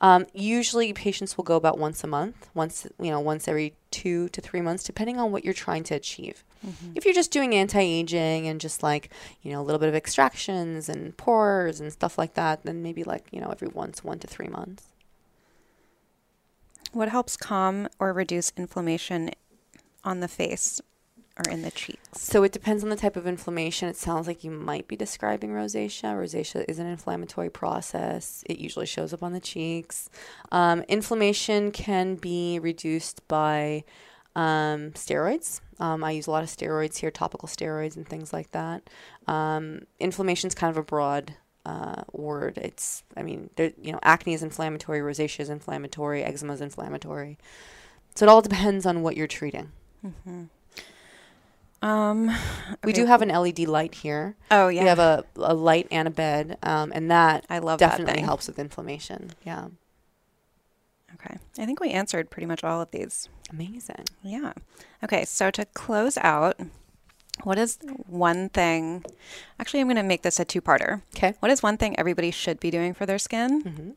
Um, 0.00 0.26
usually, 0.34 0.92
patients 0.92 1.36
will 1.36 1.44
go 1.44 1.56
about 1.56 1.78
once 1.78 2.04
a 2.04 2.06
month, 2.06 2.50
once 2.54 2.86
you 3.00 3.10
know, 3.10 3.20
once 3.20 3.48
every 3.48 3.74
two 3.90 4.28
to 4.30 4.40
three 4.40 4.60
months, 4.60 4.84
depending 4.84 5.18
on 5.18 5.32
what 5.32 5.44
you're 5.44 5.54
trying 5.54 5.84
to 5.84 5.94
achieve. 5.94 6.44
If 6.94 7.04
you're 7.04 7.14
just 7.14 7.30
doing 7.30 7.54
anti-aging 7.54 8.46
and 8.46 8.60
just 8.60 8.82
like 8.82 9.10
you 9.42 9.52
know 9.52 9.60
a 9.60 9.64
little 9.64 9.78
bit 9.78 9.88
of 9.88 9.94
extractions 9.94 10.88
and 10.88 11.16
pores 11.16 11.80
and 11.80 11.92
stuff 11.92 12.18
like 12.18 12.34
that, 12.34 12.64
then 12.64 12.82
maybe 12.82 13.04
like 13.04 13.26
you 13.30 13.40
know 13.40 13.48
every 13.48 13.68
once 13.68 14.04
one 14.04 14.18
to 14.18 14.26
three 14.26 14.48
months. 14.48 14.88
What 16.92 17.08
helps 17.08 17.36
calm 17.36 17.88
or 17.98 18.12
reduce 18.12 18.52
inflammation 18.56 19.30
on 20.06 20.20
the 20.20 20.28
face 20.28 20.80
or 21.36 21.52
in 21.52 21.62
the 21.62 21.70
cheeks? 21.70 22.00
So 22.12 22.42
it 22.44 22.52
depends 22.52 22.82
on 22.82 22.88
the 22.88 22.96
type 22.96 23.16
of 23.16 23.26
inflammation. 23.26 23.88
It 23.88 23.96
sounds 23.96 24.26
like 24.26 24.44
you 24.44 24.50
might 24.50 24.88
be 24.88 24.96
describing 24.96 25.50
rosacea. 25.50 26.16
Rosacea 26.16 26.64
is 26.68 26.78
an 26.78 26.86
inflammatory 26.86 27.50
process. 27.50 28.42
It 28.46 28.58
usually 28.58 28.86
shows 28.86 29.12
up 29.12 29.22
on 29.22 29.32
the 29.32 29.40
cheeks. 29.40 30.08
Um, 30.50 30.82
inflammation 30.88 31.72
can 31.72 32.14
be 32.14 32.58
reduced 32.58 33.26
by 33.28 33.84
um, 34.34 34.92
steroids. 34.92 35.60
Um, 35.78 36.04
I 36.04 36.12
use 36.12 36.26
a 36.26 36.30
lot 36.30 36.42
of 36.42 36.48
steroids 36.48 36.98
here, 36.98 37.10
topical 37.10 37.48
steroids 37.48 37.96
and 37.96 38.08
things 38.08 38.32
like 38.32 38.52
that. 38.52 38.88
Um, 39.26 39.82
inflammation 39.98 40.48
is 40.48 40.54
kind 40.54 40.70
of 40.70 40.76
a 40.76 40.82
broad 40.82 41.34
uh, 41.66 42.02
word. 42.12 42.58
It's, 42.58 43.02
I 43.16 43.22
mean, 43.22 43.50
there, 43.56 43.72
you 43.82 43.92
know, 43.92 43.98
acne 44.02 44.34
is 44.34 44.42
inflammatory, 44.42 45.00
rosacea 45.00 45.40
is 45.40 45.50
inflammatory, 45.50 46.22
eczema 46.22 46.52
is 46.52 46.60
inflammatory. 46.60 47.38
So 48.14 48.24
it 48.24 48.28
all 48.28 48.40
depends 48.40 48.86
on 48.86 49.02
what 49.02 49.16
you're 49.16 49.26
treating. 49.26 49.72
Um, 51.82 52.34
We 52.84 52.92
do 52.92 53.04
have 53.06 53.22
an 53.22 53.28
LED 53.28 53.60
light 53.60 53.94
here. 53.96 54.34
Oh 54.50 54.68
yeah. 54.68 54.82
We 54.82 54.88
have 54.88 54.98
a, 54.98 55.24
a 55.36 55.54
light 55.54 55.86
and 55.90 56.08
a 56.08 56.10
bed, 56.10 56.58
um, 56.62 56.90
and 56.94 57.10
that 57.10 57.44
I 57.50 57.58
love 57.58 57.78
that 57.80 57.90
definitely 57.98 58.22
helps 58.22 58.48
with 58.48 58.58
inflammation. 58.58 59.32
Yeah, 59.44 59.68
Okay. 61.14 61.36
I 61.58 61.64
think 61.66 61.80
we 61.80 61.90
answered 61.90 62.30
pretty 62.30 62.46
much 62.46 62.62
all 62.64 62.80
of 62.80 62.90
these. 62.90 63.28
amazing. 63.50 64.04
Yeah. 64.22 64.52
Okay. 65.04 65.24
So 65.24 65.50
to 65.50 65.64
close 65.66 66.18
out, 66.18 66.58
what 67.44 67.58
is 67.58 67.78
one 68.06 68.48
thing? 68.48 69.04
Actually, 69.60 69.80
I'm 69.80 69.86
going 69.86 69.96
to 69.96 70.02
make 70.02 70.22
this 70.22 70.40
a 70.40 70.44
two-parter. 70.44 71.02
Okay. 71.16 71.34
What 71.40 71.50
is 71.50 71.62
one 71.62 71.76
thing 71.76 71.98
everybody 71.98 72.30
should 72.30 72.58
be 72.60 72.70
doing 72.70 72.94
for 72.94 73.06
their 73.06 73.18
skin, 73.18 73.60
hmm 73.60 73.90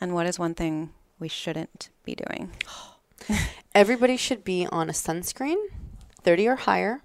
and 0.00 0.14
what 0.14 0.26
is 0.26 0.38
one 0.38 0.54
thing 0.54 0.90
we 1.18 1.28
shouldn't 1.28 1.90
be 2.04 2.14
doing? 2.16 2.50
Everybody 3.74 4.16
should 4.16 4.44
be 4.44 4.66
on 4.66 4.88
a 4.88 4.92
sunscreen, 4.92 5.56
30 6.22 6.48
or 6.48 6.56
higher. 6.56 7.02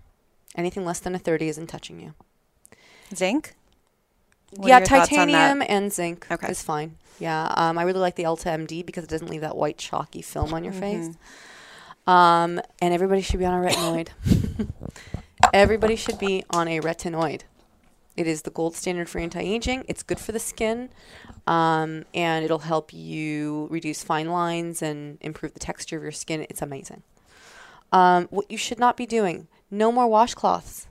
Anything 0.55 0.85
less 0.85 0.99
than 0.99 1.15
a 1.15 1.19
30 1.19 1.47
isn't 1.49 1.67
touching 1.67 1.99
you. 1.99 2.13
Zinc. 3.15 3.55
What 4.55 4.67
yeah, 4.67 4.77
your 4.79 4.85
thoughts 4.87 5.11
on 5.11 5.31
that? 5.31 5.47
titanium 5.49 5.63
and 5.67 5.91
zinc 5.91 6.27
Okay. 6.29 6.47
is 6.47 6.61
fine. 6.61 6.97
Yeah, 7.19 7.51
um, 7.55 7.77
I 7.77 7.83
really 7.83 7.99
like 7.99 8.15
the 8.15 8.23
EltaMD 8.23 8.85
because 8.85 9.03
it 9.03 9.09
doesn't 9.09 9.29
leave 9.29 9.41
that 9.41 9.55
white 9.55 9.77
chalky 9.77 10.21
film 10.21 10.53
on 10.53 10.63
your 10.63 10.73
face. 10.73 11.09
Mm-hmm. 11.09 12.09
Um, 12.09 12.61
and 12.81 12.93
everybody 12.93 13.21
should 13.21 13.39
be 13.39 13.45
on 13.45 13.63
a 13.63 13.67
retinoid. 13.67 14.09
everybody 15.53 15.95
should 15.95 16.19
be 16.19 16.43
on 16.49 16.67
a 16.67 16.79
retinoid. 16.81 17.41
It 18.15 18.27
is 18.27 18.43
the 18.43 18.51
gold 18.51 18.75
standard 18.75 19.09
for 19.09 19.19
anti-aging. 19.19 19.85
It's 19.87 20.03
good 20.03 20.19
for 20.19 20.31
the 20.31 20.39
skin, 20.39 20.89
um, 21.47 22.05
and 22.13 22.45
it'll 22.45 22.59
help 22.59 22.93
you 22.93 23.67
reduce 23.71 24.03
fine 24.03 24.29
lines 24.29 24.81
and 24.81 25.17
improve 25.21 25.53
the 25.53 25.59
texture 25.59 25.97
of 25.97 26.03
your 26.03 26.11
skin. 26.11 26.45
It's 26.49 26.61
amazing. 26.61 27.01
Um, 27.91 28.27
what 28.29 28.49
you 28.51 28.57
should 28.57 28.79
not 28.79 28.97
be 28.97 29.05
doing: 29.05 29.47
no 29.71 29.91
more 29.91 30.07
washcloths. 30.07 30.87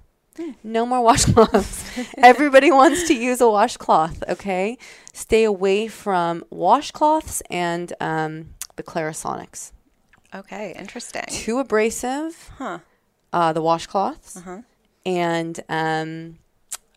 No 0.64 0.86
more 0.86 0.98
washcloths. 1.06 2.08
Everybody 2.18 2.70
wants 2.72 3.06
to 3.08 3.14
use 3.14 3.40
a 3.40 3.48
washcloth. 3.48 4.24
Okay, 4.28 4.78
stay 5.12 5.44
away 5.44 5.88
from 5.88 6.42
washcloths 6.50 7.42
and 7.50 7.92
um, 8.00 8.54
the 8.76 8.82
Clarisonics. 8.82 9.72
Okay. 10.34 10.74
Interesting. 10.78 11.24
Too 11.28 11.58
abrasive. 11.58 12.50
Huh. 12.56 12.78
Uh, 13.34 13.52
the 13.52 13.60
washcloths 13.60 14.38
Uh-huh. 14.38 14.62
and 15.04 15.60
um, 15.68 16.38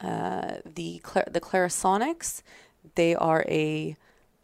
uh, 0.02 0.56
the 0.66 1.00
Cla- 1.00 1.30
the 1.30 1.42
Clarisonics. 1.42 2.42
They 2.96 3.16
are 3.16 3.44
a 3.48 3.96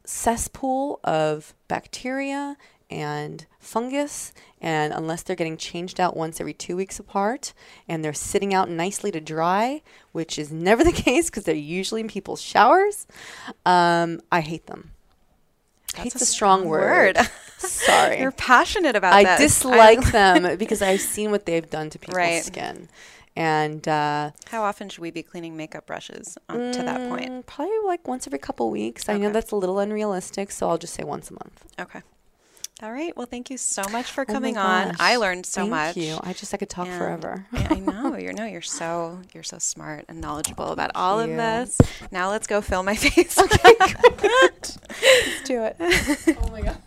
cesspool 0.03 0.99
of 1.03 1.53
bacteria 1.67 2.57
and 2.89 3.45
fungus, 3.59 4.33
and 4.59 4.91
unless 4.91 5.23
they're 5.23 5.35
getting 5.35 5.55
changed 5.55 5.99
out 5.99 6.17
once 6.17 6.41
every 6.41 6.53
two 6.53 6.75
weeks 6.75 6.99
apart, 6.99 7.53
and 7.87 8.03
they're 8.03 8.11
sitting 8.13 8.53
out 8.53 8.69
nicely 8.69 9.11
to 9.11 9.21
dry, 9.21 9.81
which 10.11 10.37
is 10.37 10.51
never 10.51 10.83
the 10.89 10.91
case 10.91 11.29
because 11.29 11.43
they're 11.45 11.55
usually 11.55 12.01
in 12.01 12.07
people's 12.09 12.41
showers, 12.41 13.07
um, 13.65 14.19
I 14.31 14.41
hate 14.41 14.65
them. 14.67 14.91
That's 15.93 16.03
Hate's 16.03 16.21
a 16.21 16.23
a 16.23 16.25
strong 16.27 16.65
word. 16.65 17.17
word. 17.17 17.29
Sorry. 17.57 18.19
You're 18.19 18.31
passionate 18.31 18.95
about 18.95 19.11
that. 19.11 19.35
I 19.35 19.37
this. 19.37 19.55
dislike 19.59 20.03
them 20.11 20.57
because 20.57 20.81
I've 20.81 21.01
seen 21.01 21.31
what 21.31 21.45
they've 21.45 21.69
done 21.69 21.89
to 21.91 21.99
people's 21.99 22.15
Right. 22.17 22.43
skin. 22.43 22.89
And 23.35 23.87
uh, 23.87 24.31
How 24.49 24.63
often 24.63 24.89
should 24.89 25.01
we 25.01 25.09
be 25.11 25.23
cleaning 25.23 25.55
makeup 25.55 25.85
brushes 25.85 26.37
on, 26.49 26.71
to 26.73 26.83
that 26.83 27.09
point? 27.09 27.31
mm, 27.31 27.45
probably 27.45 27.77
like 27.85 28.07
once 28.07 28.27
every 28.27 28.39
couple 28.39 28.69
weeks. 28.69 29.07
I 29.07 29.17
know 29.17 29.31
that's 29.31 29.51
a 29.51 29.55
little 29.55 29.79
unrealistic, 29.79 30.51
so 30.51 30.67
I'll 30.69 30.77
just 30.77 30.93
say 30.93 31.03
once 31.03 31.29
a 31.29 31.33
month. 31.33 31.65
Okay. 31.79 32.01
All 32.83 32.91
right. 32.91 33.15
Well, 33.15 33.27
thank 33.27 33.49
you 33.51 33.57
so 33.57 33.83
much 33.91 34.09
for 34.11 34.21
Oh 34.27 34.33
coming 34.33 34.57
on. 34.57 34.93
I 34.99 35.17
learned 35.17 35.45
so 35.45 35.61
Thank 35.61 35.69
much. 35.69 35.93
Thank 35.95 36.07
you. 36.07 36.17
I 36.23 36.33
just 36.33 36.51
I 36.53 36.57
could 36.57 36.69
talk 36.69 36.87
And 36.87 36.97
forever. 36.97 37.45
I 37.53 37.75
I 37.75 37.79
know 37.79 38.17
you're 38.17 38.33
no, 38.33 38.43
you're 38.45 38.61
so 38.63 39.19
you're 39.33 39.43
so 39.43 39.59
smart 39.59 40.05
and 40.09 40.19
knowledgeable 40.19 40.69
about 40.69 40.89
all 40.95 41.19
of 41.19 41.29
this. 41.29 41.77
Now 42.11 42.31
let's 42.31 42.47
go 42.47 42.59
fill 42.59 42.81
my 42.81 42.95
face. 43.07 43.37
Okay. 43.37 43.75
Let's 44.21 44.77
do 45.45 45.63
it. 45.63 45.75
oh 45.79 46.49
my 46.51 46.61
god. 46.61 46.77